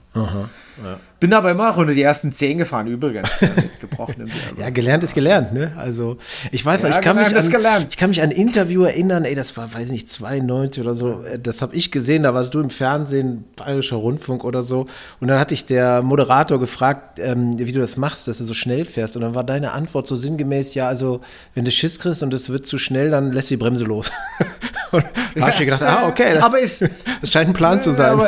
Bin 1.20 1.32
aber 1.34 1.52
immer 1.52 1.68
noch 1.68 1.76
unter 1.76 1.94
die 1.94 2.02
ersten 2.02 2.32
zehn 2.32 2.58
gefahren, 2.58 2.88
übrigens. 2.88 3.40
ja, 3.42 3.50
mit 3.54 3.80
gebrochenem. 3.80 4.28
Ja, 4.58 4.70
gelernt 4.70 5.04
ist 5.04 5.14
gelernt, 5.14 5.52
ne? 5.52 5.72
Also, 5.76 6.18
ich 6.50 6.64
weiß 6.64 6.82
noch, 6.82 6.90
Ja, 6.90 6.96
ich 6.96 7.04
kann, 7.04 7.16
mich 7.16 7.26
an, 7.26 7.86
ich 7.88 7.96
kann 7.96 8.10
mich 8.10 8.20
an 8.20 8.30
ein 8.30 8.36
Interview 8.36 8.82
erinnern, 8.82 9.24
ey, 9.24 9.34
das 9.34 9.56
war, 9.56 9.72
weiß 9.72 9.90
nicht, 9.90 10.10
92 10.10 10.82
oder 10.82 10.94
so, 10.94 11.22
äh, 11.22 11.38
das 11.38 11.62
habe 11.62 11.76
ich 11.76 11.92
gesehen, 11.92 12.24
da 12.24 12.34
warst 12.34 12.52
du 12.54 12.60
im 12.60 12.70
Fernsehen, 12.70 13.44
Bayerischer 13.56 13.96
Rundfunk 13.96 14.44
oder 14.44 14.62
so, 14.62 14.86
und 15.20 15.28
dann 15.28 15.38
hatte 15.38 15.54
ich 15.54 15.64
der 15.64 16.02
Moderator 16.02 16.58
gefragt, 16.58 17.18
ähm, 17.18 17.56
wie 17.56 17.72
du 17.72 17.80
das 17.80 17.96
machst, 17.96 18.26
dass 18.26 18.38
du 18.38 18.44
so 18.44 18.54
schnell 18.54 18.84
fährst, 18.84 19.14
und 19.16 19.22
dann 19.22 19.34
war 19.34 19.44
deine 19.44 19.72
Antwort 19.72 20.08
so 20.08 20.16
sinngemäß, 20.16 20.74
ja, 20.74 20.88
also, 20.88 21.20
wenn 21.54 21.64
du 21.64 21.70
Schiss 21.70 21.98
kriegst 21.98 22.22
und 22.22 22.32
es 22.34 22.48
wird 22.50 22.66
zu 22.66 22.78
schnell, 22.78 23.10
dann 23.10 23.32
lässt 23.32 23.50
die 23.50 23.56
Bremse 23.56 23.84
los. 23.84 24.10
und 24.92 25.04
da 25.34 25.40
habe 25.42 25.50
ich 25.50 25.58
mir 25.60 25.64
gedacht, 25.66 25.82
ah, 25.82 26.06
okay, 26.08 26.34
das, 26.34 26.42
Aber 26.42 26.58
ist, 26.58 26.82
das 27.20 27.30
scheint 27.32 27.48
ein 27.50 27.52
Plan 27.54 27.80
zu 27.82 27.92
sein. 27.92 28.20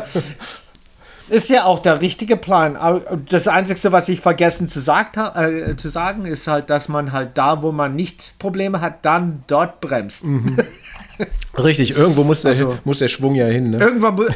ist 1.28 1.48
ja 1.50 1.64
auch 1.64 1.78
der 1.80 2.00
richtige 2.00 2.36
Plan. 2.36 2.76
Aber 2.76 3.18
das 3.28 3.48
Einzige, 3.48 3.92
was 3.92 4.08
ich 4.08 4.20
vergessen 4.20 4.68
zu, 4.68 4.80
sagt, 4.80 5.16
äh, 5.16 5.76
zu 5.76 5.88
sagen, 5.88 6.26
ist 6.26 6.46
halt, 6.46 6.70
dass 6.70 6.88
man 6.88 7.12
halt 7.12 7.30
da, 7.34 7.62
wo 7.62 7.72
man 7.72 7.94
nicht 7.96 8.38
Probleme 8.38 8.80
hat, 8.80 9.04
dann 9.04 9.42
dort 9.46 9.80
bremst. 9.80 10.24
Richtig, 11.56 11.96
irgendwo 11.96 12.24
muss 12.24 12.42
der, 12.42 12.50
Also- 12.50 12.78
muss 12.84 12.98
der 12.98 13.08
Schwung 13.08 13.34
ja 13.34 13.46
hin, 13.46 13.70
ne? 13.70 13.78
Irgendwann 13.78 14.18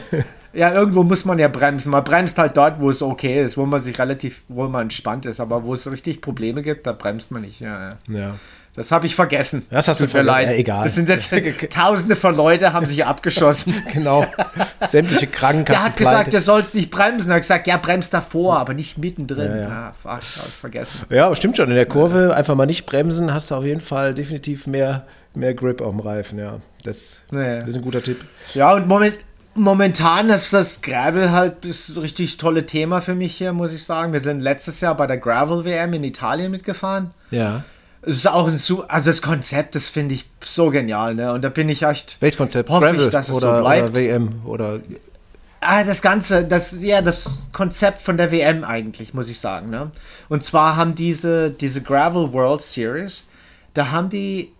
ja, 0.52 0.72
irgendwo 0.72 1.02
muss 1.02 1.24
man 1.24 1.38
ja 1.38 1.48
bremsen. 1.48 1.90
Man 1.90 2.04
bremst 2.04 2.38
halt 2.38 2.56
dort, 2.56 2.80
wo 2.80 2.90
es 2.90 3.02
okay 3.02 3.44
ist, 3.44 3.56
wo 3.56 3.66
man 3.66 3.80
sich 3.80 3.98
relativ, 3.98 4.42
wo 4.48 4.66
man 4.68 4.82
entspannt 4.82 5.26
ist. 5.26 5.40
Aber 5.40 5.64
wo 5.64 5.74
es 5.74 5.90
richtig 5.90 6.20
Probleme 6.20 6.62
gibt, 6.62 6.86
da 6.86 6.92
bremst 6.92 7.30
man 7.30 7.42
nicht. 7.42 7.60
Ja, 7.60 7.96
ja. 8.08 8.34
Das 8.74 8.92
habe 8.92 9.06
ich 9.06 9.14
vergessen. 9.16 9.66
Das 9.70 9.88
hast 9.88 9.98
du 10.00 10.04
Tut 10.04 10.12
vergessen. 10.12 10.26
leid. 10.26 10.46
Ja, 10.48 10.52
egal. 10.54 10.84
Das 10.84 10.94
sind 10.94 11.08
jetzt 11.08 11.30
Tausende 11.74 12.14
von 12.14 12.36
Leute 12.36 12.72
haben 12.72 12.86
sich 12.86 13.04
abgeschossen. 13.04 13.74
Genau. 13.92 14.24
Sämtliche 14.88 15.26
Krankenkassen. 15.26 15.74
Der 15.82 15.84
hat 15.84 15.96
gesagt, 15.96 16.32
der 16.32 16.40
sollst 16.40 16.74
nicht 16.74 16.90
bremsen. 16.90 17.30
Er 17.30 17.36
hat 17.36 17.42
gesagt, 17.42 17.66
ja, 17.66 17.76
bremst 17.76 18.14
davor, 18.14 18.58
aber 18.58 18.74
nicht 18.74 18.96
mittendrin. 18.98 19.50
Ja, 19.50 19.56
Ja, 19.56 19.68
ja. 19.68 19.94
fuck, 20.00 20.10
hab 20.12 20.22
ich 20.48 20.54
vergessen. 20.54 21.00
Ja, 21.10 21.34
stimmt 21.34 21.56
schon. 21.56 21.68
In 21.68 21.74
der 21.74 21.86
Kurve 21.86 22.34
einfach 22.36 22.54
mal 22.54 22.66
nicht 22.66 22.86
bremsen, 22.86 23.34
hast 23.34 23.50
du 23.50 23.56
auf 23.56 23.64
jeden 23.64 23.80
Fall 23.80 24.14
definitiv 24.14 24.66
mehr, 24.68 25.06
mehr 25.34 25.54
Grip 25.54 25.80
auf 25.80 25.90
dem 25.90 26.00
Reifen. 26.00 26.38
Ja, 26.38 26.60
das, 26.84 27.18
Ja. 27.32 27.60
das 27.60 27.70
ist 27.70 27.76
ein 27.76 27.82
guter 27.82 28.02
Tipp. 28.02 28.20
Ja, 28.54 28.74
und 28.74 28.86
moment, 28.86 29.16
momentan 29.58 30.30
ist 30.30 30.52
das 30.52 30.80
Gravel 30.82 31.30
halt 31.30 31.64
das 31.64 31.96
richtig 31.96 32.36
tolle 32.36 32.66
Thema 32.66 33.00
für 33.00 33.14
mich 33.14 33.36
hier, 33.36 33.52
muss 33.52 33.72
ich 33.72 33.84
sagen. 33.84 34.12
Wir 34.12 34.20
sind 34.20 34.40
letztes 34.40 34.80
Jahr 34.80 34.96
bei 34.96 35.06
der 35.06 35.18
Gravel 35.18 35.64
WM 35.64 35.92
in 35.92 36.04
Italien 36.04 36.50
mitgefahren. 36.50 37.12
Ja. 37.30 37.64
Es 38.02 38.16
ist 38.16 38.28
auch 38.28 38.46
ein 38.48 38.58
su 38.58 38.82
also 38.82 39.10
das 39.10 39.22
Konzept, 39.22 39.74
das 39.74 39.88
finde 39.88 40.14
ich 40.14 40.24
so 40.40 40.70
genial, 40.70 41.14
ne? 41.14 41.32
Und 41.32 41.42
da 41.42 41.48
bin 41.48 41.68
ich 41.68 41.82
echt. 41.82 42.16
Welches 42.20 42.38
Konzept? 42.38 42.70
Hoffe 42.70 42.96
ich, 42.96 43.08
dass 43.08 43.28
es 43.28 43.38
so 43.38 43.48
oder, 43.48 43.60
bleibt. 43.60 43.90
oder 43.90 43.94
WM 43.96 44.42
oder 44.44 44.80
Ah, 45.60 45.82
das 45.82 46.02
Ganze, 46.02 46.44
das, 46.44 46.82
ja, 46.82 47.02
das 47.02 47.48
Konzept 47.52 48.00
von 48.00 48.16
der 48.16 48.30
WM 48.30 48.62
eigentlich, 48.62 49.12
muss 49.12 49.28
ich 49.28 49.40
sagen, 49.40 49.70
ne? 49.70 49.90
Und 50.28 50.44
zwar 50.44 50.76
haben 50.76 50.94
diese, 50.94 51.50
diese 51.50 51.82
Gravel 51.82 52.32
World 52.32 52.62
Series, 52.62 53.24
da 53.74 53.90
haben 53.90 54.08
die, 54.08 54.52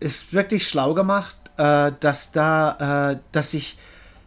ist 0.00 0.32
wirklich 0.32 0.66
schlau 0.66 0.94
gemacht, 0.94 1.36
äh, 1.58 1.92
dass 2.00 2.32
da, 2.32 3.12
äh, 3.12 3.18
dass 3.32 3.50
sich 3.50 3.76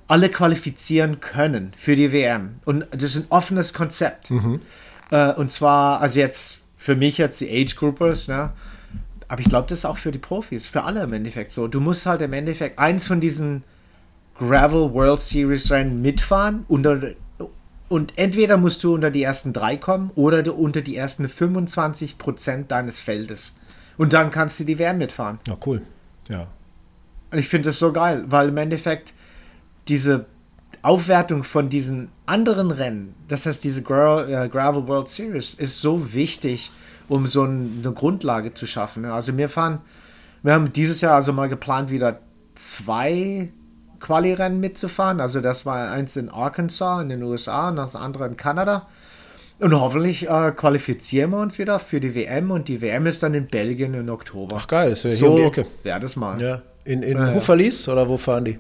alle 0.07 0.29
qualifizieren 0.29 1.19
können 1.19 1.71
für 1.75 1.95
die 1.95 2.11
WM. 2.11 2.59
Und 2.65 2.87
das 2.91 3.15
ist 3.15 3.17
ein 3.17 3.25
offenes 3.29 3.73
Konzept. 3.73 4.31
Äh, 5.11 5.33
und 5.33 5.51
zwar, 5.51 6.01
also 6.01 6.19
jetzt 6.19 6.61
für 6.77 6.95
mich 6.95 7.17
jetzt 7.17 7.41
die 7.41 7.49
Age 7.49 7.75
Groupers, 7.75 8.27
ne? 8.27 8.51
Aber 9.27 9.41
ich 9.41 9.49
glaube, 9.49 9.67
das 9.67 9.79
ist 9.79 9.85
auch 9.85 9.97
für 9.97 10.11
die 10.11 10.19
Profis, 10.19 10.67
für 10.67 10.83
alle 10.83 11.01
im 11.01 11.13
Endeffekt 11.13 11.49
so. 11.49 11.67
Du 11.67 11.79
musst 11.79 12.05
halt 12.05 12.21
im 12.21 12.33
Endeffekt 12.33 12.77
eins 12.77 13.07
von 13.07 13.19
diesen 13.19 13.63
Gravel 14.37 14.93
World 14.93 15.19
Series 15.19 15.71
Rennen 15.71 16.01
mitfahren 16.01 16.65
unter, 16.67 16.99
und 17.87 18.13
entweder 18.17 18.57
musst 18.57 18.83
du 18.83 18.93
unter 18.93 19.09
die 19.09 19.23
ersten 19.23 19.53
drei 19.53 19.77
kommen 19.77 20.11
oder 20.15 20.43
du 20.43 20.53
unter 20.53 20.81
die 20.81 20.95
ersten 20.95 21.27
25 21.27 22.17
Prozent 22.19 22.71
deines 22.71 22.99
Feldes. 22.99 23.57
Und 23.97 24.13
dann 24.13 24.29
kannst 24.29 24.59
du 24.59 24.63
die 24.63 24.77
WM 24.77 24.97
mitfahren. 24.97 25.39
Ja, 25.47 25.57
cool. 25.65 25.81
Ja. 26.27 26.47
Und 27.31 27.39
ich 27.39 27.47
finde 27.47 27.69
das 27.69 27.79
so 27.79 27.93
geil, 27.93 28.25
weil 28.27 28.49
im 28.49 28.57
Endeffekt 28.57 29.13
diese 29.87 30.25
Aufwertung 30.81 31.43
von 31.43 31.69
diesen 31.69 32.09
anderen 32.25 32.71
Rennen, 32.71 33.15
das 33.27 33.45
heißt 33.45 33.63
diese 33.63 33.81
Gra 33.81 34.45
äh, 34.45 34.49
Gravel 34.49 34.87
World 34.87 35.07
Series, 35.07 35.53
ist 35.53 35.79
so 35.79 36.13
wichtig, 36.13 36.71
um 37.07 37.27
so 37.27 37.43
ein, 37.43 37.81
eine 37.83 37.93
Grundlage 37.93 38.53
zu 38.53 38.67
schaffen. 38.67 39.05
Also 39.05 39.35
wir 39.37 39.49
fahren, 39.49 39.79
wir 40.43 40.53
haben 40.53 40.71
dieses 40.71 41.01
Jahr 41.01 41.15
also 41.15 41.33
mal 41.33 41.49
geplant, 41.49 41.89
wieder 41.89 42.19
zwei 42.55 43.49
Quali-Rennen 43.99 44.59
mitzufahren. 44.59 45.19
Also 45.19 45.41
das 45.41 45.65
war 45.65 45.91
eins 45.91 46.15
in 46.15 46.29
Arkansas 46.29 47.01
in 47.01 47.09
den 47.09 47.23
USA 47.23 47.69
und 47.69 47.77
das 47.77 47.95
andere 47.95 48.27
in 48.27 48.37
Kanada. 48.37 48.87
Und 49.59 49.73
hoffentlich 49.79 50.29
äh, 50.29 50.51
qualifizieren 50.51 51.31
wir 51.31 51.39
uns 51.39 51.57
wieder 51.57 51.79
für 51.79 51.99
die 51.99 52.13
WM 52.13 52.51
und 52.51 52.67
die 52.67 52.81
WM 52.81 53.07
ist 53.07 53.23
dann 53.23 53.33
in 53.33 53.47
Belgien 53.47 53.93
im 53.93 54.09
Oktober. 54.09 54.57
Ach 54.59 54.67
geil, 54.67 54.91
ist 54.91 55.03
ja 55.05 55.09
hier 55.11 55.19
so 55.19 55.31
um 55.31 55.37
die 55.37 55.43
Ecke. 55.43 55.65
wäre 55.83 55.99
das 55.99 56.15
mal. 56.15 56.41
Ja. 56.41 56.61
In, 56.83 57.03
in 57.03 57.17
Ja, 57.17 57.33
ja. 57.87 57.93
Oder 57.93 58.09
wo 58.09 58.17
fahren 58.17 58.45
die? 58.45 58.59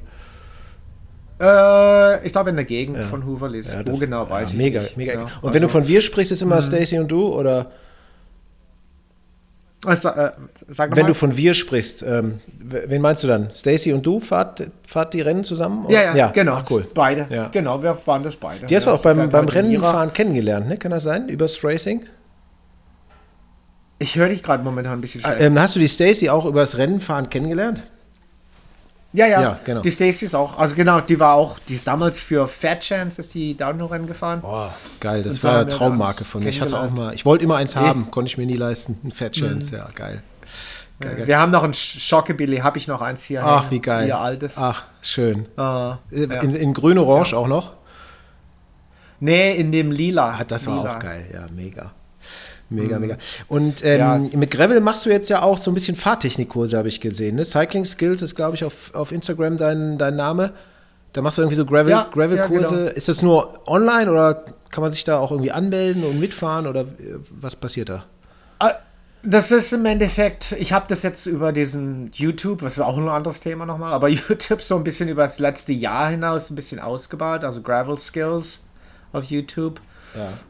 Äh, 1.39 2.25
ich 2.25 2.31
glaube 2.31 2.49
in 2.51 2.55
der 2.55 2.65
Gegend 2.65 2.97
von 3.03 3.25
Hooverlis. 3.25 3.71
Ja, 3.71 3.81
Wo 3.85 3.97
genau 3.97 4.29
weiß 4.29 4.49
ja, 4.53 4.53
ich 4.57 4.61
mega, 4.63 4.81
nicht. 4.81 4.97
Mega, 4.97 5.13
Ja, 5.13 5.21
Und 5.41 5.53
wenn 5.53 5.61
du 5.61 5.67
also- 5.67 5.79
von 5.79 5.87
wir 5.87 6.01
sprichst, 6.01 6.31
ist 6.31 6.41
immer 6.41 6.61
Stacy 6.61 6.97
und 6.99 7.09
du 7.11 7.27
oder 7.27 7.71
Also, 9.85 10.09
äh, 10.09 10.31
noch 10.67 10.77
wenn 10.77 10.89
mal. 10.89 11.03
du 11.07 11.13
von 11.13 11.35
wir 11.37 11.53
sprichst, 11.53 12.01
ähm, 12.03 12.39
wen 12.59 13.01
meinst 13.01 13.23
du 13.23 13.27
dann? 13.27 13.51
Stacy 13.51 13.93
und 13.93 14.03
du 14.05 14.19
fahrt, 14.19 14.63
fahrt 14.87 15.13
die 15.13 15.21
Rennen 15.21 15.43
zusammen? 15.43 15.85
ja, 15.89 16.15
ja, 16.15 16.27
genau. 16.29 16.53
Ach, 16.53 16.63
cool. 16.71 16.87
Beide. 16.93 17.27
Ja. 17.29 17.49
Genau, 17.51 17.83
wir 17.83 17.95
waren 18.05 18.23
das 18.23 18.35
beide. 18.37 18.65
Die 18.65 18.75
hast 18.75 18.85
du 18.85 18.89
ja, 18.89 18.95
auch 18.95 19.01
beim, 19.03 19.29
beim 19.29 19.47
Rennenfahren 19.47 20.11
kennengelernt, 20.13 20.67
ne? 20.69 20.77
Kann 20.77 20.91
das 20.91 21.03
sein? 21.03 21.27
Übers 21.29 21.63
Racing? 21.63 22.03
Ich 23.99 24.15
höre 24.15 24.29
dich 24.29 24.41
gerade 24.41 24.63
momentan 24.63 24.93
ein 24.93 25.01
bisschen 25.01 25.23
Ah, 25.23 25.29
schlecht. 25.29 25.41
Ähm, 25.43 25.59
hast 25.59 25.75
du 25.75 25.79
die 25.79 25.87
Stacy 25.87 26.29
auch 26.29 26.45
übers 26.45 26.77
Rennenfahren 26.77 27.29
kennengelernt? 27.29 27.83
Ja, 29.15 29.27
ja, 29.27 29.41
Ja, 29.41 29.59
genau. 29.63 29.81
Die 29.81 29.91
Stacy 29.91 30.25
ist 30.25 30.35
auch, 30.35 30.59
also 30.59 30.75
genau, 30.75 30.99
die 30.99 31.19
war 31.19 31.33
auch, 31.33 31.57
die 31.59 31.75
ist 31.75 31.87
damals 31.87 32.19
für 32.21 32.47
Fat 32.47 32.81
Chance, 32.81 33.21
ist 33.21 33.33
die 33.33 33.55
Downhill-Rennen 33.55 34.07
gefahren. 34.07 34.41
Boah, 34.41 34.73
geil, 34.99 35.23
das 35.23 35.43
war 35.43 35.59
eine 35.59 35.67
Traummarke 35.69 36.25
von 36.25 36.43
mir. 36.43 36.49
Ich 36.49 36.61
hatte 36.61 36.77
auch 36.77 36.91
mal, 36.91 37.13
ich 37.13 37.25
wollte 37.25 37.43
immer 37.43 37.55
eins 37.55 37.75
haben, 37.75 38.11
konnte 38.11 38.29
ich 38.29 38.37
mir 38.37 38.45
nie 38.45 38.57
leisten. 38.57 38.99
Ein 39.03 39.11
Fat 39.11 39.33
Chance, 39.33 39.77
ja, 39.77 39.87
geil. 39.95 40.21
Geil, 40.99 41.15
geil. 41.15 41.27
Wir 41.27 41.39
haben 41.39 41.51
noch 41.51 41.63
ein 41.63 41.73
Schockabilly, 41.73 42.57
habe 42.57 42.77
ich 42.77 42.87
noch 42.87 43.01
eins 43.01 43.23
hier. 43.23 43.43
Ach, 43.43 43.63
hängen, 43.63 43.71
wie 43.71 43.79
geil. 43.79 44.07
Ihr 44.07 44.17
altes. 44.17 44.57
Ach, 44.57 44.83
schön. 45.01 45.45
Äh, 45.57 45.61
ja. 45.61 45.97
In, 46.11 46.55
in 46.55 46.73
grün-orange 46.73 47.33
auch 47.33 47.47
noch? 47.47 47.73
Nee, 49.19 49.55
in 49.55 49.71
dem 49.71 49.91
Lila. 49.91 50.37
Ah, 50.39 50.43
das 50.45 50.67
war 50.67 50.77
Lila. 50.77 50.95
auch 50.95 50.99
geil, 50.99 51.25
ja, 51.33 51.45
mega. 51.53 51.91
Mega, 52.69 52.97
mega. 52.99 53.17
Und 53.47 53.83
ähm, 53.85 53.99
Ja. 53.99 54.19
mit 54.35 54.49
Gravel 54.51 54.81
machst 54.81 55.05
du 55.05 55.09
jetzt 55.11 55.29
ja 55.29 55.41
auch 55.43 55.61
so 55.61 55.69
ein 55.71 55.73
bisschen 55.75 55.95
Fahrtechnikkurse, 55.95 56.77
habe 56.77 56.87
ich 56.87 56.99
gesehen. 56.99 57.35
Ne? 57.35 57.45
Cycling 57.45 57.85
Skills 57.85 58.21
ist, 58.21 58.35
glaube 58.35 58.55
ich, 58.55 58.63
auf, 58.63 58.93
auf 58.95 59.11
Instagram 59.11 59.57
dein, 59.57 59.97
dein 59.97 60.15
Name. 60.15 60.51
Da 61.13 61.21
machst 61.21 61.37
du 61.37 61.43
irgendwie 61.43 61.55
so 61.57 61.65
Gravel, 61.65 61.91
Ja, 61.91 62.09
Gravel-Kurse. 62.11 62.75
ja, 62.75 62.79
genau. 62.85 62.91
Ist 62.97 63.07
das 63.07 63.21
nur 63.21 63.67
online 63.67 64.09
oder 64.11 64.43
kann 64.71 64.81
man 64.81 64.91
sich 64.91 65.03
da 65.03 65.19
auch 65.19 65.31
irgendwie 65.31 65.51
anmelden 65.51 66.03
und 66.03 66.19
mitfahren 66.19 66.67
oder 66.67 66.81
äh, 66.81 66.85
was 67.39 67.55
passiert 67.55 67.87
da? 67.89 68.03
Ah, 68.59 68.71
Das 69.23 69.51
ist 69.51 69.71
im 69.71 69.85
Endeffekt, 69.85 70.51
ich 70.59 70.73
habe 70.73 70.85
das 70.89 71.03
jetzt 71.03 71.25
über 71.27 71.51
diesen 71.53 72.09
YouTube, 72.13 72.63
was 72.63 72.73
ist 72.73 72.81
auch 72.81 72.97
ein 72.97 73.07
anderes 73.07 73.39
Thema 73.39 73.65
nochmal, 73.65 73.93
aber 73.93 74.07
YouTube 74.09 74.61
so 74.61 74.75
ein 74.75 74.83
bisschen 74.83 75.07
über 75.07 75.23
das 75.23 75.39
letzte 75.39 75.71
Jahr 75.71 76.09
hinaus 76.09 76.49
ein 76.49 76.55
bisschen 76.55 76.79
ausgebaut, 76.79 77.43
also 77.43 77.61
Gravel 77.61 77.97
Skills 77.97 78.63
auf 79.13 79.23
YouTube. 79.25 79.79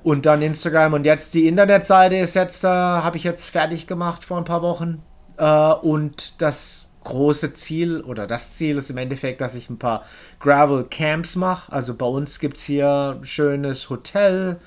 Und 0.04 0.26
dann 0.26 0.42
Instagram 0.42 0.94
und 0.94 1.06
jetzt 1.06 1.34
die 1.34 1.48
Internetseite 1.48 2.18
ist 2.18 2.36
jetzt, 2.36 2.64
äh, 2.64 2.68
habe 2.68 3.18
ich 3.18 3.24
jetzt 3.24 3.50
fertig 3.50 3.88
gemacht 3.88 4.24
vor 4.24 4.38
ein 4.38 4.46
paar 4.46 4.62
Wochen. 4.62 5.02
Äh, 5.38 5.72
und 5.74 6.42
das 6.42 6.88
große 7.04 7.54
Ziel 7.54 8.02
oder 8.02 8.28
das 8.28 8.56
Ziel 8.56 8.78
ist 8.78 8.90
im 8.90 8.98
Endeffekt, 8.98 9.40
dass 9.40 9.56
ich 9.56 9.70
ein 9.70 9.80
paar 9.80 10.04
Gravel 10.40 10.86
Camps 10.86 11.36
mache. 11.36 11.72
Also 11.72 11.94
bei 11.94 12.06
uns 12.06 12.40
gibt 12.40 12.58
es 12.58 12.64
hier 12.64 13.20
schönes 13.22 13.90
Hotel 13.90 14.60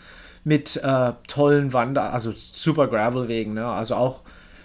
mit 0.44 0.76
äh, 0.76 1.12
tollen 1.26 1.72
Wander, 1.72 2.12
also 2.12 2.32
super 2.34 2.86
Gravelwegen, 2.88 3.54
ne? 3.54 3.66
Also 3.66 3.96
auch 3.96 4.22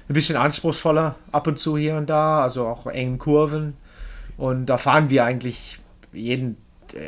ein 0.08 0.14
bisschen 0.14 0.38
anspruchsvoller 0.38 1.16
ab 1.32 1.48
und 1.48 1.58
zu 1.58 1.78
hier 1.78 1.96
und 1.96 2.10
da, 2.10 2.42
also 2.42 2.66
auch 2.68 2.88
engen 2.88 3.18
Kurven. 3.18 3.76
Und 4.38 4.68
da 4.68 4.78
fahren 4.78 5.10
wir 5.10 5.26
eigentlich 5.26 5.80
jeden, 6.12 6.58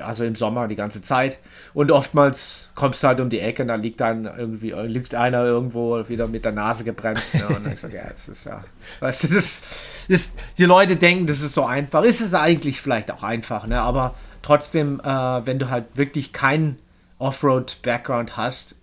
also 0.04 0.24
im 0.24 0.36
Sommer 0.36 0.68
die 0.68 0.76
ganze 0.76 1.02
Zeit. 1.02 1.40
Und 1.74 1.92
oftmals 1.92 2.70
kommst 2.76 3.04
du 3.04 3.08
halt 3.08 3.20
um 3.20 3.30
die 3.30 3.40
Ecke 3.40 3.64
und 3.64 3.70
da 3.70 3.76
liegt 3.76 4.02
dann 4.02 4.26
irgendwie, 4.26 4.72
liegt 4.72 5.16
einer 5.16 5.44
irgendwo 5.44 6.08
wieder 6.08 6.28
mit 6.28 6.46
der 6.46 6.52
Nase 6.52 6.84
gebremst. 6.84 7.34
Ne? 7.36 7.48
Und 7.48 7.56
dann 7.56 7.68
ich 7.68 7.74
gesagt, 7.74 7.94
ja, 7.94 8.10
das 8.10 8.28
ist 8.28 8.46
ja, 8.46 8.64
weißt 9.00 9.24
du, 9.26 9.28
das 9.30 10.06
ist, 10.08 10.40
die 10.58 10.66
Leute 10.66 10.96
denken, 10.96 11.28
das 11.28 11.42
ist 11.42 11.54
so 11.54 11.66
einfach. 11.66 12.04
Ist 12.04 12.22
es 12.22 12.34
eigentlich 12.34 12.82
vielleicht 12.82 13.12
auch 13.12 13.24
einfach, 13.24 13.68
ne? 13.68 13.82
Aber 13.82 14.16
trotzdem, 14.42 15.00
äh, 15.02 15.06
wenn 15.08 15.60
du 15.60 15.70
halt 15.70 15.86
wirklich 15.96 16.34
keinen 16.34 16.80
Offroad-Background 17.20 18.38
hast, 18.38 18.76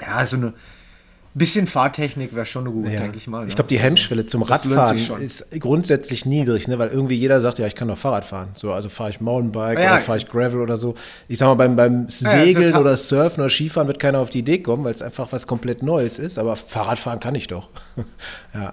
ja, 0.00 0.24
so 0.26 0.36
eine 0.36 0.54
bisschen 1.38 1.66
Fahrtechnik 1.66 2.34
wäre 2.34 2.46
schon 2.46 2.64
gut, 2.64 2.88
Ja. 2.88 3.00
denke 3.00 3.18
ich 3.18 3.26
mal. 3.26 3.42
Ne? 3.42 3.48
Ich 3.48 3.54
glaube, 3.54 3.68
die 3.68 3.78
Hemmschwelle 3.78 4.24
zum 4.26 4.42
Radfahren 4.42 4.96
ist 5.20 5.50
grundsätzlich 5.60 6.24
niedrig, 6.26 6.66
ne? 6.68 6.78
weil 6.78 6.88
irgendwie 6.88 7.14
jeder 7.16 7.40
sagt, 7.40 7.58
ja, 7.58 7.66
ich 7.66 7.74
kann 7.74 7.88
doch 7.88 7.98
Fahrrad 7.98 8.24
fahren. 8.24 8.48
So, 8.54 8.72
also 8.72 8.88
fahre 8.88 9.10
ich 9.10 9.20
Mountainbike 9.20 9.78
Ja. 9.78 9.92
oder 9.92 10.00
fahre 10.00 10.18
ich 10.18 10.28
Gravel 10.28 10.60
oder 10.60 10.76
so. 10.76 10.94
Ich 11.28 11.38
sag 11.38 11.46
mal, 11.48 11.54
beim, 11.54 11.76
beim 11.76 12.08
Segeln 12.08 12.62
ist- 12.62 12.74
oder 12.76 12.96
Surfen 12.96 13.42
oder 13.42 13.50
Skifahren 13.50 13.86
wird 13.88 13.98
keiner 13.98 14.18
auf 14.20 14.30
die 14.30 14.38
Idee 14.38 14.58
kommen, 14.58 14.84
weil 14.84 14.94
es 14.94 15.02
einfach 15.02 15.30
was 15.32 15.46
komplett 15.46 15.82
Neues 15.82 16.18
ist. 16.18 16.38
Aber 16.38 16.56
Fahrradfahren 16.56 17.20
kann 17.20 17.34
ich 17.34 17.48
doch. 17.48 17.68
ja. 18.54 18.72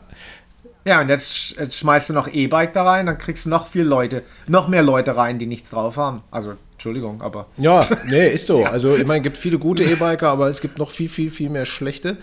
Ja, 0.86 0.99
und 0.99 1.07
jetzt, 1.07 1.55
jetzt 1.57 1.78
schmeißt 1.78 2.09
du 2.09 2.14
noch 2.14 2.28
E-Bike 2.28 2.74
da 2.74 2.84
rein, 2.84 3.05
dann 3.05 3.18
kriegst 3.18 3.45
du 3.45 3.49
noch 3.49 3.68
viel 3.68 3.84
Leute, 3.84 4.22
noch 4.47 4.68
mehr 4.68 4.84
Leute 4.84 5.16
rein, 5.16 5.39
die 5.39 5.45
nichts 5.45 5.70
drauf 5.70 5.95
haben. 5.95 6.24
Also, 6.30 6.55
Entschuldigung, 6.74 7.22
aber. 7.22 7.45
Ja, 7.57 7.86
nee, 8.09 8.28
ist 8.28 8.47
so. 8.47 8.66
Also, 8.70 8.97
ich 8.97 9.05
meine, 9.07 9.20
es 9.20 9.24
gibt 9.24 9.38
viele 9.38 9.59
gute 9.59 9.84
E-Biker, 9.86 10.28
aber 10.28 10.49
es 10.49 10.59
gibt 10.59 10.78
noch 10.80 10.89
viel, 10.89 11.07
viel, 11.07 11.32
viel 11.32 11.49
mehr 11.49 11.66
schlechte. 11.66 12.18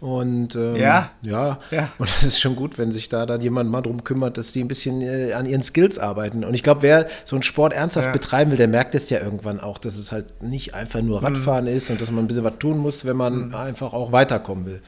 Und 0.00 0.54
ähm, 0.54 0.76
Ja. 0.76 1.10
ja, 1.22 1.58
Ja. 1.72 1.88
und 1.98 2.08
es 2.08 2.22
ist 2.22 2.40
schon 2.40 2.54
gut, 2.54 2.78
wenn 2.78 2.92
sich 2.92 3.08
da 3.08 3.26
dann 3.26 3.40
jemand 3.40 3.68
mal 3.70 3.80
drum 3.82 4.04
kümmert, 4.04 4.38
dass 4.38 4.52
die 4.52 4.62
ein 4.62 4.68
bisschen 4.68 5.00
äh, 5.02 5.32
an 5.32 5.44
ihren 5.46 5.64
Skills 5.64 5.98
arbeiten. 5.98 6.44
Und 6.44 6.54
ich 6.54 6.62
glaube, 6.62 6.82
wer 6.82 7.06
so 7.24 7.34
einen 7.34 7.42
Sport 7.42 7.72
ernsthaft 7.72 8.06
Ja. 8.06 8.12
betreiben 8.12 8.52
will, 8.52 8.58
der 8.58 8.68
merkt 8.68 8.94
es 8.94 9.10
ja 9.10 9.18
irgendwann 9.20 9.58
auch, 9.58 9.78
dass 9.78 9.96
es 9.96 10.12
halt 10.12 10.40
nicht 10.42 10.74
einfach 10.74 11.02
nur 11.02 11.22
Radfahren 11.24 11.64
Mhm. 11.64 11.76
ist 11.76 11.90
und 11.90 12.00
dass 12.00 12.10
man 12.12 12.24
ein 12.24 12.28
bisschen 12.28 12.44
was 12.44 12.58
tun 12.60 12.78
muss, 12.78 13.04
wenn 13.04 13.16
man 13.16 13.52
einfach 13.54 13.92
auch 13.92 14.12
weiterkommen 14.12 14.66
will. 14.66 14.82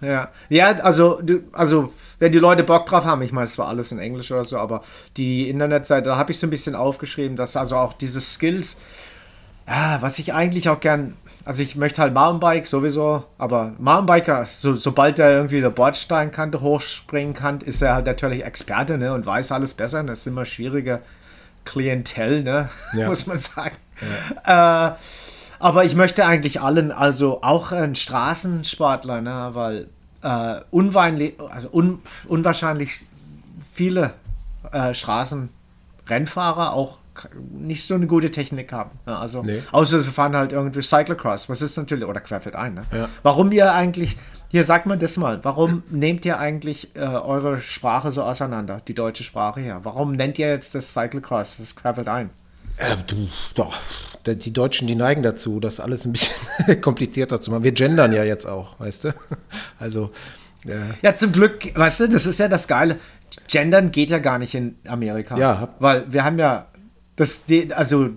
Ja, 0.00 0.28
ja 0.48 0.66
also, 0.82 1.20
du, 1.22 1.40
also, 1.52 1.92
wenn 2.18 2.30
die 2.32 2.38
Leute 2.38 2.62
Bock 2.64 2.86
drauf 2.86 3.04
haben, 3.04 3.22
ich 3.22 3.32
meine, 3.32 3.44
es 3.46 3.58
war 3.58 3.66
alles 3.68 3.90
in 3.92 3.98
Englisch 3.98 4.30
oder 4.30 4.44
so, 4.44 4.56
aber 4.56 4.82
die 5.16 5.48
Internetseite, 5.48 6.08
da 6.10 6.16
habe 6.16 6.30
ich 6.32 6.38
so 6.38 6.46
ein 6.46 6.50
bisschen 6.50 6.74
aufgeschrieben, 6.76 7.36
dass 7.36 7.56
also 7.56 7.76
auch 7.76 7.92
diese 7.94 8.20
Skills, 8.20 8.80
ja, 9.66 9.98
was 10.00 10.18
ich 10.20 10.32
eigentlich 10.34 10.68
auch 10.68 10.78
gern, 10.80 11.14
also 11.48 11.62
ich 11.62 11.76
möchte 11.76 12.02
halt 12.02 12.12
Mountainbike 12.12 12.66
sowieso, 12.66 13.24
aber 13.38 13.72
Mountainbiker, 13.78 14.44
so, 14.44 14.74
sobald 14.74 15.18
er 15.18 15.30
irgendwie 15.30 15.56
eine 15.56 15.70
Bordsteinkante 15.70 16.60
hochspringen 16.60 17.32
kann, 17.32 17.62
ist 17.62 17.80
er 17.80 17.94
halt 17.94 18.04
natürlich 18.04 18.44
Experte, 18.44 18.98
ne, 18.98 19.14
und 19.14 19.24
weiß 19.24 19.52
alles 19.52 19.72
besser, 19.72 20.04
das 20.04 20.18
ist 20.20 20.26
immer 20.26 20.44
schwierige 20.44 21.00
Klientel, 21.64 22.42
ne, 22.42 22.68
Ja. 22.92 23.06
muss 23.08 23.26
man 23.26 23.38
sagen. 23.38 23.76
Äh, 24.44 24.90
aber 25.58 25.84
ich 25.84 25.96
möchte 25.96 26.26
eigentlich 26.26 26.60
allen, 26.60 26.92
also 26.92 27.40
auch 27.42 27.72
ein 27.72 27.94
Straßensportler, 27.94 29.22
ne, 29.22 29.48
weil 29.54 29.88
äh, 30.22 30.60
unweinli- 30.70 31.40
also 31.48 31.70
un, 31.72 32.02
unwahrscheinlich 32.28 33.00
viele 33.72 34.12
äh, 34.70 34.92
Straßenrennfahrer 34.92 36.74
auch 36.74 36.98
nicht 37.52 37.84
so 37.86 37.94
eine 37.94 38.06
gute 38.06 38.30
Technik 38.30 38.72
haben. 38.72 38.90
Ja, 39.06 39.18
also 39.18 39.42
Nee. 39.42 39.62
außer 39.72 40.00
sie 40.00 40.10
fahren 40.10 40.36
halt 40.36 40.52
irgendwie 40.52 40.82
Cyclocross, 40.82 41.48
was 41.48 41.62
ist 41.62 41.76
natürlich, 41.76 42.04
oder 42.06 42.20
querfeld 42.20 42.56
ein. 42.56 42.74
Ne? 42.74 42.82
Ja. 42.92 43.08
Warum 43.22 43.52
ihr 43.52 43.72
eigentlich, 43.74 44.16
hier 44.50 44.64
sagt 44.64 44.86
man 44.86 44.98
das 44.98 45.16
mal, 45.16 45.40
warum 45.44 45.82
nehmt 45.90 46.24
ihr 46.24 46.38
eigentlich 46.38 46.94
äh, 46.96 47.00
eure 47.00 47.58
Sprache 47.58 48.10
so 48.10 48.22
auseinander, 48.22 48.80
die 48.86 48.94
deutsche 48.94 49.24
Sprache 49.24 49.60
hier? 49.60 49.80
Warum 49.82 50.12
nennt 50.12 50.38
ihr 50.38 50.48
jetzt 50.48 50.74
das 50.74 50.92
Cyclocross, 50.92 51.56
das 51.58 51.74
querfeld 51.76 52.08
ein? 52.08 52.30
Äh, 52.76 52.96
du, 53.06 53.28
doch. 53.54 53.76
Die 54.26 54.52
Deutschen, 54.52 54.86
die 54.86 54.94
neigen 54.94 55.22
dazu, 55.22 55.58
das 55.58 55.80
alles 55.80 56.04
ein 56.04 56.12
bisschen 56.12 56.34
komplizierter 56.82 57.40
zu 57.40 57.50
machen. 57.50 57.64
Wir 57.64 57.72
gendern 57.72 58.12
ja 58.12 58.24
jetzt 58.24 58.46
auch, 58.46 58.78
weißt 58.78 59.04
du? 59.04 59.14
Also, 59.80 60.10
äh, 60.66 60.76
Ja, 61.02 61.14
zum 61.14 61.32
Glück, 61.32 61.72
weißt 61.74 62.00
du, 62.00 62.08
das 62.08 62.26
ist 62.26 62.38
ja 62.38 62.48
das 62.48 62.68
Geile. 62.68 62.96
Gendern 63.48 63.90
geht 63.90 64.10
ja 64.10 64.18
gar 64.18 64.38
nicht 64.38 64.54
in 64.54 64.76
Amerika. 64.86 65.36
Ja, 65.38 65.68
Weil 65.78 66.10
wir 66.12 66.24
haben 66.24 66.38
ja 66.38 66.66
das, 67.18 67.44
die- 67.44 67.72
also 67.74 68.08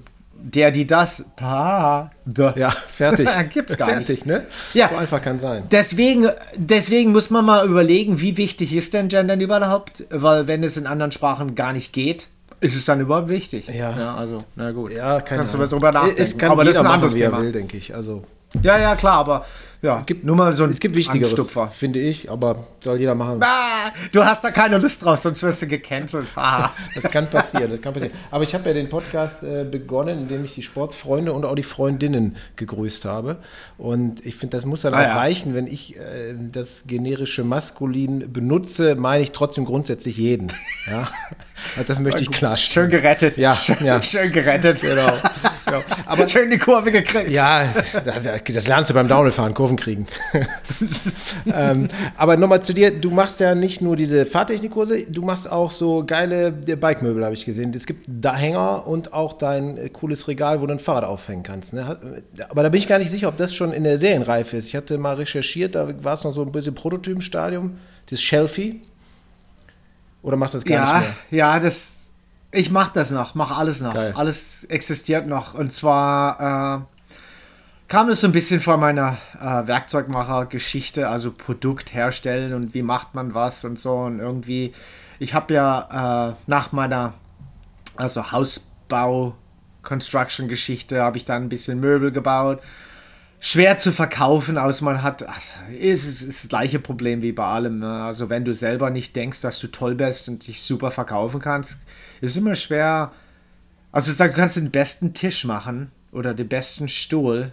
der, 0.44 0.72
die, 0.72 0.88
das, 0.88 1.26
pa, 1.36 2.10
the. 2.26 2.50
ja, 2.56 2.72
fertig. 2.72 3.30
Gibt's 3.54 3.78
gar 3.78 3.88
nicht. 3.96 4.08
fertig, 4.08 4.26
ne? 4.26 4.44
Ja. 4.74 4.88
So 4.90 4.96
einfach 4.96 5.22
kann 5.22 5.38
sein. 5.40 5.66
Deswegen, 5.72 6.28
deswegen 6.56 7.12
muss 7.12 7.30
man 7.30 7.46
mal 7.46 7.68
überlegen, 7.68 8.20
wie 8.22 8.38
wichtig 8.38 8.74
ist 8.76 8.94
denn 8.96 9.08
Gendern 9.08 9.40
überhaupt? 9.40 10.04
Weil 10.10 10.48
wenn 10.48 10.64
es 10.64 10.78
in 10.78 10.88
anderen 10.88 11.12
Sprachen 11.12 11.54
gar 11.54 11.74
nicht 11.74 11.94
geht, 11.94 12.28
ist 12.60 12.76
es 12.76 12.86
dann 12.86 13.00
überhaupt 13.02 13.30
wichtig? 13.30 13.68
Ja. 13.68 14.16
also, 14.16 14.44
na 14.56 14.72
gut. 14.72 14.92
Ja, 14.94 15.22
keine 15.22 15.40
Kannst 15.42 15.54
du 15.54 15.58
Ahnung. 15.58 15.70
mal 15.70 15.76
drüber 15.76 15.92
nachdenken. 15.92 16.22
Es 16.24 16.38
kann 16.38 16.52
aber 16.52 16.64
das 16.64 16.76
ist 16.76 16.82
ein 16.82 16.88
anderes 16.88 17.14
machen, 17.14 17.22
Thema. 17.24 17.42
will, 17.42 17.52
denke 17.52 17.78
ich. 17.78 17.94
Also, 17.94 18.24
Ja, 18.64 18.80
ja, 18.80 18.96
klar, 18.96 19.18
aber 19.20 19.46
ja, 19.82 20.02
gibt, 20.06 20.24
nur 20.24 20.36
mal 20.36 20.54
so 20.54 20.64
ein 20.64 20.70
es 20.72 20.80
gibt 20.80 20.96
Wichtigeres, 20.96 21.32
Anstupfer. 21.32 21.68
finde 21.68 22.00
ich, 22.00 22.30
aber 22.30 22.68
soll 22.82 23.00
jeder 23.00 23.16
machen. 23.16 23.40
Ah, 23.44 23.92
du 24.12 24.24
hast 24.24 24.44
da 24.44 24.52
keine 24.52 24.78
Lust 24.78 25.04
drauf, 25.04 25.18
sonst 25.20 25.42
wirst 25.44 25.62
du 25.64 25.68
gecancelt. 25.68 26.28
Ah. 26.36 26.70
Das 26.96 27.10
kann 27.12 27.28
passieren, 27.28 27.72
das 27.72 27.82
kann 27.82 27.94
passieren. 27.94 28.14
Aber 28.30 28.44
ich 28.44 28.54
habe 28.54 28.68
ja 28.70 28.74
den 28.74 28.90
Podcast 28.90 29.44
äh, 29.44 29.64
begonnen, 29.64 30.20
indem 30.20 30.46
ich 30.46 30.54
die 30.56 30.62
Sportsfreunde 30.62 31.34
und 31.34 31.46
auch 31.46 31.56
die 31.56 31.64
Freundinnen 31.64 32.36
gegrüßt 32.58 33.06
habe. 33.06 33.38
Und 33.78 34.24
ich 34.26 34.36
finde, 34.36 34.58
das 34.58 34.66
muss 34.66 34.82
dann 34.82 34.94
Ah, 34.94 34.98
auch 35.02 35.08
ja. 35.08 35.16
reichen, 35.16 35.56
wenn 35.56 35.66
ich 35.68 35.96
äh, 35.98 36.36
das 36.52 36.84
generische 36.86 37.44
Maskulin 37.44 38.32
benutze, 38.32 38.96
meine 38.96 39.24
ich 39.24 39.32
trotzdem 39.32 39.66
grundsätzlich 39.66 40.18
jeden. 40.18 40.48
Ja? 40.90 41.08
Also 41.78 41.88
das 41.88 42.00
möchte 42.00 42.20
ich 42.22 42.26
Schön 42.28 42.34
klarstellen. 42.34 42.90
gerettet. 42.90 43.38
Ja, 43.38 43.54
schön, 43.56 43.78
ja. 43.84 44.02
schön 44.02 44.32
gerettet. 44.32 44.82
Genau. 44.82 45.06
Ja. 45.08 45.82
Aber 46.06 46.28
schön 46.28 46.50
die 46.50 46.58
Kurve 46.58 46.92
gekriegt. 46.92 47.30
Ja, 47.32 47.70
das, 48.04 48.44
das 48.44 48.68
lernst 48.68 48.90
du 48.90 48.94
beim 48.96 49.08
Downhillfahren, 49.08 49.54
Kurven 49.76 49.76
kriegen. 49.78 50.08
ähm, 51.54 51.88
aber 52.18 52.38
nochmal 52.38 52.64
zu 52.64 52.74
dir, 52.74 52.92
du 52.92 53.12
machst 53.12 53.40
ja 53.40 53.56
nicht 53.56 53.82
nur 53.82 53.96
diese 53.96 54.26
Fahrtechnikkurse, 54.26 55.06
du 55.10 55.22
machst 55.22 55.52
auch 55.52 55.72
so 55.72 56.04
geile 56.06 56.48
äh, 56.68 56.76
Bikemöbel, 56.76 57.24
habe 57.24 57.34
ich 57.34 57.46
gesehen. 57.46 57.74
Es 57.76 57.86
gibt 57.86 58.06
da 58.08 58.36
Hänger 58.36 58.88
und 58.88 59.14
auch 59.14 59.34
dein 59.34 59.78
äh, 59.78 59.90
cooles 59.90 60.28
Regal, 60.28 60.62
wo 60.62 60.66
du 60.68 60.74
ein 60.74 60.80
Fahrrad 60.80 61.04
aufhängen 61.06 61.44
kannst. 61.44 61.74
Ne? 61.74 61.88
Hat- 61.88 62.02
Aber 62.50 62.64
da 62.64 62.70
bin 62.70 62.80
ich 62.80 62.88
gar 62.88 63.00
nicht 63.00 63.12
sicher, 63.12 63.28
ob 63.28 63.38
das 63.38 63.54
schon 63.54 63.72
in 63.72 63.84
der 63.84 63.98
Serienreife 63.98 64.58
ist. 64.58 64.68
Ich 64.68 64.76
hatte 64.76 64.98
mal 64.98 65.16
recherchiert, 65.16 65.76
da 65.76 66.04
war 66.04 66.14
es 66.14 66.24
noch 66.24 66.34
so 66.34 66.42
ein 66.44 66.52
bisschen 66.52 66.76
Prototypenstadium, 66.76 67.78
das 68.10 68.22
Shelfie. 68.22 68.82
Oder 70.24 70.38
machst 70.38 70.54
du 70.54 70.60
das 70.60 70.66
gar 70.66 70.76
ja, 70.86 70.94
nicht 71.00 71.08
mehr? 71.32 71.40
ja, 71.40 71.60
das. 71.60 71.98
Ich 72.54 72.70
mach 72.70 72.92
das 72.92 73.12
noch, 73.12 73.34
mach 73.34 73.58
alles 73.58 73.80
noch. 73.82 73.94
Geil. 73.94 74.12
Alles 74.16 74.66
existiert 74.66 75.26
noch. 75.26 75.54
Und 75.54 75.72
zwar 75.72 76.82
äh, 76.82 77.01
kam 77.92 78.08
es 78.08 78.22
so 78.22 78.28
ein 78.28 78.32
bisschen 78.32 78.62
von 78.62 78.80
meiner 78.80 79.18
äh, 79.38 79.68
Werkzeugmacher-Geschichte, 79.68 81.10
also 81.10 81.34
Produkt 81.34 81.94
herstellen 81.94 82.54
und 82.54 82.74
wie 82.74 82.84
macht 82.84 83.16
man 83.16 83.34
was 83.34 83.66
und 83.66 83.78
so. 83.78 83.92
Und 83.92 84.20
irgendwie 84.20 84.72
ich 85.20 85.34
habe 85.34 85.54
ja 85.54 86.30
äh, 86.30 86.36
nach 86.48 86.72
meiner 86.72 87.16
also 87.98 88.32
Hausbau 88.32 89.36
Construction 89.84 90.48
Geschichte 90.48 91.02
habe 91.02 91.18
ich 91.18 91.26
dann 91.26 91.44
ein 91.44 91.50
bisschen 91.50 91.82
Möbel 91.82 92.14
gebaut. 92.14 92.62
Schwer 93.42 93.78
zu 93.78 93.92
verkaufen, 93.92 94.58
aus 94.58 94.80
man 94.80 95.04
hat, 95.04 95.26
ist, 95.78 96.22
ist 96.22 96.44
das 96.46 96.48
gleiche 96.48 96.80
Problem 96.80 97.22
wie 97.22 97.34
bei 97.34 97.44
allem. 97.44 97.80
Ne? 97.80 98.04
Also 98.04 98.30
wenn 98.30 98.46
du 98.46 98.56
selber 98.56 98.90
nicht 98.90 99.18
denkst, 99.18 99.42
dass 99.42 99.60
du 99.60 99.68
toll 99.68 99.96
bist 99.96 100.30
und 100.30 100.48
dich 100.48 100.62
super 100.62 100.92
verkaufen 100.92 101.42
kannst, 101.42 101.82
ist 102.22 102.38
immer 102.38 102.56
schwer. 102.56 103.12
Also 103.92 104.14
du 104.14 104.32
kannst 104.32 104.56
den 104.56 104.72
besten 104.72 105.14
Tisch 105.14 105.44
machen 105.44 105.92
oder 106.14 106.34
den 106.34 106.48
besten 106.48 106.88
Stuhl, 106.88 107.52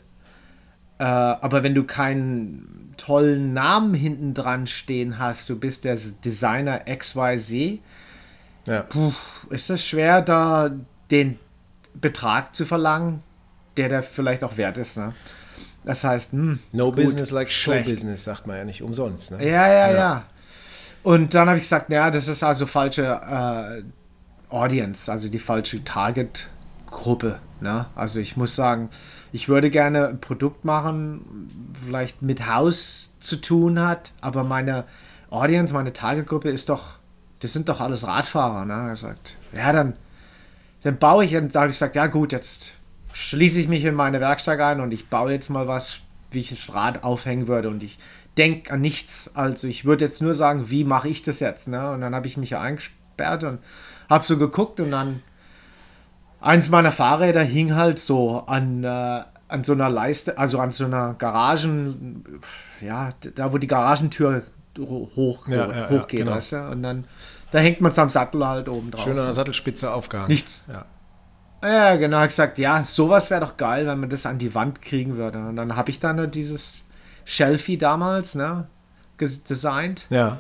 äh, 0.99 1.05
aber 1.05 1.63
wenn 1.63 1.75
du 1.75 1.85
keinen 1.85 2.95
tollen 2.97 3.53
Namen 3.53 3.95
hinten 3.95 4.35
dran 4.35 4.67
stehen 4.67 5.19
hast, 5.19 5.49
du 5.49 5.59
bist 5.59 5.85
der 5.85 5.97
Designer 6.25 6.81
XYZ, 6.81 7.79
ja. 8.67 8.83
puh, 8.83 9.13
ist 9.51 9.71
es 9.71 9.85
schwer, 9.85 10.21
da 10.21 10.71
den 11.11 11.39
Betrag 11.95 12.55
zu 12.55 12.67
verlangen, 12.67 13.23
der 13.77 13.89
der 13.89 14.03
vielleicht 14.03 14.45
auch 14.45 14.57
wert 14.57 14.77
ist. 14.79 14.99
Ne? 14.99 15.15
Das 15.85 16.05
heißt, 16.05 16.33
hm, 16.33 16.59
no 16.73 16.87
gut, 16.87 16.97
business 16.97 17.31
like 17.31 17.51
show 17.51 17.81
business, 17.83 18.25
sagt 18.25 18.47
man 18.47 18.57
ja 18.57 18.65
nicht 18.65 18.83
umsonst. 18.83 19.31
Ne? 19.31 19.47
Ja, 19.47 19.69
ja, 19.69 19.91
ja, 19.91 19.97
ja. 19.97 20.25
Und 21.03 21.35
dann 21.35 21.49
habe 21.49 21.59
ich 21.59 21.63
gesagt, 21.63 21.91
ja, 21.91 22.11
das 22.11 22.29
ist 22.29 22.43
also 22.43 22.67
falsche 22.67 23.05
äh, 23.05 23.83
Audience, 24.55 25.11
also 25.11 25.29
die 25.29 25.39
falsche 25.39 25.83
Target-Gruppe. 26.91 27.41
Ne? 27.61 27.87
Also 27.95 28.21
ich 28.21 28.37
muss 28.37 28.55
sagen, 28.55 28.91
ich 29.33 29.49
würde 29.49 29.71
gerne 29.71 30.09
ein 30.09 30.21
Produkt 30.21 30.65
machen, 30.65 31.71
vielleicht 31.85 32.23
mit 32.23 32.49
Haus 32.49 33.11
zu 33.21 33.37
tun 33.37 33.81
hat, 33.81 34.13
aber 34.21 34.45
meine 34.45 34.85
Audience, 35.31 35.75
meine 35.75 35.93
Target-Gruppe 35.93 36.51
ist 36.51 36.69
doch, 36.69 36.99
das 37.41 37.53
sind 37.53 37.69
doch 37.69 37.81
alles 37.81 38.07
Radfahrer. 38.07 38.65
Ne? 38.65 38.91
Er 38.91 38.97
sagt, 38.97 39.37
ja, 39.53 39.73
dann 39.73 39.95
dann 40.83 40.99
baue 40.99 41.25
ich 41.25 41.37
und 41.37 41.53
sage 41.53 41.71
ich 41.71 41.75
gesagt, 41.75 41.97
ja 41.97 42.07
gut, 42.07 42.33
jetzt 42.33 42.73
schließe 43.13 43.61
ich 43.61 43.69
mich 43.69 43.85
in 43.85 43.95
meine 43.95 44.21
Werkstatt 44.21 44.61
ein 44.61 44.81
und 44.81 44.93
ich 44.95 45.09
baue 45.09 45.33
jetzt 45.33 45.51
mal 45.51 45.67
was, 45.67 46.01
wie 46.31 46.41
ich 46.41 46.51
das 46.51 46.73
Rad 46.73 47.03
aufhängen 47.05 47.49
würde 47.49 47.69
und 47.69 47.83
ich 47.83 47.99
denke 48.37 48.73
an 48.73 48.81
nichts. 48.81 49.33
Also 49.35 49.67
ich 49.67 49.85
würde 49.85 50.05
jetzt 50.05 50.23
nur 50.23 50.35
sagen, 50.35 50.71
wie 50.71 50.85
mache 50.85 51.09
ich 51.09 51.23
das 51.23 51.41
jetzt? 51.41 51.69
Ne? 51.69 51.91
Und 51.91 52.01
dann 52.01 52.15
habe 52.15 52.27
ich 52.29 52.37
mich 52.37 52.51
ja 52.51 52.61
eingesperrt 52.61 53.43
und 53.45 53.59
habe 54.09 54.25
so 54.25 54.39
geguckt 54.39 54.79
und 54.79 54.93
dann 54.93 55.21
eins 56.41 56.71
meiner 56.71 56.93
Fahrräder 56.93 57.43
hing 57.43 57.75
halt 57.75 57.99
so 57.99 58.45
an, 58.47 58.85
äh, 58.85 59.21
an 59.49 59.65
so 59.65 59.73
einer 59.73 59.89
Leiste, 59.89 60.39
also 60.39 60.59
an 60.59 60.73
so 60.73 60.85
einer 60.85 61.15
Garagen, 61.15 62.41
ja, 62.81 63.11
da 63.35 63.53
wo 63.53 63.59
die 63.59 63.67
Garagentür 63.67 64.43
hoch, 64.79 65.49
ja, 65.49 65.71
ja, 65.71 65.91
hochgeht, 65.91 66.21
genau. 66.21 66.33
weißt 66.33 66.53
du? 66.53 66.69
Und 66.71 66.83
dann 66.83 67.05
da 67.51 67.59
hängt 67.59 67.81
man 67.81 67.93
es 67.93 67.99
am 67.99 68.11
Sattel 68.11 68.47
halt 68.47 68.69
oben 68.69 68.91
drauf. 68.91 69.05
Schön 69.05 69.19
an 69.19 69.25
der 69.25 69.35
Sattelspitze 69.35 69.91
aufgehangen. 69.93 70.29
Nichts. 70.29 70.67
Ja. 70.69 70.85
Ja, 71.63 71.97
genau. 71.97 72.23
Ich 72.23 72.29
gesagt, 72.29 72.59
ja, 72.59 72.85
sowas 72.85 73.31
wäre 73.31 73.41
doch 73.41 73.57
geil, 73.57 73.87
wenn 73.87 73.99
man 73.99 74.11
das 74.11 74.27
an 74.27 74.39
die 74.39 74.55
Wand 74.55 74.83
kriegen 74.83 75.17
würde. 75.17 75.39
Und 75.39 75.57
dann 75.57 75.75
habe 75.77 75.91
ich 75.91 75.99
dann 75.99 76.31
dieses 76.31 76.85
Shelfie 77.25 77.79
damals, 77.79 78.35
ne, 78.35 78.69
designt. 79.21 80.07
Ja. 80.11 80.39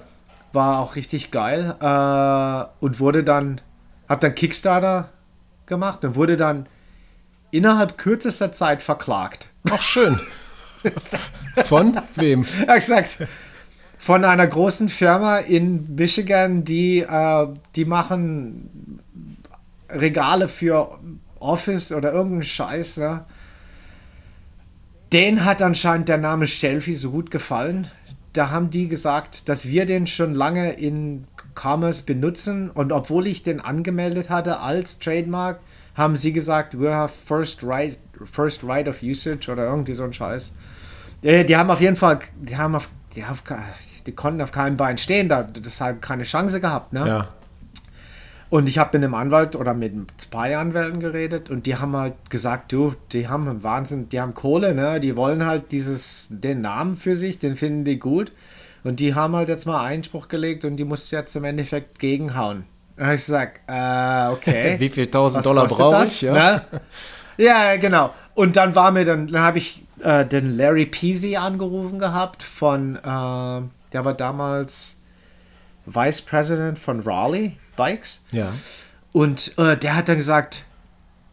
War 0.53 0.79
auch 0.79 0.97
richtig 0.97 1.31
geil. 1.31 1.75
Äh, 1.81 2.65
und 2.85 3.01
wurde 3.01 3.25
dann, 3.25 3.61
habe 4.09 4.21
dann 4.21 4.35
Kickstarter 4.35 5.09
gemacht 5.69 6.05
und 6.05 6.17
wurde 6.17 6.37
dann 6.37 6.67
innerhalb 7.51 7.99
kürzester 7.99 8.53
Zeit 8.53 8.83
verklagt. 8.83 9.49
Ach, 9.71 9.83
schön. 9.83 10.19
Von 11.65 12.01
wem? 12.17 12.45
Gesagt, 12.75 13.19
von 13.99 14.25
einer 14.25 14.47
großen 14.47 14.89
Firma 14.89 15.39
in 15.39 15.95
Michigan, 15.97 16.65
die, 16.65 17.01
äh, 17.01 17.49
die 17.75 17.85
machen 17.85 19.01
Regale 19.91 20.49
für 20.49 20.99
Office 21.41 21.93
oder 21.93 22.13
irgendeinen 22.13 22.45
Scheiß. 22.45 22.97
Ja. 22.97 23.27
Den 25.13 25.45
hat 25.45 25.63
anscheinend 25.63 26.09
der 26.09 26.19
Name 26.19 26.47
Shelfie 26.47 26.95
so 26.95 27.11
gut 27.11 27.31
gefallen. 27.31 27.91
Da 28.35 28.51
haben 28.51 28.71
die 28.71 28.89
gesagt, 28.89 29.49
dass 29.49 29.67
wir 29.67 29.87
den 29.87 30.07
schon 30.07 30.35
lange 30.35 30.73
in 30.73 31.25
Commerce 31.59 32.03
benutzen 32.03 32.71
und 32.71 32.93
obwohl 32.93 33.27
ich 33.27 33.43
den 33.43 33.61
angemeldet 33.61 34.31
hatte 34.31 34.61
als 34.61 34.99
Trademark, 34.99 35.61
haben 35.95 36.17
sie 36.17 36.33
gesagt, 36.33 36.79
we 36.79 36.95
have 36.95 37.13
first 37.13 37.63
right, 37.65 37.99
first 38.25 38.65
right 38.65 38.87
of 38.87 39.03
usage 39.03 39.51
oder 39.51 39.67
irgendwie 39.67 39.95
so 39.95 40.05
ein 40.05 40.13
Scheiß. 40.13 40.53
Die, 41.25 41.45
die 41.45 41.57
haben 41.57 41.71
auf 41.71 41.81
jeden 41.81 41.97
Fall, 41.97 42.21
die 42.41 42.57
haben 42.57 42.77
auf, 42.77 42.89
die, 43.17 43.25
auf, 43.25 43.43
die 44.07 44.13
konnten 44.13 44.41
auf 44.41 44.53
keinem 44.53 44.77
Bein 44.77 44.99
stehen, 44.99 45.29
da 45.29 45.43
deshalb 45.43 46.01
keine 46.01 46.23
Chance 46.23 46.61
gehabt, 46.61 46.93
ne? 46.93 47.07
Ja. 47.07 47.29
Und 48.51 48.67
ich 48.67 48.79
habe 48.79 48.97
mit 48.97 49.05
einem 49.05 49.15
Anwalt 49.15 49.57
oder 49.57 49.75
mit 49.75 49.93
zwei 50.17 50.57
Anwälten 50.57 51.01
geredet 51.01 51.51
und 51.51 51.67
die 51.67 51.77
haben 51.77 51.95
halt 51.95 52.15
gesagt, 52.31 52.73
du, 52.73 52.95
die 53.13 53.29
haben 53.29 53.63
Wahnsinn, 53.63 54.09
die 54.09 54.21
haben 54.21 54.33
Kohle, 54.33 54.75
ne? 54.75 55.01
Die 55.01 55.17
wollen 55.17 55.45
halt 55.45 55.71
dieses, 55.71 56.29
den 56.31 56.63
Namen 56.63 56.97
für 56.97 57.17
sich, 57.17 57.39
den 57.39 57.57
finden 57.57 57.85
die 57.85 57.99
gut. 57.99 58.33
Und 58.85 59.01
die 59.01 59.15
haben 59.15 59.35
halt 59.35 59.49
jetzt 59.49 59.67
mal 59.67 59.85
Einspruch 59.85 60.29
gelegt 60.29 60.65
und 60.65 60.77
die 60.77 60.85
muss 60.85 61.11
jetzt 61.11 61.35
im 61.37 61.45
Endeffekt 61.45 61.99
gegenhauen. 61.99 62.65
Und 62.97 63.05
habe 63.05 63.15
ich 63.15 63.25
gesagt, 63.25 63.61
äh, 63.67 64.33
okay. 64.33 64.77
Wie 64.81 64.89
viel 64.89 65.07
tausend 65.07 65.45
Dollar 65.45 65.67
brauche 65.67 66.05
ich? 66.05 66.23
Ja? 66.23 66.33
Ne? 66.33 66.63
ja, 67.37 67.77
genau. 67.77 68.13
Und 68.35 68.57
dann 68.57 68.75
war 68.75 68.91
mir 68.91 69.05
dann, 69.05 69.29
dann 69.29 69.43
habe 69.43 69.59
ich 69.59 69.85
äh, 70.01 70.25
den 70.25 70.57
Larry 70.57 70.87
Peasy 70.87 71.37
angerufen 71.37 71.99
gehabt 71.99 72.43
von, 72.43 72.97
äh, 72.97 73.01
der 73.03 74.05
war 74.05 74.15
damals 74.15 74.97
Vice 75.87 76.23
President 76.23 76.79
von 76.79 77.01
Raleigh 77.01 77.57
Bikes. 77.77 78.21
Ja. 78.33 78.53
Und 79.13 79.57
äh, 79.59 79.77
der 79.77 79.97
hat 79.97 80.09
dann 80.09 80.17
gesagt, 80.17 80.65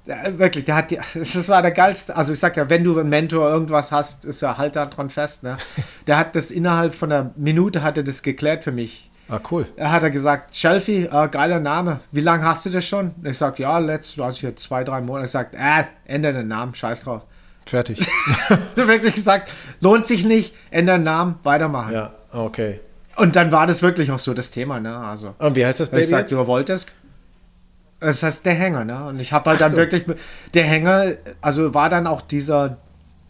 der, 0.07 0.37
wirklich, 0.39 0.65
der 0.65 0.75
hat 0.75 0.91
die, 0.91 0.99
das 1.13 1.49
war 1.49 1.61
der 1.61 1.71
geilste. 1.71 2.15
Also 2.15 2.33
ich 2.33 2.39
sag 2.39 2.57
ja, 2.57 2.69
wenn 2.69 2.83
du 2.83 2.97
einen 2.97 3.09
Mentor 3.09 3.49
irgendwas 3.49 3.91
hast, 3.91 4.25
ist 4.25 4.41
er 4.41 4.57
halt 4.57 4.75
daran 4.75 5.09
fest. 5.09 5.43
Ne? 5.43 5.57
Der 6.07 6.17
hat 6.17 6.35
das 6.35 6.51
innerhalb 6.51 6.93
von 6.93 7.11
einer 7.11 7.31
Minute 7.35 7.81
hat 7.83 7.97
er 7.97 8.03
das 8.03 8.21
geklärt 8.21 8.63
für 8.63 8.71
mich. 8.71 9.09
Ah, 9.27 9.39
cool. 9.49 9.65
Er 9.75 9.91
hat 9.91 10.03
er 10.03 10.11
gesagt, 10.11 10.55
Shelfie, 10.55 11.05
äh, 11.11 11.27
geiler 11.29 11.59
Name. 11.59 11.99
Wie 12.11 12.21
lange 12.21 12.45
hast 12.45 12.65
du 12.65 12.69
das 12.69 12.85
schon? 12.85 13.15
Ich 13.23 13.39
sag, 13.39 13.57
ja, 13.57 13.79
letzt, 13.79 14.19
also 14.19 14.39
hier 14.39 14.55
zwei, 14.55 14.83
drei 14.83 15.01
Monate. 15.01 15.25
Er 15.25 15.27
sagt, 15.27 15.55
äh, 15.55 15.85
ändere 16.05 16.33
den 16.33 16.47
Namen, 16.47 16.75
scheiß 16.75 17.05
drauf. 17.05 17.23
Fertig. 17.65 17.99
du 18.75 18.87
wirklich 18.87 19.15
gesagt, 19.15 19.51
lohnt 19.79 20.05
sich 20.05 20.25
nicht, 20.25 20.53
ändere 20.69 20.97
den 20.97 21.05
Namen, 21.05 21.39
weitermachen. 21.41 21.93
Ja, 21.93 22.13
okay. 22.31 22.81
Und 23.15 23.35
dann 23.35 23.51
war 23.51 23.65
das 23.65 23.81
wirklich 23.81 24.11
auch 24.11 24.19
so 24.19 24.35
das 24.35 24.51
Thema, 24.51 24.79
ne? 24.79 24.95
Also, 24.95 25.33
Und 25.39 25.55
wie 25.55 25.65
heißt 25.65 25.79
das 25.79 25.89
Baby? 25.89 26.03
Ich 26.03 26.09
sag, 26.09 26.27
du 26.27 26.45
wolltest. 26.45 26.91
Das 27.99 28.23
heißt 28.23 28.45
der 28.45 28.53
Hänger, 28.53 28.85
ne? 28.85 29.05
Und 29.05 29.19
ich 29.19 29.33
habe 29.33 29.49
halt 29.49 29.57
Ach 29.57 29.65
dann 29.65 29.71
so. 29.71 29.77
wirklich. 29.77 30.03
Der 30.53 30.63
Hänger, 30.63 31.13
also 31.41 31.73
war 31.73 31.89
dann 31.89 32.07
auch 32.07 32.21
dieser. 32.21 32.77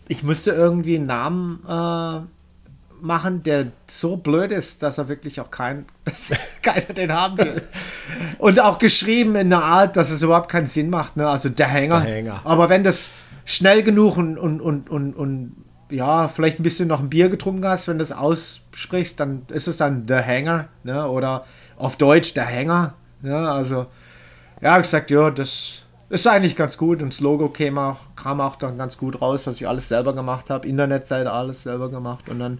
Ich 0.07 0.23
musste 0.23 0.51
irgendwie 0.51 0.97
einen 0.97 1.07
Namen 1.07 1.59
äh, 1.67 2.21
machen, 3.01 3.43
der 3.43 3.67
so 3.87 4.17
blöd 4.17 4.51
ist, 4.51 4.83
dass 4.83 4.97
er 4.97 5.07
wirklich 5.07 5.39
auch 5.39 5.51
kein, 5.51 5.85
dass 6.03 6.33
keiner 6.61 6.93
den 6.93 7.13
haben 7.13 7.37
will. 7.37 7.61
Und 8.37 8.59
auch 8.59 8.77
geschrieben 8.77 9.35
in 9.35 9.53
einer 9.53 9.63
Art, 9.63 9.95
dass 9.95 10.09
es 10.09 10.21
überhaupt 10.21 10.49
keinen 10.49 10.65
Sinn 10.65 10.89
macht, 10.89 11.17
ne? 11.17 11.27
Also 11.27 11.49
der 11.49 11.67
Hänger. 11.67 12.01
Der 12.01 12.15
Hänger. 12.15 12.41
Aber 12.43 12.69
wenn 12.69 12.83
das 12.83 13.09
schnell 13.45 13.83
genug 13.83 14.17
und, 14.17 14.37
und, 14.37 14.61
und, 14.61 14.89
und, 14.89 15.13
und 15.13 15.55
ja, 15.89 16.27
vielleicht 16.27 16.59
ein 16.59 16.63
bisschen 16.63 16.87
noch 16.87 16.99
ein 16.99 17.09
Bier 17.09 17.29
getrunken 17.29 17.65
hast, 17.67 17.87
wenn 17.87 17.97
du 17.97 18.01
das 18.01 18.11
aussprichst, 18.11 19.19
dann 19.19 19.43
ist 19.49 19.67
es 19.67 19.77
dann 19.77 20.05
The 20.07 20.15
Hanger, 20.15 20.67
ne? 20.83 21.07
Oder 21.07 21.45
auf 21.77 21.95
Deutsch 21.97 22.33
der 22.33 22.45
Hänger. 22.45 22.95
Ne? 23.21 23.35
Also, 23.35 23.87
ja, 24.61 24.71
habe 24.71 24.81
ich 24.81 24.87
gesagt, 24.87 25.11
ja, 25.11 25.31
das 25.31 25.83
ist 26.09 26.27
eigentlich 26.27 26.55
ganz 26.55 26.77
gut. 26.77 27.01
Und 27.01 27.13
das 27.13 27.19
Logo 27.19 27.49
kam 27.49 27.77
auch, 27.77 27.97
kam 28.15 28.41
auch 28.41 28.55
dann 28.55 28.77
ganz 28.77 28.97
gut 28.97 29.21
raus, 29.21 29.47
was 29.47 29.55
ich 29.55 29.67
alles 29.67 29.87
selber 29.87 30.13
gemacht 30.13 30.49
habe. 30.49 30.67
Internetseite 30.67 31.31
alles 31.31 31.63
selber 31.63 31.89
gemacht. 31.89 32.29
Und 32.29 32.39
dann 32.39 32.59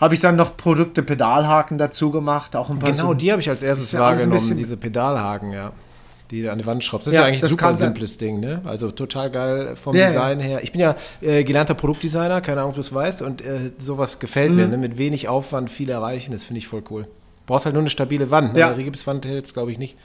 habe 0.00 0.14
ich 0.14 0.20
dann 0.20 0.36
noch 0.36 0.56
Produkte 0.56 1.02
Pedalhaken 1.02 1.78
dazu 1.78 2.10
gemacht. 2.10 2.54
Auch 2.56 2.70
ein 2.70 2.78
paar 2.78 2.92
genau, 2.92 3.08
so, 3.08 3.14
die 3.14 3.32
habe 3.32 3.40
ich 3.40 3.50
als 3.50 3.62
erstes 3.62 3.92
wahrgenommen, 3.94 4.56
diese 4.56 4.76
Pedalhaken, 4.76 5.52
ja 5.52 5.72
die 6.30 6.42
du 6.42 6.52
an 6.52 6.58
die 6.58 6.66
Wand 6.66 6.84
schraubst. 6.84 7.06
Das 7.06 7.14
ja, 7.14 7.20
ist 7.20 7.24
ja 7.24 7.28
eigentlich 7.28 7.42
ein 7.42 7.48
super 7.48 7.74
simples 7.74 8.18
Ding, 8.18 8.40
ne? 8.40 8.60
Also 8.64 8.90
total 8.90 9.30
geil 9.30 9.76
vom 9.76 9.94
ja, 9.96 10.08
Design 10.08 10.40
her. 10.40 10.62
Ich 10.62 10.72
bin 10.72 10.80
ja 10.80 10.94
äh, 11.20 11.44
gelernter 11.44 11.74
Produktdesigner, 11.74 12.40
keine 12.40 12.60
Ahnung, 12.60 12.70
ob 12.70 12.74
du 12.74 12.80
es 12.80 12.92
weißt, 12.92 13.22
und 13.22 13.40
äh, 13.40 13.72
sowas 13.78 14.18
gefällt 14.18 14.50
mhm. 14.50 14.56
mir, 14.56 14.68
ne? 14.68 14.78
Mit 14.78 14.98
wenig 14.98 15.28
Aufwand 15.28 15.70
viel 15.70 15.90
erreichen, 15.90 16.32
das 16.32 16.44
finde 16.44 16.58
ich 16.58 16.68
voll 16.68 16.82
cool. 16.90 17.06
Brauchst 17.46 17.64
halt 17.64 17.74
nur 17.74 17.82
eine 17.82 17.90
stabile 17.90 18.30
Wand, 18.30 18.54
ne? 18.54 18.60
Ja. 18.60 18.72
Eine 18.72 18.84
Gipswand 18.84 19.24
hält 19.24 19.46
es, 19.46 19.54
glaube 19.54 19.72
ich, 19.72 19.78
nicht. 19.78 19.96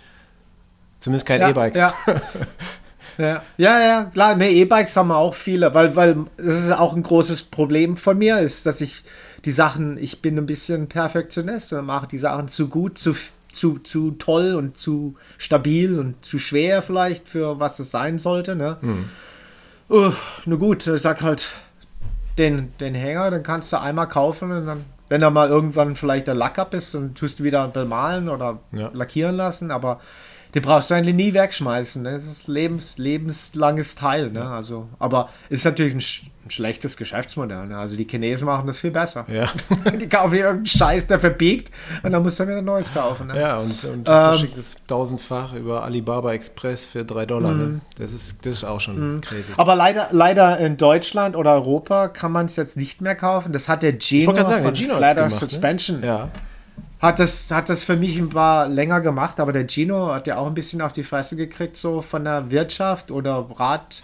Zumindest 1.03 1.25
kein 1.25 1.41
E-Bike. 1.41 1.75
Ja. 1.75 1.93
ja. 3.17 3.43
ja, 3.57 3.79
ja, 3.81 4.03
klar. 4.05 4.35
Ne, 4.35 4.49
E-Bikes 4.49 4.95
haben 4.95 5.09
wir 5.09 5.17
auch 5.17 5.35
viele, 5.35 5.73
weil, 5.73 5.95
weil 5.97 6.15
das 6.37 6.61
ist 6.61 6.71
auch 6.71 6.95
ein 6.95 7.03
großes 7.03 7.43
Problem 7.43 7.97
von 7.97 8.17
mir, 8.17 8.39
ist, 8.39 8.65
dass 8.65 8.79
ich 8.79 9.03
die 9.43 9.51
Sachen, 9.51 9.97
ich 9.97 10.21
bin 10.21 10.37
ein 10.37 10.45
bisschen 10.45 10.87
Perfektionist 10.87 11.73
und 11.73 11.85
mache 11.85 12.07
die 12.07 12.17
Sachen 12.17 12.47
zu 12.47 12.69
gut, 12.69 12.97
zu 12.97 13.13
zu, 13.51 13.77
zu 13.79 14.11
toll 14.11 14.55
und 14.55 14.77
zu 14.79 15.15
stabil 15.37 15.99
und 15.99 16.25
zu 16.25 16.39
schwer 16.39 16.81
vielleicht 16.81 17.27
für 17.27 17.59
was 17.59 17.77
es 17.77 17.91
sein 17.91 18.17
sollte. 18.17 18.55
Ne? 18.55 18.77
Mhm. 18.81 19.09
Uh, 19.91 20.11
na 20.45 20.55
gut, 20.55 20.87
ich 20.87 21.01
sag 21.01 21.21
halt, 21.21 21.51
den, 22.39 22.73
den 22.79 22.95
Hänger, 22.95 23.29
den 23.29 23.43
kannst 23.43 23.71
du 23.73 23.79
einmal 23.79 24.07
kaufen 24.07 24.51
und 24.51 24.65
dann, 24.65 24.85
wenn 25.09 25.21
er 25.21 25.29
mal 25.29 25.49
irgendwann 25.49 25.95
vielleicht 25.95 26.25
der 26.25 26.33
Lack 26.33 26.57
ab 26.57 26.73
ist, 26.73 26.95
dann 26.95 27.13
tust 27.13 27.39
du 27.39 27.43
wieder 27.43 27.67
bemalen 27.67 28.27
oder 28.27 28.59
Ja. 28.71 28.89
lackieren 28.91 29.35
lassen, 29.35 29.69
aber 29.69 29.99
den 30.53 30.61
brauchst 30.61 30.91
du 30.91 30.95
eigentlich 30.95 31.15
nie 31.15 31.33
wegschmeißen. 31.33 32.01
Ne? 32.03 32.13
Das 32.13 32.25
ist 32.25 32.47
lebens, 32.47 32.97
lebenslanges 32.97 33.95
Teil. 33.95 34.29
Ne? 34.29 34.47
Also, 34.47 34.87
aber 34.99 35.29
ist 35.49 35.65
natürlich 35.65 35.95
ein, 35.95 36.01
sch 36.01 36.25
ein 36.45 36.51
schlechtes 36.51 36.97
Geschäftsmodell. 36.97 37.67
Ne? 37.67 37.77
Also 37.77 37.95
die 37.95 38.05
Chinesen 38.05 38.45
machen 38.45 38.67
das 38.67 38.77
viel 38.77 38.91
besser. 38.91 39.25
Ja. 39.29 39.45
die 39.91 40.09
kaufen 40.09 40.35
irgendeinen 40.35 40.65
Scheiß, 40.65 41.07
der 41.07 41.19
verbiegt 41.19 41.71
und 42.03 42.11
dann 42.11 42.21
musst 42.21 42.39
du 42.39 42.43
wieder 42.43 42.61
Neues 42.61 42.93
kaufen. 42.93 43.27
Ne? 43.27 43.39
Ja, 43.39 43.57
und, 43.57 43.83
und 43.85 43.99
Ähm, 43.99 44.03
verschickt 44.05 44.57
es 44.57 44.75
tausendfach 44.85 45.53
über 45.53 45.83
Alibaba 45.83 46.33
Express 46.33 46.85
für 46.85 47.05
drei 47.05 47.25
Dollar. 47.25 47.51
Mhm. 47.51 47.59
Ne? 47.59 47.81
Das, 47.97 48.11
ist, 48.11 48.45
das 48.45 48.57
ist 48.57 48.63
auch 48.65 48.81
schon 48.81 49.21
crazy. 49.21 49.53
Aber 49.55 49.75
leider, 49.75 50.09
leider 50.11 50.59
in 50.59 50.77
Deutschland 50.77 51.35
oder 51.35 51.53
Europa 51.53 52.09
kann 52.09 52.33
man 52.33 52.45
es 52.47 52.57
jetzt 52.57 52.77
nicht 52.77 53.01
mehr 53.01 53.15
kaufen. 53.15 53.53
Das 53.53 53.69
hat 53.69 53.81
der 53.81 53.93
gerade 53.93 54.49
sagen, 54.49 54.63
von 54.63 54.73
der 54.73 54.75
Gino 54.75 54.89
hat's 54.89 54.97
Flatter 54.97 55.15
gemacht, 55.27 55.41
ne? 55.41 55.49
Suspension 55.49 56.03
Ja. 56.03 56.29
Hat 57.03 57.19
das, 57.19 57.51
hat 57.51 57.67
das 57.69 57.83
für 57.83 57.97
mich 57.97 58.17
ein 58.17 58.29
paar 58.29 58.69
länger 58.69 59.01
gemacht, 59.01 59.39
aber 59.41 59.51
der 59.51 59.67
Gino 59.67 60.07
hat 60.13 60.25
ja 60.25 60.37
auch 60.37 60.47
ein 60.47 60.53
bisschen 60.53 60.81
auf 60.81 60.93
die 60.93 61.03
Fresse 61.03 61.35
gekriegt, 61.35 61.75
so 61.75 62.01
von 62.01 62.23
der 62.23 62.49
Wirtschaft 62.49 63.11
oder 63.11 63.45
Rat. 63.55 64.01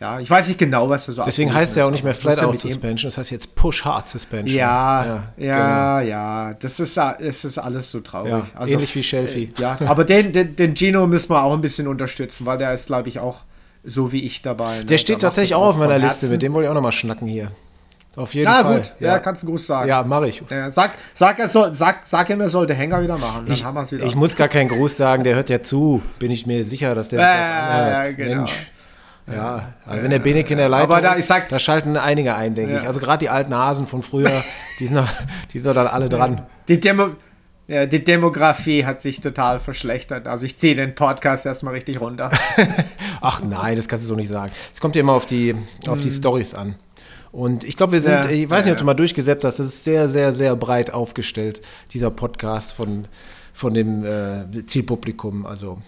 Ja, 0.00 0.18
ich 0.18 0.28
weiß 0.28 0.48
nicht 0.48 0.58
genau, 0.58 0.88
was 0.88 1.06
er 1.06 1.14
so 1.14 1.22
Deswegen 1.24 1.54
heißt 1.54 1.70
es 1.70 1.76
ja 1.76 1.86
auch 1.86 1.92
nicht 1.92 2.02
mehr 2.02 2.12
ja 2.12 2.18
Flat 2.18 2.42
Out 2.42 2.58
Suspension, 2.58 3.08
das 3.08 3.16
heißt 3.16 3.30
jetzt 3.30 3.54
Push 3.54 3.84
Hard 3.84 4.08
Suspension. 4.08 4.58
Ja, 4.58 5.22
ja, 5.36 6.00
genau. 6.00 6.10
ja, 6.10 6.54
das 6.54 6.80
ist, 6.80 6.98
es 6.98 7.44
ist 7.44 7.58
alles 7.58 7.92
so 7.92 8.00
traurig. 8.00 8.32
Ja, 8.32 8.46
Also, 8.56 8.74
ähnlich 8.74 8.92
wie 8.96 9.04
Shelfie. 9.04 9.54
ja, 9.56 9.78
aber 9.86 10.04
den, 10.04 10.32
den, 10.32 10.56
den 10.56 10.74
Gino 10.74 11.06
müssen 11.06 11.30
wir 11.30 11.40
auch 11.40 11.54
ein 11.54 11.60
bisschen 11.60 11.86
unterstützen, 11.86 12.44
weil 12.46 12.58
der 12.58 12.74
ist, 12.74 12.88
glaube 12.88 13.08
ich, 13.08 13.20
auch 13.20 13.42
so 13.84 14.10
wie 14.10 14.24
ich 14.24 14.42
dabei. 14.42 14.78
ne? 14.78 14.84
Der 14.86 14.98
steht 14.98 15.16
macht 15.16 15.22
tatsächlich 15.22 15.52
das 15.52 15.60
auch 15.60 15.68
auf 15.68 15.76
meiner 15.76 15.98
Liste, 15.98 16.26
mit 16.26 16.42
dem 16.42 16.52
wollte 16.52 16.66
ich 16.66 16.70
auch 16.70 16.74
nochmal 16.74 16.92
schnacken 16.92 17.28
hier. 17.28 17.52
Auf 18.16 18.32
jeden 18.34 18.46
Ja, 18.50 18.62
Fall. 18.62 18.76
gut, 18.76 18.92
ja, 19.00 19.18
kannst 19.18 19.42
du 19.42 19.46
einen 19.48 19.54
Gruß 19.56 19.66
sagen. 19.66 19.88
Ja, 19.88 20.02
mache 20.04 20.28
ich. 20.28 20.42
Ja, 20.50 20.70
sag, 20.70 20.92
sag, 21.14 21.38
er 21.38 21.48
soll, 21.48 21.74
sag, 21.74 22.06
sag 22.06 22.30
ihm, 22.30 22.40
er 22.40 22.48
soll 22.48 22.66
den 22.66 22.76
Hänger 22.76 23.02
wieder 23.02 23.18
machen. 23.18 23.42
Dann 23.44 23.52
Ich, 23.52 23.64
haben 23.64 23.74
wir 23.74 23.82
es 23.82 23.92
wieder. 23.92 24.04
ich 24.06 24.14
muss 24.14 24.36
gar 24.36 24.48
keinen 24.48 24.68
Gruß 24.68 24.96
sagen, 24.96 25.24
der 25.24 25.34
hört 25.34 25.48
ja 25.50 25.62
zu. 25.62 26.00
Bin 26.18 26.30
ich 26.30 26.46
mir 26.46 26.64
sicher, 26.64 26.94
dass 26.94 27.08
der 27.08 27.20
Ja, 27.20 27.26
das 27.26 27.88
ja, 27.88 28.04
ja, 28.04 28.12
genau. 28.12 28.36
Mensch. 28.36 28.70
Ja, 29.26 29.72
also 29.86 30.02
wenn 30.02 30.10
der 30.10 30.18
Beneke 30.18 30.52
in 30.52 30.58
der 30.58 30.68
Leitung 30.68 30.92
Aber 30.92 31.00
da- 31.00 31.12
ist, 31.14 31.20
ich 31.20 31.26
sag- 31.26 31.48
da 31.48 31.58
schalten 31.58 31.96
einige 31.96 32.34
ein, 32.34 32.54
denke 32.54 32.74
Ja. 32.74 32.80
ich. 32.82 32.86
Also 32.86 33.00
gerade 33.00 33.18
die 33.20 33.30
alten 33.30 33.54
Hasen 33.54 33.86
von 33.86 34.02
früher, 34.02 34.30
die 34.78 34.86
sind, 34.86 34.96
noch, 34.96 35.08
die 35.52 35.58
sind 35.58 35.66
doch 35.66 35.74
dann 35.74 35.86
alle 35.86 36.08
dran. 36.10 36.42
Die, 36.68 36.78
Demo 36.78 37.08
ja, 37.66 37.86
die 37.86 38.04
Demografie 38.04 38.84
hat 38.84 39.00
sich 39.00 39.22
total 39.22 39.58
verschlechtert. 39.58 40.26
Also 40.28 40.44
ich 40.44 40.58
ziehe 40.58 40.74
den 40.74 40.94
Podcast 40.94 41.46
erstmal 41.46 41.72
richtig 41.72 41.98
runter. 42.02 42.28
Ach 43.22 43.42
nein, 43.42 43.76
das 43.76 43.88
kannst 43.88 44.04
du 44.04 44.08
so 44.10 44.14
nicht 44.14 44.30
sagen. 44.30 44.52
Es 44.74 44.80
kommt 44.80 44.94
ja 44.96 45.00
immer 45.00 45.14
auf 45.14 45.24
die, 45.24 45.54
auf 45.88 46.00
die 46.02 46.10
Stories 46.10 46.52
an. 46.54 46.74
Und 47.34 47.64
ich 47.64 47.76
glaube, 47.76 47.94
wir 47.94 48.00
sind, 48.00 48.12
Ja, 48.12 48.28
ich 48.28 48.48
weiß 48.48 48.64
nicht, 48.64 48.72
ob 48.72 48.76
ja. 48.78 48.80
du 48.80 48.86
mal 48.86 48.94
durchgesäppt 48.94 49.44
hast, 49.44 49.58
das 49.58 49.66
ist 49.66 49.82
sehr, 49.82 50.08
sehr, 50.08 50.32
sehr 50.32 50.54
breit 50.54 50.92
aufgestellt, 50.92 51.62
dieser 51.92 52.12
Podcast 52.12 52.72
von, 52.72 53.08
von 53.52 53.74
dem 53.74 54.04
äh, 54.04 54.64
Zielpublikum. 54.66 55.44
Also 55.44 55.78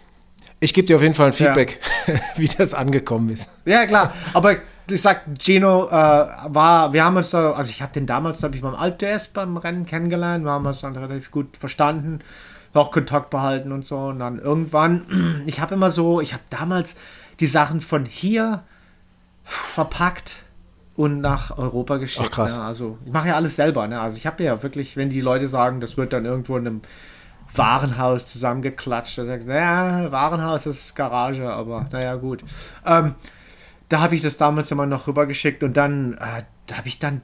ich 0.58 0.74
gebe 0.74 0.88
dir 0.88 0.96
auf 0.96 1.02
jeden 1.02 1.14
Fall 1.14 1.26
ein 1.28 1.32
Ja. 1.38 1.46
Feedback, 1.54 1.80
wie 2.36 2.48
das 2.48 2.74
angekommen 2.74 3.28
ist. 3.30 3.48
ja, 3.64 3.86
klar. 3.86 4.12
Aber 4.34 4.56
ich 4.90 5.00
sag, 5.00 5.22
Gino 5.38 5.86
äh, 5.86 5.90
war, 5.92 6.92
wir 6.92 7.04
haben 7.04 7.16
uns 7.16 7.30
da, 7.30 7.52
also 7.52 7.70
ich 7.70 7.80
habe 7.80 7.92
den 7.92 8.06
damals, 8.06 8.42
habe 8.42 8.56
ich 8.56 8.62
beim 8.62 8.74
Alp 8.74 8.98
DS 8.98 9.28
beim 9.28 9.56
Rennen 9.56 9.86
kennengelernt, 9.86 10.44
wir 10.44 10.50
haben 10.50 10.66
uns 10.66 10.80
dann 10.80 10.96
relativ 10.96 11.30
gut 11.30 11.56
verstanden, 11.56 12.18
auch 12.74 12.90
Kontakt 12.90 13.30
behalten 13.30 13.70
und 13.70 13.84
so. 13.84 13.96
Und 13.98 14.18
dann 14.18 14.40
irgendwann, 14.40 15.42
ich 15.46 15.60
habe 15.60 15.74
immer 15.74 15.92
so, 15.92 16.20
ich 16.20 16.32
habe 16.32 16.42
damals 16.50 16.96
die 17.38 17.46
Sachen 17.46 17.80
von 17.80 18.04
hier 18.04 18.64
verpackt 19.44 20.42
und 20.96 21.20
nach 21.20 21.56
Europa 21.56 21.98
geschickt. 21.98 22.28
Ach, 22.30 22.34
krass. 22.34 22.56
Ne? 22.56 22.64
Also 22.64 22.98
ich 23.04 23.12
mache 23.12 23.28
ja 23.28 23.36
alles 23.36 23.56
selber. 23.56 23.86
Ne? 23.86 24.00
Also 24.00 24.16
ich 24.16 24.26
habe 24.26 24.42
ja 24.42 24.62
wirklich, 24.62 24.96
wenn 24.96 25.10
die 25.10 25.20
Leute 25.20 25.48
sagen, 25.48 25.80
das 25.80 25.96
wird 25.96 26.12
dann 26.12 26.24
irgendwo 26.24 26.56
in 26.56 26.66
einem 26.66 26.80
Warenhaus 27.54 28.24
zusammengeklatscht, 28.26 29.18
dann 29.18 29.26
sag 29.26 29.40
ich, 29.40 29.46
naja, 29.46 30.10
Warenhaus 30.10 30.66
ist 30.66 30.96
Garage, 30.96 31.48
aber 31.48 31.88
naja, 31.92 32.16
gut. 32.16 32.42
Ähm, 32.84 33.14
da 33.88 34.00
habe 34.00 34.14
ich 34.14 34.20
das 34.20 34.36
damals 34.36 34.70
immer 34.70 34.86
noch 34.86 35.06
rübergeschickt 35.06 35.62
und 35.62 35.76
dann, 35.76 36.14
äh, 36.14 36.42
da 36.66 36.76
habe 36.78 36.88
ich 36.88 36.98
dann 36.98 37.22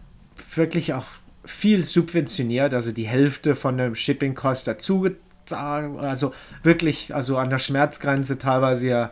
wirklich 0.55 0.95
auch 0.95 1.05
viel 1.45 1.85
subventioniert, 1.85 2.73
also 2.73 2.93
die 2.93 3.07
Hälfte 3.07 3.57
von 3.57 3.77
dem 3.77 3.95
Shipping-Cost 3.95 4.67
dazu 4.69 5.09
also 5.51 6.33
wirklich, 6.63 7.15
also 7.15 7.37
an 7.37 7.51
der 7.51 7.59
Schmerzgrenze 7.59 8.39
teilweise 8.39 8.87
ja, 8.87 9.11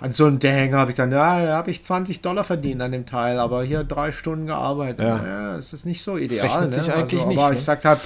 an 0.00 0.12
so 0.12 0.26
einem 0.26 0.38
Dänger 0.38 0.76
habe 0.76 0.90
ich 0.90 0.96
dann, 0.96 1.10
ja, 1.10 1.42
da 1.42 1.56
habe 1.56 1.70
ich 1.70 1.82
20 1.82 2.20
Dollar 2.20 2.44
verdient 2.44 2.82
an 2.82 2.92
dem 2.92 3.06
Teil, 3.06 3.38
aber 3.38 3.62
hier 3.64 3.84
drei 3.84 4.12
Stunden 4.12 4.46
gearbeitet. 4.46 5.00
Ja. 5.00 5.24
Ja, 5.24 5.56
es 5.56 5.72
ist 5.72 5.86
nicht 5.86 6.02
so 6.02 6.18
ideal. 6.18 6.46
Rechnet 6.46 6.70
ne? 6.70 6.78
sich 6.78 6.92
eigentlich 6.92 7.20
also, 7.20 7.28
nicht, 7.28 7.38
Aber 7.38 7.50
ne? 7.50 7.56
ich 7.56 7.64
sag 7.64 7.84
halt, 7.84 8.00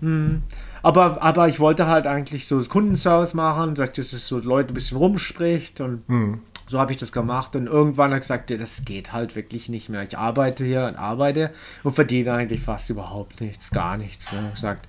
hm, 0.00 0.42
aber, 0.82 1.22
aber 1.22 1.48
ich 1.48 1.60
wollte 1.60 1.86
halt 1.86 2.06
eigentlich 2.06 2.46
so 2.46 2.60
Kundenservice 2.60 3.32
machen, 3.32 3.74
sagt, 3.74 3.96
dass 3.96 4.12
es 4.12 4.26
so 4.26 4.38
Leute 4.38 4.72
ein 4.72 4.74
bisschen 4.74 4.98
rumspricht 4.98 5.80
und 5.80 6.02
Hm. 6.08 6.40
so 6.68 6.78
habe 6.78 6.92
ich 6.92 6.98
das 6.98 7.10
gemacht 7.10 7.56
und 7.56 7.66
irgendwann 7.66 8.10
habe 8.10 8.16
ich 8.16 8.22
gesagt, 8.22 8.50
das 8.50 8.84
geht 8.84 9.14
halt 9.14 9.36
wirklich 9.36 9.70
nicht 9.70 9.88
mehr. 9.88 10.02
Ich 10.02 10.18
arbeite 10.18 10.62
hier 10.62 10.84
und 10.84 10.96
arbeite 10.96 11.52
und 11.84 11.94
verdiene 11.94 12.34
eigentlich 12.34 12.60
fast 12.60 12.90
überhaupt 12.90 13.40
nichts, 13.40 13.70
gar 13.70 13.96
nichts. 13.96 14.30
Ne? 14.30 14.40
Ich 14.48 14.56
gesagt, 14.56 14.88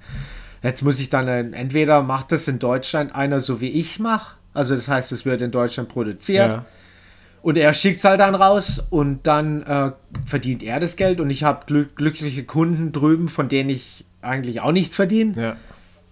jetzt 0.64 0.84
muss 0.84 1.00
ich 1.00 1.10
dann, 1.10 1.30
äh, 1.30 1.40
entweder 1.40 2.02
macht 2.02 2.34
das 2.34 2.50
in 2.50 2.60
Deutschland 2.60 3.16
einer 3.16 3.40
so 3.40 3.62
wie 3.62 3.70
ich 3.70 4.00
mache, 4.00 4.36
also 4.56 4.76
das 4.76 4.88
heißt, 4.88 5.12
es 5.12 5.26
wird 5.26 5.42
in 5.42 5.52
Deutschland 5.52 5.90
produziert 5.90 6.52
Ja. 6.52 6.66
und 7.42 7.58
er 7.58 7.74
schickt 7.74 7.98
es 7.98 8.04
halt 8.04 8.20
dann 8.20 8.36
raus 8.36 8.82
und 8.90 9.28
dann 9.28 9.62
äh, 9.64 9.92
verdient 10.26 10.64
er 10.64 10.80
das 10.80 10.96
Geld 10.96 11.20
und 11.20 11.30
ich 11.30 11.44
habe 11.44 11.66
glück 11.66 11.96
glückliche 11.96 12.44
Kunden 12.44 12.92
drüben, 12.92 13.30
von 13.30 13.48
denen 13.50 13.70
ich 13.70 14.06
eigentlich 14.22 14.62
auch 14.62 14.72
nichts 14.72 14.96
verdiene. 14.96 15.34
Ja. 15.42 15.56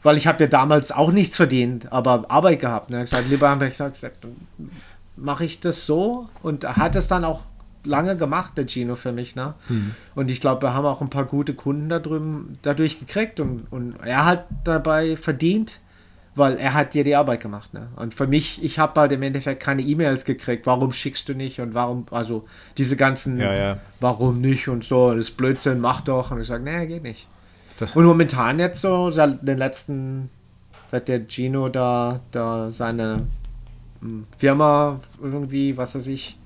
Weil 0.03 0.17
ich 0.17 0.27
habe 0.27 0.43
ja 0.43 0.49
damals 0.49 0.91
auch 0.91 1.11
nichts 1.13 1.37
verdient, 1.37 1.91
aber 1.93 2.25
Arbeit 2.29 2.59
gehabt. 2.59 2.89
Ne? 2.89 2.97
Ich 3.05 3.09
gesagt, 3.11 3.29
lieber 3.29 3.49
habe 3.49 3.65
ich 3.67 3.77
gesagt, 3.77 4.03
dann 4.21 4.35
mache 5.15 5.45
ich 5.45 5.61
das 5.61 5.85
so. 5.85 6.27
Und 6.41 6.65
er 6.65 6.75
hat 6.75 6.97
es 6.97 7.07
dann 7.07 7.23
auch 7.23 7.41
lange 7.85 8.17
gemacht, 8.17 8.57
der 8.57 8.67
Gino 8.67 8.95
für 8.97 9.13
mich. 9.13 9.35
Ne? 9.37 9.53
Und 10.13 10.29
ich 10.29 10.41
glaube, 10.41 10.61
wir 10.61 10.73
haben 10.73 10.85
auch 10.85 10.99
ein 11.01 11.09
paar 11.09 11.23
gute 11.25 11.53
Kunden 11.53 11.87
da 11.87 11.99
drüben 11.99 12.57
dadurch 12.63 12.99
gekriegt 12.99 13.39
und, 13.39 13.65
und 13.71 13.95
er 14.03 14.25
hat 14.25 14.45
dabei 14.65 15.15
verdient, 15.15 15.79
weil 16.35 16.57
er 16.57 16.73
hat 16.73 16.93
dir 16.93 17.03
die 17.03 17.15
Arbeit 17.15 17.41
gemacht. 17.41 17.73
Ne? 17.73 17.87
Und 17.95 18.13
für 18.13 18.25
mich, 18.27 18.63
ich 18.63 18.79
habe 18.79 18.99
halt 18.99 19.11
im 19.11 19.21
Endeffekt 19.21 19.61
keine 19.61 19.81
E-Mails 19.83 20.25
gekriegt. 20.25 20.65
Warum 20.65 20.91
schickst 20.91 21.29
du 21.29 21.33
nicht 21.35 21.59
und 21.59 21.73
warum, 21.75 22.05
also 22.11 22.45
diese 22.77 22.95
ganzen, 22.95 23.39
Ja, 23.39 23.53
ja. 23.53 23.77
warum 23.99 24.41
nicht 24.41 24.67
und 24.67 24.83
so, 24.83 25.13
das 25.13 25.29
Blödsinn, 25.31 25.79
mach 25.79 26.01
doch. 26.01 26.31
Und 26.31 26.41
ich 26.41 26.47
sage, 26.47 26.63
nee, 26.63 26.87
geht 26.87 27.03
nicht. 27.03 27.27
Das- 27.77 27.95
Und 27.95 28.05
momentan 28.05 28.59
jetzt 28.59 28.81
so, 28.81 29.11
seit 29.11 29.47
den 29.47 29.57
letzten, 29.57 30.29
seit 30.89 31.07
der 31.07 31.21
Gino 31.27 31.69
da, 31.69 32.19
da 32.31 32.71
seine 32.71 33.27
hm, 34.01 34.25
Firma 34.37 34.99
irgendwie, 35.21 35.77
was 35.77 35.93
weiß 35.95 36.07
ich, 36.07 36.37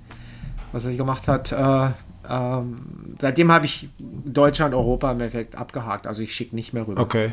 was 0.73 0.85
er 0.85 0.93
gemacht 0.95 1.27
hat, 1.29 1.51
äh, 1.53 1.89
ähm, 2.29 3.15
seitdem 3.19 3.51
habe 3.53 3.65
ich 3.65 3.87
Deutschland, 3.99 4.73
Europa 4.73 5.11
im 5.11 5.19
Endeffekt 5.21 5.55
abgehakt. 5.55 6.07
Also 6.07 6.21
ich 6.21 6.33
schicke 6.35 6.55
nicht 6.55 6.73
mehr 6.73 6.85
rüber. 6.85 7.01
Okay. 7.01 7.31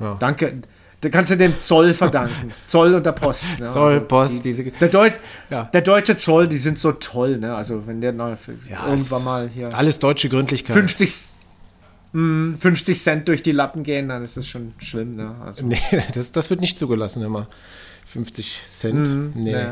Ja. 0.00 0.14
Danke. 0.18 0.60
Da 1.04 1.10
kannst 1.10 1.30
du 1.30 1.36
dem 1.36 1.60
Zoll 1.60 1.94
verdanken. 1.94 2.52
Zoll 2.66 2.94
und 2.94 3.04
der 3.06 3.12
Post. 3.12 3.46
Ne? 3.60 3.66
Zoll, 3.66 3.92
Also 3.94 4.04
Post, 4.06 4.44
die, 4.44 4.48
diese- 4.54 4.64
der, 4.64 4.88
Deut 4.88 5.12
Ja. 5.50 5.64
der 5.64 5.80
deutsche 5.82 6.16
Zoll, 6.16 6.48
die 6.48 6.56
sind 6.58 6.78
so 6.78 6.92
toll. 6.92 7.38
Ne? 7.38 7.54
Also 7.54 7.86
wenn 7.86 8.00
der 8.00 8.12
noch 8.12 8.36
Ja, 8.70 8.88
irgendwann 8.88 9.24
mal 9.24 9.48
hier 9.48 9.74
Alles 9.74 9.98
deutsche 9.98 10.28
Gründlichkeit. 10.28 10.74
50, 10.74 11.12
mh, 12.12 12.56
50 12.58 13.00
Cent 13.00 13.28
durch 13.28 13.42
die 13.42 13.52
Lappen 13.52 13.82
gehen, 13.82 14.08
dann 14.08 14.22
ist 14.24 14.36
das 14.36 14.46
schon 14.46 14.74
schlimm. 14.78 15.16
Ne? 15.16 15.34
Also, 15.44 15.64
Nee, 15.66 15.78
das, 16.14 16.32
das 16.32 16.50
wird 16.50 16.60
nicht 16.60 16.78
zugelassen 16.78 17.22
immer. 17.22 17.48
50 18.06 18.62
Cent. 18.70 19.36
nee. 19.36 19.52
ja. 19.52 19.70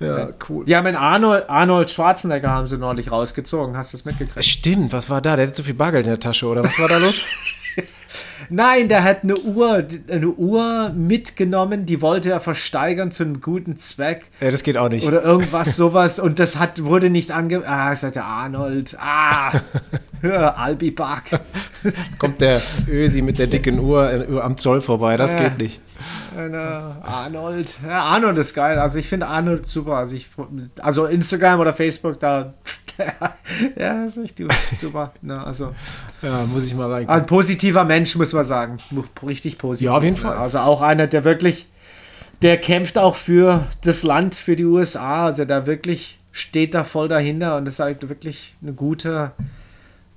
Ja, 0.00 0.28
cool. 0.48 0.64
Die 0.64 0.74
haben 0.74 0.86
einen 0.86 0.96
Arnold, 0.96 1.48
Arnold 1.48 1.90
Schwarzenegger 1.90 2.50
haben 2.50 2.66
sie 2.66 2.78
neulich 2.78 3.12
rausgezogen. 3.12 3.76
Hast 3.76 3.92
du 3.92 3.98
das 3.98 4.04
mitgekriegt? 4.06 4.44
Stimmt, 4.44 4.92
was 4.92 5.10
war 5.10 5.20
da? 5.20 5.36
Der 5.36 5.46
hatte 5.46 5.54
zu 5.56 5.62
viel 5.62 5.74
Bargeld 5.74 6.04
in 6.06 6.10
der 6.10 6.18
Tasche, 6.18 6.46
oder 6.46 6.64
was 6.64 6.78
war 6.78 6.88
da 6.88 6.96
los? 6.96 7.14
Nein, 8.50 8.88
der 8.88 9.04
hat 9.04 9.22
eine 9.22 9.36
Uhr, 9.38 9.86
eine 10.10 10.28
Uhr 10.28 10.90
mitgenommen, 10.90 11.86
die 11.86 12.02
wollte 12.02 12.30
er 12.30 12.40
versteigern 12.40 13.10
zu 13.10 13.22
einem 13.24 13.40
guten 13.40 13.76
Zweck. 13.76 14.26
ja, 14.40 14.50
das 14.50 14.62
geht 14.62 14.76
auch 14.76 14.88
nicht. 14.88 15.06
Oder 15.06 15.22
irgendwas, 15.22 15.76
sowas. 15.76 16.18
Und 16.18 16.38
das 16.38 16.58
hat, 16.58 16.84
wurde 16.84 17.10
nicht 17.10 17.30
ange... 17.30 17.62
Ah, 17.66 17.94
sagt 17.94 18.16
der 18.16 18.24
Arnold. 18.26 18.96
Ah, 19.00 19.60
be 20.78 20.90
back. 20.92 21.40
Kommt 22.18 22.40
der 22.40 22.60
Ösi 22.88 23.22
mit 23.22 23.38
der 23.38 23.46
dicken 23.46 23.78
Uhr 23.78 24.10
äh, 24.12 24.40
am 24.40 24.56
Zoll 24.56 24.80
vorbei, 24.80 25.16
das 25.16 25.32
Ja. 25.32 25.48
geht 25.48 25.58
nicht. 25.58 25.80
Arnold. 26.36 27.78
Ja, 27.86 28.04
Arnold 28.04 28.38
ist 28.38 28.54
geil. 28.54 28.78
Also 28.78 28.98
ich 28.98 29.08
finde 29.08 29.26
Arnold 29.26 29.66
super. 29.66 29.96
Also, 29.96 30.14
ich, 30.14 30.28
also 30.80 31.06
Instagram 31.06 31.60
oder 31.60 31.74
Facebook, 31.74 32.20
da... 32.20 32.54
ja, 33.76 34.04
ist 34.04 34.18
echt 34.18 34.40
super. 34.80 35.12
Ne, 35.20 35.44
also 35.44 35.74
Ja, 36.22 36.44
muss 36.44 36.64
ich 36.64 36.74
mal 36.74 36.92
rein. 36.92 37.08
ein 37.08 37.26
positiver 37.26 37.84
Mensch, 37.84 38.14
muss 38.16 38.32
man 38.32 38.44
sagen. 38.44 38.76
Richtig 39.26 39.58
positiv. 39.58 39.86
Ja, 39.86 39.96
auf 39.96 40.02
jeden? 40.04 40.16
Fall. 40.16 40.36
Also 40.36 40.58
auch 40.58 40.82
einer, 40.82 41.06
der 41.06 41.24
wirklich... 41.24 41.68
Der 42.42 42.58
kämpft 42.58 42.98
auch 42.98 43.14
für 43.16 43.64
das 43.82 44.02
Land, 44.02 44.34
für 44.34 44.54
die 44.54 44.64
USA. 44.64 45.26
Also 45.26 45.44
da 45.44 45.66
wirklich 45.66 46.18
steht 46.30 46.74
da 46.74 46.84
voll 46.84 47.08
dahinter 47.08 47.56
und 47.56 47.66
ist 47.66 47.78
halt 47.78 48.08
wirklich 48.08 48.56
eine 48.60 48.72
gute 48.72 49.32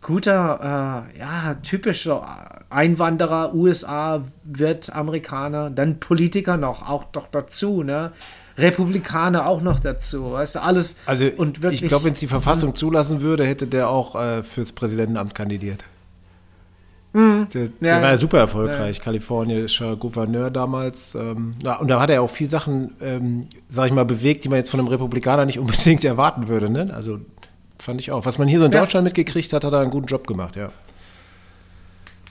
guter, 0.01 1.05
äh, 1.13 1.19
ja, 1.19 1.55
typischer 1.63 2.63
Einwanderer, 2.69 3.53
USA 3.53 4.23
wird 4.43 4.93
Amerikaner, 4.93 5.69
dann 5.69 5.99
Politiker 5.99 6.57
noch, 6.57 6.87
auch 6.87 7.05
doch 7.05 7.27
dazu, 7.27 7.83
ne? 7.83 8.11
Republikaner 8.57 9.45
auch 9.45 9.61
noch 9.61 9.79
dazu, 9.79 10.31
weißt 10.31 10.55
du, 10.55 10.63
alles. 10.63 10.95
Also 11.05 11.25
und 11.37 11.61
wirklich, 11.61 11.83
ich 11.83 11.87
glaube, 11.87 12.05
wenn 12.05 12.13
es 12.13 12.19
die 12.19 12.27
Verfassung 12.27 12.73
zulassen 12.73 13.21
würde, 13.21 13.45
hätte 13.45 13.67
der 13.67 13.89
auch 13.89 14.15
äh, 14.15 14.41
fürs 14.43 14.71
Präsidentenamt 14.71 15.35
kandidiert. 15.35 15.83
Der, 17.13 17.23
der 17.47 17.63
Mhm. 17.63 17.71
Ja. 17.81 18.01
war 18.01 18.09
ja 18.09 18.17
super 18.17 18.37
erfolgreich, 18.37 18.99
kalifornischer 18.99 19.95
Gouverneur 19.95 20.51
damals. 20.51 21.15
Ähm, 21.15 21.55
ja, 21.63 21.77
und 21.77 21.87
da 21.87 21.99
hat 21.99 22.09
er 22.09 22.21
auch 22.21 22.29
viel 22.29 22.49
Sachen, 22.49 22.93
ähm, 23.01 23.47
sag 23.67 23.87
ich 23.87 23.93
mal, 23.93 24.05
bewegt, 24.05 24.43
die 24.43 24.49
man 24.49 24.59
jetzt 24.59 24.69
von 24.69 24.79
einem 24.79 24.89
Republikaner 24.89 25.45
nicht 25.45 25.57
unbedingt 25.59 26.03
erwarten 26.05 26.47
würde. 26.47 26.69
Ne? 26.69 26.91
Also 26.93 27.19
fand 27.79 28.01
ich 28.01 28.11
auch. 28.11 28.25
Was 28.25 28.37
man 28.37 28.47
hier 28.47 28.59
so 28.59 28.65
in 28.65 28.71
Ja. 28.71 28.79
Deutschland 28.81 29.05
mitgekriegt 29.05 29.51
hat, 29.53 29.63
hat 29.63 29.73
er 29.73 29.79
einen 29.79 29.91
guten 29.91 30.07
Job 30.07 30.25
gemacht, 30.27 30.55
ja. 30.55 30.69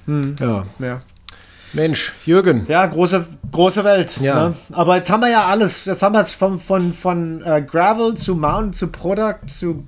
Hm. 0.07 0.37
Ja. 0.41 0.67
ja. 0.79 1.03
Mensch, 1.73 2.13
Jürgen. 2.25 2.65
Ja, 2.69 2.87
große, 2.87 3.27
große 3.53 3.83
Welt. 3.85 4.17
Ja. 4.21 4.49
Ne? 4.51 4.55
Aber 4.73 4.97
jetzt 4.97 5.11
haben 5.11 5.21
wir 5.21 5.31
ja 5.31 5.47
alles. 5.47 5.85
Jetzt 5.85 6.03
haben 6.03 6.15
wir 6.15 6.21
es 6.21 6.33
von, 6.33 6.59
von, 6.61 6.93
von 6.95 7.43
äh, 7.45 7.61
Gravel 7.61 8.15
zu 8.15 8.35
Mount 8.37 8.77
zu 8.77 8.89
Product 8.89 9.47
zu, 9.47 9.85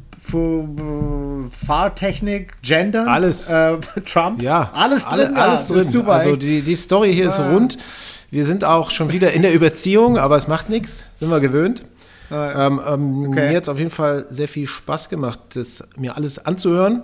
Fahrtechnik, 1.66 2.60
Gender, 2.62 3.06
Alles. 3.08 3.48
äh, 3.48 3.78
Trump. 4.04 4.42
Ja, 4.42 4.70
alles 4.74 5.04
alle- 5.06 5.26
drin. 5.26 5.36
ja. 5.36 5.42
alles 5.42 5.60
Das 5.60 5.66
drin. 5.68 5.78
ist 5.78 5.92
super. 5.92 6.12
also 6.12 6.36
die, 6.36 6.60
die 6.62 6.74
Story 6.76 7.14
hier 7.14 7.28
ist 7.30 7.38
Ja. 7.38 7.50
rund. 7.50 7.78
Wir 8.30 8.44
sind 8.44 8.62
auch 8.64 8.90
schon 8.90 9.10
wieder 9.12 9.32
in 9.32 9.40
der 9.42 9.54
Überziehung, 9.54 10.18
aber 10.18 10.36
es 10.36 10.46
macht 10.48 10.68
nichts, 10.68 11.04
sind 11.14 11.30
wir 11.30 11.40
gewöhnt. 11.40 11.82
Ja. 12.30 12.66
Ähm, 12.66 12.80
ähm, 12.86 13.26
Okay. 13.30 13.48
Mir 13.48 13.56
hat 13.56 13.62
es 13.64 13.68
auf 13.68 13.78
jeden 13.78 13.90
Fall 13.90 14.26
sehr 14.30 14.48
viel 14.48 14.66
Spaß 14.66 15.08
gemacht, 15.08 15.40
das 15.54 15.82
mir 15.96 16.16
alles 16.16 16.44
anzuhören. 16.44 17.02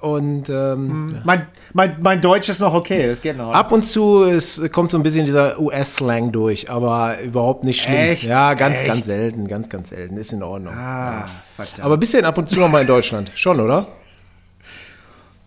Und 0.00 0.50
ähm, 0.50 1.20
mein, 1.24 1.46
mein, 1.72 1.96
mein 2.02 2.20
Deutsch 2.20 2.48
ist 2.50 2.60
noch 2.60 2.74
okay, 2.74 3.06
das 3.06 3.22
geht 3.22 3.38
noch. 3.38 3.52
ab 3.52 3.72
und 3.72 3.84
zu 3.84 4.24
es 4.24 4.60
kommt 4.70 4.90
so 4.90 4.98
ein 4.98 5.02
bisschen 5.02 5.24
dieser 5.24 5.58
US-Slang 5.58 6.30
durch, 6.30 6.68
aber 6.70 7.20
überhaupt 7.22 7.64
nicht 7.64 7.80
schlimm. 7.82 7.94
Echt? 7.96 8.24
Ja, 8.24 8.52
ganz, 8.54 8.80
Echt? 8.80 8.86
ganz 8.86 9.06
selten, 9.06 9.48
ganz, 9.48 9.68
ganz 9.70 9.88
selten. 9.90 10.18
Ist 10.18 10.32
in 10.32 10.42
Ordnung. 10.42 10.74
ah, 10.76 11.24
verdammt. 11.56 11.80
Aber 11.80 11.96
bist 11.96 12.12
du 12.12 12.18
denn 12.18 12.26
ab 12.26 12.36
und 12.36 12.50
zu 12.50 12.60
noch 12.60 12.68
mal 12.70 12.82
in 12.82 12.86
Deutschland? 12.86 13.30
Schon, 13.34 13.60
oder? 13.60 13.86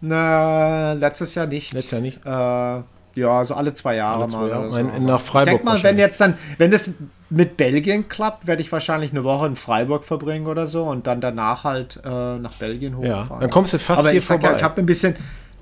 Na, 0.01 0.93
letztes 0.93 1.35
Jahr 1.35 1.47
nicht. 1.47 1.73
Letztes 1.73 1.91
Jahr 1.91 2.01
nicht? 2.01 2.19
Äh, 2.25 2.81
ja, 3.17 3.43
so 3.43 3.53
alle 3.55 3.73
zwei 3.73 3.95
Jahre 3.95 4.21
Alle 4.23 4.31
zwei 4.31 4.37
mal. 4.39 4.49
Jahre. 4.49 4.69
so. 4.71 4.77
In- 4.77 4.93
in- 4.93 5.05
nach 5.05 5.19
ich 5.19 5.25
Freiburg 5.25 5.45
denke 5.47 5.65
mal, 5.65 5.83
wenn 5.83 5.97
jetzt 5.97 6.21
dann, 6.21 6.35
wenn 6.57 6.71
das 6.71 6.91
mit 7.29 7.57
Belgien 7.57 8.07
klappt, 8.07 8.47
werde 8.47 8.61
ich 8.61 8.71
wahrscheinlich 8.71 9.11
eine 9.11 9.23
Woche 9.25 9.47
in 9.47 9.55
Freiburg 9.57 10.05
verbringen 10.05 10.47
oder 10.47 10.65
so 10.67 10.83
und 10.83 11.07
dann 11.07 11.19
danach 11.19 11.65
halt 11.65 11.99
äh, 12.05 12.37
nach 12.37 12.53
Belgien 12.53 12.93
Ja, 13.01 13.23
hochfahren. 13.23 13.41
dann 13.41 13.49
kommst 13.49 13.73
du 13.73 13.79
fast 13.79 13.99
Aber 13.99 14.09
hier 14.11 14.19
ich 14.19 14.25
vorbei. 14.25 14.51
ja, 14.51 14.55
ich 14.55 14.63
habe 14.63 14.79
ein 14.81 14.85
bisschen, 14.85 15.15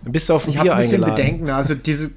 Dann 0.04 0.12
bist 0.12 0.30
du 0.30 0.34
auf 0.36 0.46
ein 0.46 0.52
ich 0.52 0.60
Bier 0.62 0.74
ein 0.74 0.78
bisschen 0.80 1.04
eingeladen. 1.04 1.16
Bedenken. 1.26 1.50
Also 1.50 1.74
diese, 1.74 2.12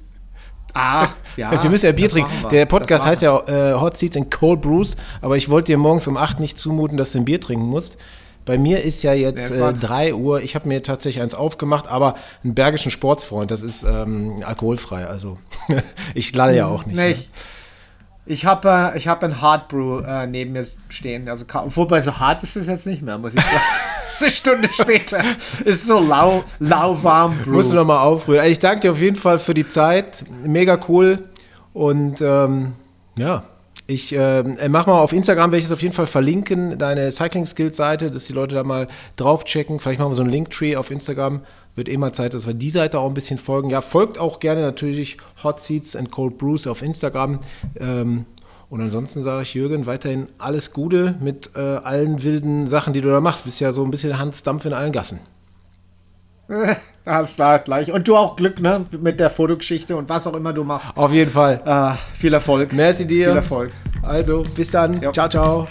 ah, 0.73 1.07
ja. 1.35 1.51
Ja, 1.53 1.63
wir 1.63 1.69
müssen 1.69 1.85
ja 1.87 1.91
Bier 1.93 2.09
trinken. 2.09 2.31
Der 2.51 2.65
Podcast 2.67 3.05
heißt 3.05 3.21
ja 3.23 3.39
äh, 3.47 3.73
Hot 3.79 3.97
Seats 3.97 4.15
and 4.17 4.29
Cold 4.29 4.61
Brews, 4.61 4.97
aber 5.21 5.35
ich 5.37 5.49
wollte 5.49 5.67
dir 5.67 5.77
morgens 5.77 6.05
um 6.07 6.17
8 6.17 6.39
nicht 6.39 6.59
zumuten, 6.59 6.97
dass 6.97 7.13
du 7.13 7.19
ein 7.19 7.25
Bier 7.25 7.41
trinken 7.41 7.65
musst. 7.65 7.97
Bei 8.49 8.57
mir 8.57 8.83
ist 8.83 9.03
ja 9.03 9.13
jetzt 9.13 9.51
es 9.51 9.57
äh, 9.57 9.61
war- 9.61 9.73
3 9.73 10.15
Uhr. 10.15 10.41
Ich 10.41 10.55
habe 10.55 10.67
mir 10.67 10.81
tatsächlich 10.81 11.21
eins 11.21 11.35
aufgemacht, 11.35 11.87
aber 11.87 12.15
einen 12.43 12.55
bergischen 12.55 12.91
Sportsfreund, 12.91 13.51
das 13.51 13.61
ist 13.61 13.83
ähm, 13.83 14.37
alkoholfrei. 14.43 15.05
Also 15.05 15.37
ich 16.15 16.33
lall 16.33 16.55
ja 16.55 16.65
auch 16.65 16.83
nicht. 16.83 16.95
Nee, 16.95 17.09
ne? 17.09 17.11
ich, 17.11 17.29
ich 18.25 18.45
habe 18.47 18.67
äh, 18.67 18.97
ich 18.97 19.07
hab 19.07 19.23
ein 19.23 19.39
Hard 19.39 19.67
Brew 19.67 19.99
äh, 19.99 20.25
neben 20.25 20.53
mir 20.53 20.65
stehen. 20.87 21.29
Also, 21.29 21.45
wobei 21.75 22.01
so 22.01 22.17
hart 22.17 22.41
ist 22.41 22.55
es 22.55 22.65
jetzt 22.65 22.87
nicht 22.87 23.03
mehr, 23.03 23.19
muss 23.19 23.35
ich 23.35 23.39
sagen. 23.39 23.55
eine 24.21 24.29
Stunde 24.31 24.69
später. 24.73 25.21
Ist 25.63 25.85
so 25.85 25.99
lau, 25.99 26.43
lauwarm 26.57 27.37
Brew. 27.43 27.51
Musst 27.51 27.69
du 27.69 27.75
noch 27.75 27.85
mal 27.85 28.01
aufrühren. 28.01 28.39
Also 28.39 28.51
ich 28.51 28.57
danke 28.57 28.79
dir 28.79 28.93
auf 28.93 28.99
jeden 28.99 29.15
Fall 29.15 29.37
für 29.37 29.53
die 29.53 29.69
Zeit. 29.69 30.25
Mega 30.43 30.79
cool. 30.87 31.29
Und 31.71 32.19
ähm, 32.21 32.73
ja, 33.15 33.43
ich 33.89 34.13
äh, 34.13 34.43
mach 34.69 34.85
mal 34.85 34.99
auf 34.99 35.13
Instagram, 35.13 35.51
werde 35.51 35.59
ich 35.59 35.65
es 35.65 35.71
auf 35.71 35.81
jeden 35.81 35.95
Fall 35.95 36.05
verlinken, 36.05 36.77
deine 36.77 37.11
Cycling 37.11 37.47
Skills 37.47 37.75
Seite, 37.75 38.11
dass 38.11 38.27
die 38.27 38.33
Leute 38.33 38.53
da 38.53 38.63
mal 38.63 38.87
drauf 39.17 39.45
checken. 39.45 39.79
Vielleicht 39.79 39.99
machen 39.99 40.11
wir 40.11 40.15
so 40.15 40.21
einen 40.21 40.31
Linktree 40.31 40.75
auf 40.75 40.91
Instagram. 40.91 41.41
Wird 41.75 41.89
eh 41.89 41.97
mal 41.97 42.13
Zeit, 42.13 42.35
dass 42.35 42.45
wir 42.45 42.53
die 42.53 42.69
Seite 42.69 42.99
auch 42.99 43.07
ein 43.07 43.15
bisschen 43.15 43.39
folgen. 43.39 43.71
Ja, 43.71 43.81
folgt 43.81 44.19
auch 44.19 44.39
gerne 44.39 44.61
natürlich 44.61 45.17
Hot 45.43 45.59
Seats 45.59 45.95
and 45.95 46.11
Cold 46.11 46.37
Brews 46.37 46.67
auf 46.67 46.83
Instagram. 46.83 47.39
Ähm, 47.79 48.25
und 48.69 48.81
ansonsten 48.81 49.23
sage 49.23 49.41
ich 49.41 49.55
Jürgen 49.55 49.87
weiterhin 49.87 50.27
alles 50.37 50.71
Gute 50.71 51.15
mit 51.19 51.51
äh, 51.55 51.59
allen 51.59 52.21
wilden 52.21 52.67
Sachen, 52.67 52.93
die 52.93 53.01
du 53.01 53.09
da 53.09 53.21
machst. 53.21 53.45
Bist 53.45 53.59
ja 53.59 53.71
so 53.71 53.83
ein 53.83 53.89
bisschen 53.89 54.19
Hans 54.19 54.43
Dampf 54.43 54.65
in 54.65 54.73
allen 54.73 54.91
Gassen. 54.91 55.19
Alles 57.05 57.35
klar, 57.35 57.59
gleich. 57.59 57.91
Und 57.91 58.07
du 58.07 58.15
auch 58.15 58.35
Glück, 58.35 58.59
ne? 58.59 58.83
Mit 58.99 59.19
der 59.19 59.29
Fotogeschichte 59.29 59.95
und 59.95 60.09
was 60.09 60.27
auch 60.27 60.35
immer 60.35 60.53
du 60.53 60.63
machst. 60.63 60.89
Auf 60.95 61.11
jeden 61.11 61.31
Fall. 61.31 61.61
Äh, 61.65 62.17
viel 62.17 62.33
Erfolg. 62.33 62.73
Merci 62.73 63.05
dir. 63.05 63.27
Viel 63.27 63.35
Erfolg. 63.37 63.71
Also, 64.03 64.43
bis 64.55 64.69
dann. 64.69 64.99
Ja. 65.01 65.11
Ciao, 65.11 65.29
ciao. 65.29 65.67